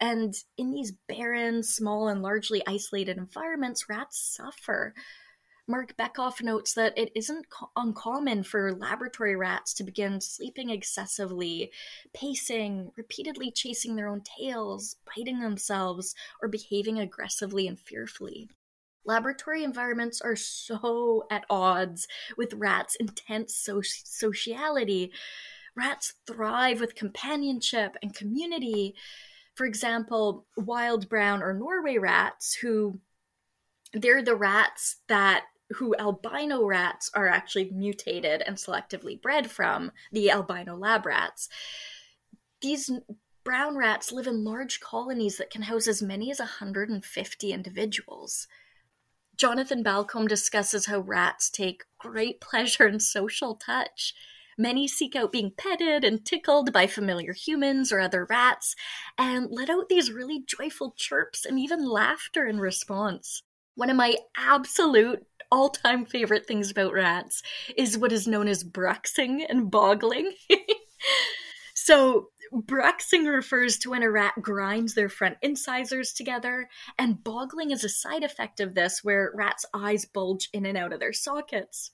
And 0.00 0.34
in 0.58 0.72
these 0.72 0.90
barren, 0.90 1.62
small, 1.62 2.08
and 2.08 2.20
largely 2.20 2.64
isolated 2.66 3.16
environments, 3.16 3.88
rats 3.88 4.18
suffer. 4.18 4.92
Marc 5.68 5.96
Bekoff 5.96 6.42
notes 6.42 6.74
that 6.74 6.98
it 6.98 7.12
isn't 7.14 7.48
co- 7.48 7.70
uncommon 7.76 8.42
for 8.42 8.74
laboratory 8.74 9.36
rats 9.36 9.72
to 9.74 9.84
begin 9.84 10.20
sleeping 10.20 10.68
excessively, 10.70 11.70
pacing, 12.12 12.90
repeatedly 12.96 13.52
chasing 13.52 13.94
their 13.94 14.08
own 14.08 14.22
tails, 14.22 14.96
biting 15.06 15.38
themselves, 15.38 16.16
or 16.42 16.48
behaving 16.48 16.98
aggressively 16.98 17.68
and 17.68 17.78
fearfully. 17.78 18.50
Laboratory 19.04 19.64
environments 19.64 20.20
are 20.20 20.36
so 20.36 21.24
at 21.30 21.44
odds 21.48 22.06
with 22.36 22.54
rats' 22.54 22.96
intense 22.96 23.56
so- 23.56 23.82
sociality. 23.82 25.12
Rats 25.76 26.14
thrive 26.26 26.80
with 26.80 26.94
companionship 26.94 27.96
and 28.02 28.14
community. 28.14 28.94
For 29.54 29.66
example, 29.66 30.46
wild 30.56 31.08
brown 31.08 31.42
or 31.42 31.52
Norway 31.54 31.98
rats, 31.98 32.54
who 32.54 33.00
they're 33.92 34.22
the 34.22 34.36
rats 34.36 34.96
that 35.08 35.44
who 35.74 35.94
albino 35.96 36.64
rats 36.64 37.10
are 37.14 37.28
actually 37.28 37.70
mutated 37.70 38.42
and 38.42 38.56
selectively 38.56 39.20
bred 39.20 39.50
from, 39.50 39.92
the 40.12 40.30
albino 40.30 40.76
lab 40.76 41.06
rats. 41.06 41.48
These 42.60 42.90
brown 43.44 43.76
rats 43.76 44.12
live 44.12 44.26
in 44.26 44.44
large 44.44 44.80
colonies 44.80 45.38
that 45.38 45.50
can 45.50 45.62
house 45.62 45.86
as 45.86 46.02
many 46.02 46.30
as 46.30 46.40
150 46.40 47.52
individuals. 47.52 48.48
Jonathan 49.40 49.82
Balcombe 49.82 50.28
discusses 50.28 50.84
how 50.84 50.98
rats 50.98 51.48
take 51.48 51.84
great 51.98 52.42
pleasure 52.42 52.86
in 52.86 53.00
social 53.00 53.54
touch. 53.54 54.12
Many 54.58 54.86
seek 54.86 55.16
out 55.16 55.32
being 55.32 55.50
petted 55.56 56.04
and 56.04 56.22
tickled 56.22 56.74
by 56.74 56.86
familiar 56.86 57.32
humans 57.32 57.90
or 57.90 58.00
other 58.00 58.26
rats, 58.28 58.76
and 59.16 59.46
let 59.50 59.70
out 59.70 59.88
these 59.88 60.12
really 60.12 60.44
joyful 60.46 60.92
chirps 60.94 61.46
and 61.46 61.58
even 61.58 61.88
laughter 61.88 62.44
in 62.44 62.60
response. 62.60 63.42
One 63.76 63.88
of 63.88 63.96
my 63.96 64.16
absolute 64.36 65.24
all 65.50 65.70
time 65.70 66.04
favorite 66.04 66.44
things 66.44 66.70
about 66.70 66.92
rats 66.92 67.42
is 67.78 67.96
what 67.96 68.12
is 68.12 68.28
known 68.28 68.46
as 68.46 68.62
bruxing 68.62 69.46
and 69.48 69.70
boggling. 69.70 70.34
so, 71.90 72.28
bruxing 72.52 73.26
refers 73.26 73.76
to 73.78 73.90
when 73.90 74.04
a 74.04 74.10
rat 74.10 74.34
grinds 74.40 74.94
their 74.94 75.08
front 75.08 75.38
incisors 75.42 76.12
together, 76.12 76.68
and 77.00 77.24
boggling 77.24 77.72
is 77.72 77.82
a 77.82 77.88
side 77.88 78.22
effect 78.22 78.60
of 78.60 78.76
this 78.76 79.02
where 79.02 79.32
rats' 79.34 79.66
eyes 79.74 80.04
bulge 80.04 80.48
in 80.52 80.66
and 80.66 80.78
out 80.78 80.92
of 80.92 81.00
their 81.00 81.12
sockets 81.12 81.90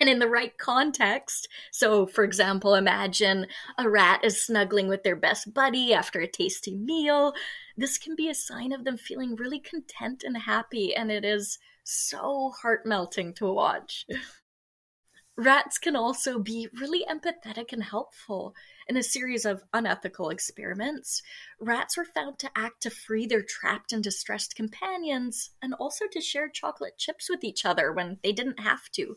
and 0.00 0.08
in 0.08 0.18
the 0.18 0.28
right 0.28 0.56
context. 0.56 1.46
So, 1.72 2.06
for 2.06 2.24
example, 2.24 2.74
imagine 2.74 3.48
a 3.76 3.86
rat 3.86 4.24
is 4.24 4.40
snuggling 4.40 4.88
with 4.88 5.02
their 5.02 5.14
best 5.14 5.52
buddy 5.52 5.92
after 5.92 6.20
a 6.20 6.26
tasty 6.26 6.74
meal. 6.74 7.34
This 7.76 7.98
can 7.98 8.16
be 8.16 8.30
a 8.30 8.34
sign 8.34 8.72
of 8.72 8.84
them 8.84 8.96
feeling 8.96 9.36
really 9.36 9.60
content 9.60 10.22
and 10.24 10.38
happy, 10.38 10.94
and 10.94 11.10
it 11.10 11.24
is 11.24 11.58
so 11.84 12.50
heart 12.62 12.86
melting 12.86 13.34
to 13.34 13.52
watch. 13.52 14.06
Rats 15.38 15.76
can 15.76 15.96
also 15.96 16.38
be 16.38 16.68
really 16.80 17.04
empathetic 17.04 17.72
and 17.72 17.82
helpful. 17.82 18.54
In 18.88 18.96
a 18.96 19.02
series 19.02 19.44
of 19.44 19.64
unethical 19.72 20.30
experiments, 20.30 21.22
rats 21.58 21.96
were 21.96 22.04
found 22.04 22.38
to 22.38 22.50
act 22.54 22.82
to 22.82 22.90
free 22.90 23.26
their 23.26 23.42
trapped 23.42 23.92
and 23.92 24.02
distressed 24.02 24.54
companions 24.54 25.50
and 25.60 25.74
also 25.74 26.06
to 26.12 26.20
share 26.20 26.48
chocolate 26.48 26.96
chips 26.96 27.28
with 27.28 27.42
each 27.42 27.64
other 27.64 27.92
when 27.92 28.18
they 28.22 28.32
didn't 28.32 28.60
have 28.60 28.88
to, 28.92 29.16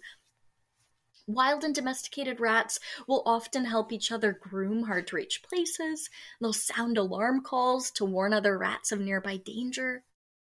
Wild 1.29 1.63
and 1.63 1.75
domesticated 1.75 2.39
rats 2.39 2.79
will 3.05 3.21
often 3.23 3.65
help 3.65 3.93
each 3.93 4.11
other 4.11 4.33
groom 4.33 4.85
hard 4.85 5.05
to 5.05 5.15
reach 5.15 5.43
places. 5.43 6.09
They'll 6.41 6.53
sound 6.53 6.97
alarm 6.97 7.43
calls 7.43 7.91
to 7.91 8.05
warn 8.05 8.33
other 8.33 8.57
rats 8.57 8.91
of 8.91 8.99
nearby 8.99 9.37
danger. 9.37 10.03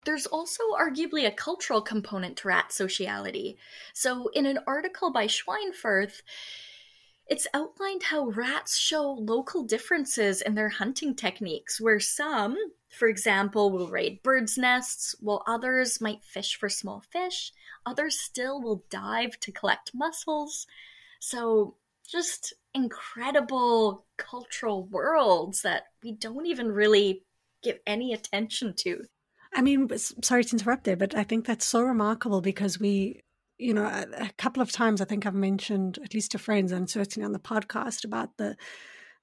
There's 0.04 0.26
also 0.26 0.64
arguably 0.78 1.26
a 1.26 1.32
cultural 1.32 1.82
component 1.82 2.36
to 2.40 2.50
rat 2.50 2.74
sociality. 2.74 3.58
So, 3.94 4.28
in 4.34 4.46
an 4.46 4.60
article 4.68 5.14
by 5.14 5.28
Schweinfurth, 5.28 6.22
it's 7.28 7.48
outlined 7.54 8.04
how 8.04 8.28
rats 8.28 8.78
show 8.78 9.12
local 9.12 9.64
differences 9.64 10.42
in 10.42 10.54
their 10.56 10.70
hunting 10.70 11.16
techniques, 11.16 11.82
where 11.82 12.00
some, 12.00 12.56
for 12.90 13.08
example, 13.08 13.72
will 13.72 13.88
raid 13.88 14.22
birds' 14.22 14.58
nests, 14.58 15.16
while 15.20 15.44
others 15.48 16.00
might 16.00 16.24
fish 16.24 16.56
for 16.56 16.70
small 16.70 17.04
fish. 17.12 17.52
Others 17.86 18.20
still 18.20 18.62
will 18.62 18.84
dive 18.90 19.40
to 19.40 19.52
collect 19.52 19.92
mussels. 19.94 20.68
So, 21.20 21.76
just 22.08 22.54
incredible 22.76 24.06
cultural 24.18 24.86
worlds 24.86 25.64
that 25.64 25.86
we 26.04 26.12
don't 26.12 26.46
even 26.46 26.72
really 26.72 27.24
give 27.64 27.80
any 27.88 28.14
attention 28.14 28.76
to. 28.76 29.04
I 29.56 29.62
mean, 29.62 29.90
sorry 29.98 30.44
to 30.44 30.56
interrupt 30.56 30.84
there, 30.84 30.98
but 30.98 31.16
I 31.16 31.24
think 31.24 31.46
that's 31.46 31.66
so 31.66 31.82
remarkable 31.82 32.42
because 32.42 32.80
we 32.80 33.22
you 33.58 33.74
know, 33.74 33.86
a, 33.86 34.06
a, 34.26 34.30
couple 34.38 34.62
of 34.62 34.72
times 34.72 35.02
I 35.02 35.06
think 35.06 35.26
I've 35.26 35.34
mentioned, 35.34 36.00
at 36.04 36.14
least 36.14 36.32
to 36.32 36.38
friends 36.38 36.72
and 36.72 36.90
certainly 36.90 37.26
on 37.26 37.32
the 37.32 37.40
podcast, 37.40 38.04
about 38.04 38.38
the 38.38 38.56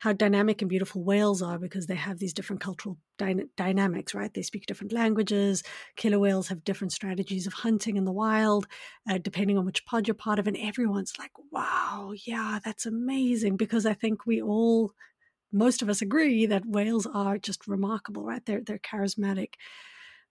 how 0.02 0.12
dynamic 0.12 0.60
and 0.60 0.68
beautiful 0.68 1.04
whales 1.04 1.42
are 1.42 1.60
because 1.60 1.86
they 1.86 1.94
have 1.94 2.18
these 2.18 2.32
different 2.32 2.60
cultural 2.60 2.98
dy- 3.18 3.44
dynamics, 3.56 4.16
right? 4.16 4.34
They 4.34 4.42
speak 4.42 4.66
different 4.66 4.92
languages. 4.92 5.62
Killer 5.94 6.18
whales 6.18 6.48
have 6.48 6.64
different 6.64 6.92
strategies 6.92 7.46
of 7.46 7.52
hunting 7.52 7.96
in 7.96 8.04
the 8.04 8.10
wild, 8.10 8.66
uh, 9.08 9.18
depending 9.18 9.58
on 9.58 9.64
which 9.64 9.86
pod 9.86 10.08
you're 10.08 10.16
part 10.16 10.40
of. 10.40 10.48
And 10.48 10.56
everyone's 10.56 11.12
like, 11.20 11.30
wow, 11.52 12.12
yeah, 12.26 12.58
that's 12.64 12.84
amazing. 12.84 13.56
Because 13.56 13.86
I 13.86 13.94
think 13.94 14.26
we 14.26 14.42
all, 14.42 14.92
most 15.52 15.82
of 15.82 15.88
us 15.88 16.02
agree 16.02 16.46
that 16.46 16.66
whales 16.66 17.06
are 17.06 17.38
just 17.38 17.68
remarkable, 17.68 18.24
right? 18.24 18.44
They're, 18.44 18.62
they're 18.66 18.80
charismatic. 18.80 19.54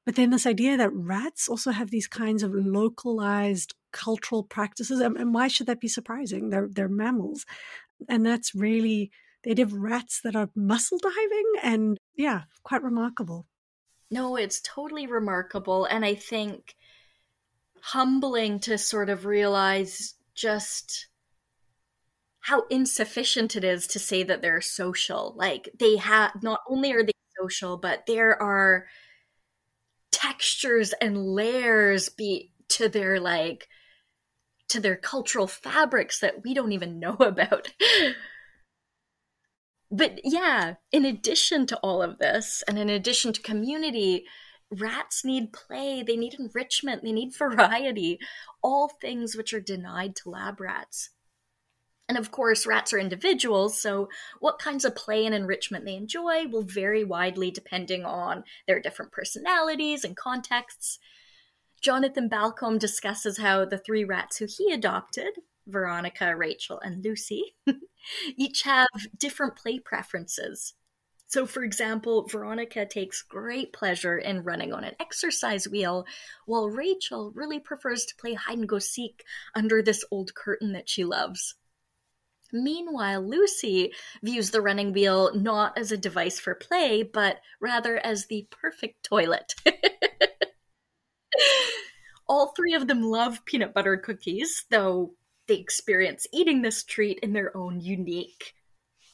But 0.05 0.15
then 0.15 0.31
this 0.31 0.47
idea 0.47 0.77
that 0.77 0.93
rats 0.93 1.47
also 1.47 1.71
have 1.71 1.91
these 1.91 2.07
kinds 2.07 2.41
of 2.43 2.53
localized 2.53 3.75
cultural 3.91 4.43
practices, 4.43 4.99
and, 4.99 5.33
why 5.33 5.47
should 5.47 5.67
that 5.67 5.79
be 5.79 5.87
surprising? 5.87 6.49
They're 6.49 6.67
they're 6.71 6.89
mammals, 6.89 7.45
and 8.09 8.25
that's 8.25 8.55
really 8.55 9.11
they 9.43 9.59
of 9.61 9.73
rats 9.73 10.21
that 10.23 10.35
are 10.35 10.49
mussel 10.55 10.97
diving, 10.97 11.53
and 11.63 11.97
yeah, 12.15 12.43
quite 12.63 12.83
remarkable. 12.83 13.47
No, 14.09 14.35
it's 14.35 14.61
totally 14.61 15.07
remarkable, 15.07 15.85
and 15.85 16.03
I 16.05 16.15
think 16.15 16.75
humbling 17.81 18.59
to 18.61 18.77
sort 18.77 19.09
of 19.09 19.25
realize 19.25 20.15
just 20.35 21.07
how 22.41 22.63
insufficient 22.69 23.55
it 23.55 23.63
is 23.63 23.87
to 23.87 23.99
say 23.99 24.23
that 24.23 24.41
they're 24.41 24.61
social. 24.61 25.33
Like 25.37 25.69
they 25.79 25.97
have 25.97 26.31
not 26.43 26.61
only 26.67 26.91
are 26.93 27.03
they 27.03 27.11
social, 27.39 27.77
but 27.77 28.05
there 28.07 28.39
are 28.41 28.87
textures 30.21 30.93
and 31.01 31.17
layers 31.17 32.09
be 32.09 32.51
to 32.69 32.87
their 32.87 33.19
like 33.19 33.67
to 34.69 34.79
their 34.79 34.95
cultural 34.95 35.47
fabrics 35.47 36.19
that 36.19 36.43
we 36.43 36.53
don't 36.53 36.71
even 36.71 36.99
know 36.99 37.15
about. 37.19 37.69
but 39.91 40.19
yeah, 40.23 40.75
in 40.91 41.05
addition 41.05 41.65
to 41.67 41.77
all 41.77 42.01
of 42.01 42.19
this, 42.19 42.63
and 42.67 42.79
in 42.79 42.89
addition 42.89 43.33
to 43.33 43.41
community, 43.41 44.23
rats 44.71 45.25
need 45.25 45.51
play, 45.51 46.01
they 46.01 46.15
need 46.15 46.35
enrichment, 46.39 47.03
they 47.03 47.11
need 47.11 47.35
variety, 47.35 48.17
all 48.63 48.87
things 48.87 49.35
which 49.35 49.53
are 49.53 49.59
denied 49.59 50.15
to 50.15 50.29
lab 50.29 50.61
rats. 50.61 51.09
And 52.11 52.17
of 52.17 52.29
course, 52.29 52.67
rats 52.67 52.91
are 52.91 52.99
individuals, 52.99 53.81
so 53.81 54.09
what 54.41 54.59
kinds 54.59 54.83
of 54.83 54.97
play 54.97 55.25
and 55.25 55.33
enrichment 55.33 55.85
they 55.85 55.95
enjoy 55.95 56.45
will 56.45 56.61
vary 56.61 57.05
widely 57.05 57.51
depending 57.51 58.03
on 58.03 58.43
their 58.67 58.81
different 58.81 59.13
personalities 59.13 60.03
and 60.03 60.17
contexts. 60.17 60.99
Jonathan 61.79 62.27
Balcombe 62.27 62.79
discusses 62.79 63.37
how 63.37 63.63
the 63.63 63.77
three 63.77 64.03
rats 64.03 64.35
who 64.35 64.45
he 64.45 64.73
adopted, 64.73 65.29
Veronica, 65.65 66.35
Rachel, 66.35 66.81
and 66.81 67.01
Lucy, 67.01 67.55
each 68.35 68.63
have 68.63 68.89
different 69.17 69.55
play 69.55 69.79
preferences. 69.79 70.73
So, 71.27 71.45
for 71.45 71.63
example, 71.63 72.27
Veronica 72.27 72.85
takes 72.85 73.21
great 73.21 73.71
pleasure 73.71 74.17
in 74.17 74.43
running 74.43 74.73
on 74.73 74.83
an 74.83 74.95
exercise 74.99 75.65
wheel, 75.65 76.05
while 76.45 76.67
Rachel 76.67 77.31
really 77.33 77.61
prefers 77.61 78.03
to 78.03 78.17
play 78.17 78.33
hide 78.33 78.57
and 78.57 78.67
go 78.67 78.79
seek 78.79 79.23
under 79.55 79.81
this 79.81 80.03
old 80.11 80.35
curtain 80.35 80.73
that 80.73 80.89
she 80.89 81.05
loves. 81.05 81.55
Meanwhile, 82.51 83.27
Lucy 83.27 83.93
views 84.21 84.51
the 84.51 84.61
running 84.61 84.93
wheel 84.93 85.31
not 85.33 85.77
as 85.77 85.91
a 85.91 85.97
device 85.97 86.39
for 86.39 86.55
play, 86.55 87.03
but 87.03 87.39
rather 87.59 87.97
as 87.97 88.27
the 88.27 88.47
perfect 88.49 89.03
toilet. 89.03 89.55
All 92.27 92.53
three 92.55 92.73
of 92.73 92.87
them 92.87 93.01
love 93.01 93.43
peanut 93.45 93.73
butter 93.73 93.97
cookies, 93.97 94.65
though 94.69 95.15
they 95.47 95.55
experience 95.55 96.27
eating 96.31 96.61
this 96.61 96.83
treat 96.83 97.19
in 97.19 97.33
their 97.33 97.55
own 97.55 97.81
unique 97.81 98.53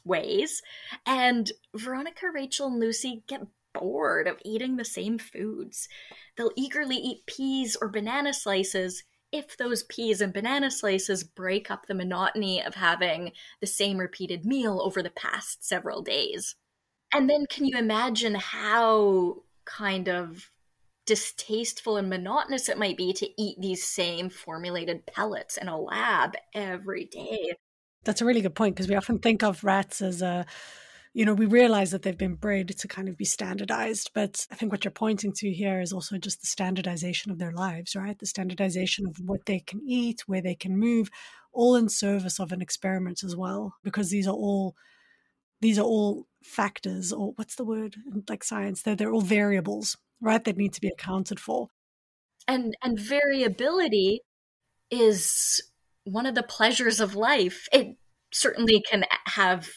ways. 0.03 0.61
And 1.05 1.51
Veronica, 1.76 2.27
Rachel, 2.34 2.68
and 2.68 2.80
Lucy 2.80 3.23
get 3.27 3.47
bored 3.73 4.27
of 4.27 4.38
eating 4.43 4.77
the 4.77 4.85
same 4.85 5.18
foods. 5.18 5.88
They'll 6.35 6.51
eagerly 6.55 6.97
eat 6.97 7.26
peas 7.26 7.76
or 7.80 7.89
banana 7.89 8.34
slices 8.34 9.03
if 9.31 9.57
those 9.57 9.83
peas 9.83 10.21
and 10.21 10.33
banana 10.33 10.71
slices 10.71 11.23
break 11.23 11.69
up 11.69 11.85
the 11.85 11.93
monotony 11.93 12.63
of 12.63 12.75
having 12.75 13.31
the 13.61 13.67
same 13.67 13.97
repeated 13.97 14.45
meal 14.45 14.81
over 14.81 15.03
the 15.03 15.09
past 15.09 15.65
several 15.65 16.01
days. 16.01 16.55
And 17.13 17.29
then 17.29 17.45
can 17.49 17.65
you 17.65 17.77
imagine 17.77 18.35
how 18.35 19.43
kind 19.65 20.07
of 20.07 20.49
distasteful 21.05 21.97
and 21.97 22.09
monotonous 22.09 22.69
it 22.69 22.77
might 22.77 22.97
be 22.97 23.13
to 23.13 23.41
eat 23.41 23.57
these 23.59 23.83
same 23.83 24.29
formulated 24.29 25.05
pellets 25.05 25.57
in 25.57 25.67
a 25.67 25.79
lab 25.79 26.35
every 26.53 27.05
day? 27.05 27.53
That's 28.03 28.21
a 28.21 28.25
really 28.25 28.41
good 28.41 28.55
point 28.55 28.75
because 28.75 28.89
we 28.89 28.95
often 28.95 29.19
think 29.19 29.43
of 29.43 29.63
rats 29.63 30.01
as 30.01 30.21
a 30.21 30.45
you 31.18 31.26
know, 31.26 31.34
we 31.34 31.48
realize 31.48 31.89
that 31.89 32.03
they've 32.03 32.15
been 32.15 32.35
bred 32.35 32.68
to 32.68 32.88
kind 32.88 33.10
of 33.10 33.18
be 33.18 33.26
standardized. 33.26 34.11
But 34.14 34.45
I 34.52 34.56
think 34.56 34.72
what 34.72 34.85
you're 34.85 34.91
pointing 34.91 35.34
to 35.38 35.52
here 35.52 35.81
is 35.81 35.91
also 35.91 36.19
just 36.19 36.41
the 36.41 36.45
standardization 36.45 37.31
of 37.31 37.39
their 37.39 37.52
lives, 37.52 37.95
right? 37.95 38.19
The 38.19 38.27
standardization 38.27 39.07
of 39.07 39.18
what 39.26 39.48
they 39.48 39.61
can 39.61 39.81
eat, 39.84 40.22
where 40.27 40.44
they 40.44 40.53
can 40.53 40.77
move, 40.77 41.10
all 41.52 41.76
in 41.76 41.89
service 41.89 42.39
of 42.39 42.52
an 42.52 42.61
experiment 42.61 43.23
as 43.23 43.35
well, 43.35 43.73
because 43.84 44.11
these 44.11 44.27
are 44.27 44.35
all 44.35 44.76
these 45.60 45.80
are 45.80 45.85
all 45.85 46.27
factors 46.44 47.11
or 47.11 47.31
what's 47.35 47.56
the 47.56 47.65
word 47.65 47.95
like 48.30 48.44
science 48.44 48.84
they're, 48.84 48.95
they're 48.95 49.11
all 49.11 49.22
variables 49.22 49.98
right 50.22 50.44
that 50.44 50.56
need 50.56 50.72
to 50.72 50.80
be 50.80 50.88
accounted 50.88 51.39
for 51.39 51.68
and 52.48 52.77
and 52.84 52.99
variability 52.99 54.22
is 54.91 55.64
one 56.03 56.27
of 56.27 56.35
the 56.35 56.44
pleasures 56.44 56.99
of 56.99 57.15
life 57.15 57.68
it 57.73 57.98
certainly 58.31 58.84
can 58.88 59.03
have 59.26 59.68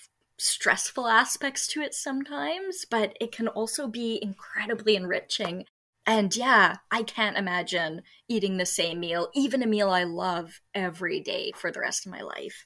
stressful 0.41 1.07
aspects 1.07 1.67
to 1.67 1.81
it 1.83 1.95
sometimes 1.95 2.85
but 2.91 3.17
it 3.21 3.31
can 3.31 3.47
also 3.49 3.87
be 3.87 4.19
incredibly 4.23 4.97
enriching. 4.97 5.65
And 6.07 6.35
yeah 6.35 6.77
i 6.91 7.03
can't 7.03 7.37
imagine 7.37 8.03
eating 8.29 8.57
the 8.57 8.67
same 8.67 9.01
meal 9.01 9.29
even 9.35 9.63
a 9.63 9.67
meal 9.67 9.91
i 9.91 10.05
love 10.05 10.61
every 10.75 11.21
day 11.21 11.53
for 11.55 11.71
the 11.71 11.81
rest 11.81 12.07
of 12.07 12.13
my 12.13 12.23
life. 12.23 12.65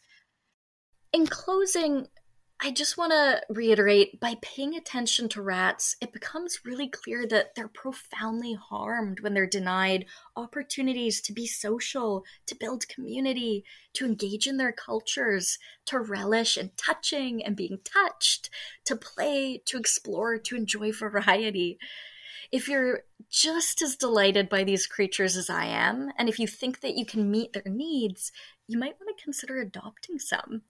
In 1.12 1.26
closing 1.26 2.06
I 2.60 2.70
just 2.70 2.96
want 2.96 3.12
to 3.12 3.42
reiterate 3.50 4.20
by 4.20 4.36
paying 4.40 4.74
attention 4.74 5.28
to 5.30 5.42
rats, 5.42 5.96
it 6.00 6.12
becomes 6.12 6.64
really 6.64 6.88
clear 6.88 7.26
that 7.26 7.54
they're 7.54 7.68
profoundly 7.68 8.54
harmed 8.54 9.20
when 9.20 9.34
they're 9.34 9.46
denied 9.46 10.06
opportunities 10.36 11.20
to 11.22 11.32
be 11.32 11.46
social, 11.46 12.24
to 12.46 12.54
build 12.54 12.88
community, 12.88 13.64
to 13.94 14.06
engage 14.06 14.46
in 14.46 14.56
their 14.56 14.72
cultures, 14.72 15.58
to 15.86 15.98
relish 15.98 16.56
in 16.56 16.70
touching 16.76 17.44
and 17.44 17.56
being 17.56 17.80
touched, 17.84 18.50
to 18.84 18.96
play, 18.96 19.60
to 19.66 19.76
explore, 19.76 20.38
to 20.38 20.56
enjoy 20.56 20.92
variety. 20.92 21.78
If 22.52 22.68
you're 22.68 23.02
just 23.28 23.82
as 23.82 23.96
delighted 23.96 24.48
by 24.48 24.62
these 24.62 24.86
creatures 24.86 25.36
as 25.36 25.50
I 25.50 25.66
am, 25.66 26.12
and 26.18 26.28
if 26.28 26.38
you 26.38 26.46
think 26.46 26.80
that 26.80 26.96
you 26.96 27.04
can 27.04 27.30
meet 27.30 27.52
their 27.52 27.64
needs, 27.66 28.30
you 28.68 28.78
might 28.78 28.94
want 29.00 29.18
to 29.18 29.24
consider 29.24 29.60
adopting 29.60 30.20
some. 30.20 30.62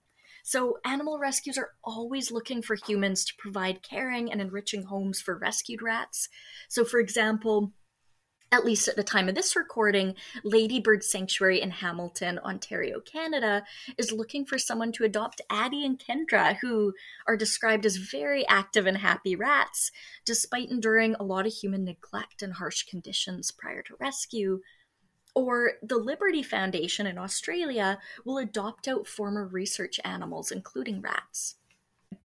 So, 0.47 0.77
animal 0.85 1.17
rescues 1.17 1.57
are 1.57 1.71
always 1.83 2.29
looking 2.31 2.61
for 2.61 2.75
humans 2.75 3.25
to 3.25 3.33
provide 3.35 3.81
caring 3.81 4.31
and 4.31 4.39
enriching 4.39 4.83
homes 4.83 5.19
for 5.19 5.35
rescued 5.35 5.81
rats. 5.81 6.29
So, 6.69 6.85
for 6.85 6.99
example, 6.99 7.73
at 8.51 8.63
least 8.63 8.87
at 8.87 8.95
the 8.95 9.03
time 9.03 9.27
of 9.27 9.33
this 9.33 9.55
recording, 9.55 10.13
Ladybird 10.43 11.03
Sanctuary 11.03 11.59
in 11.59 11.71
Hamilton, 11.71 12.37
Ontario, 12.37 12.99
Canada, 12.99 13.63
is 13.97 14.11
looking 14.11 14.45
for 14.45 14.59
someone 14.59 14.91
to 14.91 15.03
adopt 15.03 15.41
Addie 15.49 15.83
and 15.83 15.99
Kendra, 15.99 16.57
who 16.61 16.93
are 17.27 17.35
described 17.35 17.83
as 17.83 17.97
very 17.97 18.47
active 18.47 18.85
and 18.85 18.97
happy 18.97 19.35
rats, 19.35 19.89
despite 20.27 20.69
enduring 20.69 21.15
a 21.15 21.23
lot 21.23 21.47
of 21.47 21.53
human 21.53 21.83
neglect 21.83 22.43
and 22.43 22.53
harsh 22.53 22.83
conditions 22.83 23.49
prior 23.49 23.81
to 23.81 23.95
rescue. 23.99 24.59
Or 25.35 25.73
the 25.83 25.97
Liberty 25.97 26.41
Foundation 26.41 27.05
in 27.05 27.17
Australia 27.17 27.99
will 28.23 28.37
adopt 28.37 28.87
out 28.87 29.05
former 29.05 29.45
research 29.45 29.99
animals, 30.03 30.49
including 30.49 31.01
rats. 31.01 31.55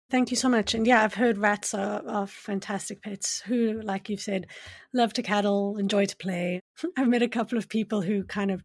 Thank 0.10 0.30
you 0.30 0.38
so 0.38 0.49
much. 0.49 0.73
And 0.73 0.86
yeah, 0.86 1.03
I've 1.03 1.15
heard 1.15 1.38
rats 1.38 1.73
are, 1.73 2.02
are, 2.07 2.27
fantastic 2.27 3.02
pets 3.02 3.41
who, 3.41 3.82
like 3.82 4.07
you've 4.07 4.22
said, 4.22 4.48
love 4.94 5.14
to 5.14 5.23
cuddle, 5.23 5.77
enjoy 5.77 6.06
to 6.06 6.15
play. 6.15 6.61
I've 6.98 7.07
met 7.07 7.23
a 7.23 7.27
couple 7.27 7.57
of 7.57 7.69
people 7.69 8.02
who 8.02 8.23
kind 8.23 8.52
of 8.52 8.64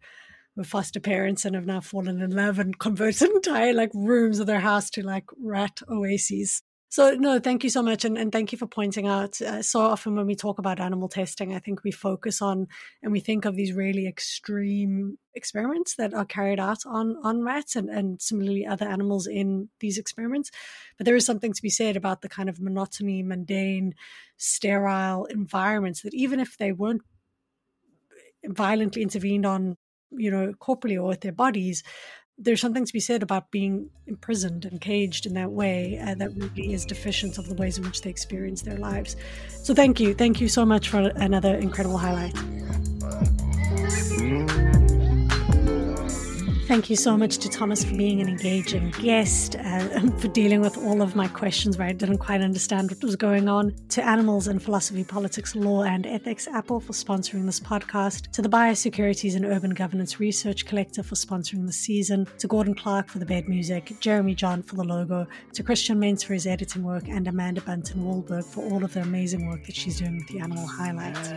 were 0.55 0.65
foster 0.65 1.01
parents 1.01 1.45
and 1.45 1.55
have 1.55 1.67
now 1.67 1.81
fallen 1.81 2.21
in 2.21 2.31
love 2.31 2.59
and 2.59 2.79
converted 2.79 3.31
entire 3.31 3.73
like 3.73 3.91
rooms 3.95 4.39
of 4.39 4.47
their 4.47 4.61
house 4.61 4.91
to 4.91 5.03
like 5.03 5.25
rat 5.39 5.81
oases. 5.89 6.63
So, 6.93 7.15
no, 7.15 7.39
thank 7.39 7.63
you 7.63 7.71
so 7.71 7.85
much. 7.85 8.05
And, 8.05 8.19
and 8.19 8.33
thank 8.33 8.51
you 8.51 8.59
for 8.59 8.67
pointing 8.67 9.07
out. 9.07 9.41
Uh, 9.41 9.63
so 9.63 9.81
often 9.81 10.17
when 10.17 10.27
we 10.27 10.35
talk 10.35 10.59
about 10.59 10.81
animal 10.81 11.09
testing, 11.09 11.55
I 11.55 11.61
think 11.61 11.85
we 11.85 11.93
focus 11.93 12.43
on 12.43 12.67
and 13.01 13.13
we 13.13 13.21
think 13.21 13.45
of 13.45 13.55
these 13.55 13.73
really 13.73 14.09
extreme 14.09 15.17
experiments 15.33 15.95
that 15.95 16.13
are 16.13 16.25
carried 16.25 16.59
out 16.59 16.81
on, 16.85 17.17
on 17.23 17.45
rats 17.45 17.77
and, 17.77 17.89
and 17.89 18.21
similarly 18.21 18.67
other 18.67 18.87
animals 18.87 19.29
in 19.29 19.69
these 19.79 19.99
experiments. 19.99 20.51
But 20.99 21.07
there 21.07 21.15
is 21.15 21.25
something 21.25 21.53
to 21.53 21.63
be 21.63 21.71
said 21.71 21.97
about 21.97 22.23
the 22.23 22.29
kind 22.29 22.49
of 22.49 22.61
monotony, 22.61 23.23
mundane, 23.23 23.95
sterile 24.37 25.27
environments 25.27 26.03
that 26.03 26.13
even 26.13 26.41
if 26.41 26.59
they 26.59 26.73
weren't 26.73 27.03
violently 28.45 29.03
intervened 29.03 29.47
on 29.47 29.77
you 30.11 30.31
know 30.31 30.53
corporally 30.59 30.97
or 30.97 31.07
with 31.07 31.21
their 31.21 31.31
bodies 31.31 31.83
there's 32.43 32.61
something 32.61 32.87
to 32.87 32.93
be 32.93 33.01
said 33.01 33.23
about 33.23 33.51
being 33.51 33.91
imprisoned 34.07 34.65
and 34.65 34.81
caged 34.81 35.27
in 35.27 35.35
that 35.35 35.53
way 35.53 36.01
uh, 36.03 36.15
that 36.15 36.31
really 36.35 36.73
is 36.73 36.87
deficient 36.87 37.37
of 37.37 37.49
the 37.49 37.55
ways 37.55 37.77
in 37.77 37.85
which 37.85 38.01
they 38.01 38.09
experience 38.09 38.63
their 38.63 38.79
lives. 38.79 39.15
So 39.49 39.75
thank 39.75 40.01
you. 40.01 40.15
Thank 40.15 40.41
you 40.41 40.49
so 40.49 40.65
much 40.65 40.89
for 40.89 41.13
another 41.17 41.55
incredible 41.55 41.99
highlight. 41.99 42.35
Thank 46.71 46.89
you 46.89 46.95
so 46.95 47.17
much 47.17 47.39
to 47.39 47.49
Thomas 47.49 47.83
for 47.83 47.97
being 47.97 48.21
an 48.21 48.29
engaging 48.29 48.93
guest, 48.93 49.57
uh, 49.57 50.09
for 50.19 50.29
dealing 50.29 50.61
with 50.61 50.79
all 50.79 51.03
of 51.03 51.17
my 51.17 51.27
questions 51.27 51.77
where 51.77 51.89
I 51.89 51.93
didn't 51.93 52.19
quite 52.19 52.43
understand 52.43 52.93
what 52.93 53.03
was 53.03 53.17
going 53.17 53.49
on, 53.49 53.75
to 53.89 54.07
Animals 54.07 54.47
and 54.47 54.63
Philosophy, 54.63 55.03
Politics, 55.03 55.57
Law, 55.57 55.83
and 55.83 56.07
Ethics 56.07 56.47
Apple 56.47 56.79
for 56.79 56.93
sponsoring 56.93 57.45
this 57.45 57.59
podcast, 57.59 58.31
to 58.31 58.41
the 58.41 58.49
Biosecurities 58.49 59.35
and 59.35 59.45
Urban 59.45 59.71
Governance 59.71 60.21
Research 60.21 60.65
Collective 60.65 61.05
for 61.05 61.17
sponsoring 61.17 61.67
the 61.67 61.73
season, 61.73 62.29
to 62.39 62.47
Gordon 62.47 62.77
Clark 62.77 63.09
for 63.09 63.19
the 63.19 63.27
bed 63.27 63.49
music, 63.49 63.93
Jeremy 63.99 64.37
John 64.37 64.63
for 64.63 64.77
the 64.77 64.85
logo, 64.85 65.27
to 65.55 65.65
Christian 65.65 65.99
Mentz 65.99 66.25
for 66.25 66.35
his 66.35 66.47
editing 66.47 66.85
work, 66.85 67.09
and 67.09 67.27
Amanda 67.27 67.63
Bunton 67.63 68.05
Woolberg 68.05 68.45
for 68.45 68.65
all 68.71 68.85
of 68.85 68.95
the 68.95 69.03
amazing 69.03 69.49
work 69.49 69.67
that 69.67 69.75
she's 69.75 69.99
doing 69.99 70.19
with 70.19 70.29
the 70.29 70.39
Animal 70.39 70.69
Highlights. 70.69 71.31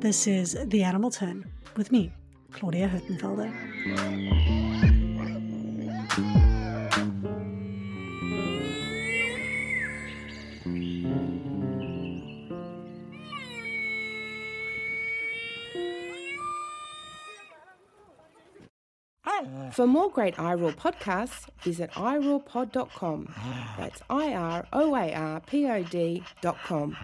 This 0.00 0.26
is 0.26 0.58
The 0.66 0.82
Animal 0.82 1.10
Turn 1.10 1.50
with 1.74 1.90
me, 1.90 2.12
Claudia 2.56 2.88
Hirtenfelder. 2.88 3.52
For 19.72 19.86
more 19.86 20.10
great 20.10 20.36
iRaw 20.36 20.74
podcasts, 20.74 21.48
visit 21.60 21.90
iroarpod.com. 21.90 23.34
That's 23.76 24.00
I 24.08 24.32
R 24.32 24.66
O 24.72 24.96
A 24.96 25.12
R 25.12 25.40
P 25.40 25.66
O 25.66 25.82
D.com. 25.82 26.96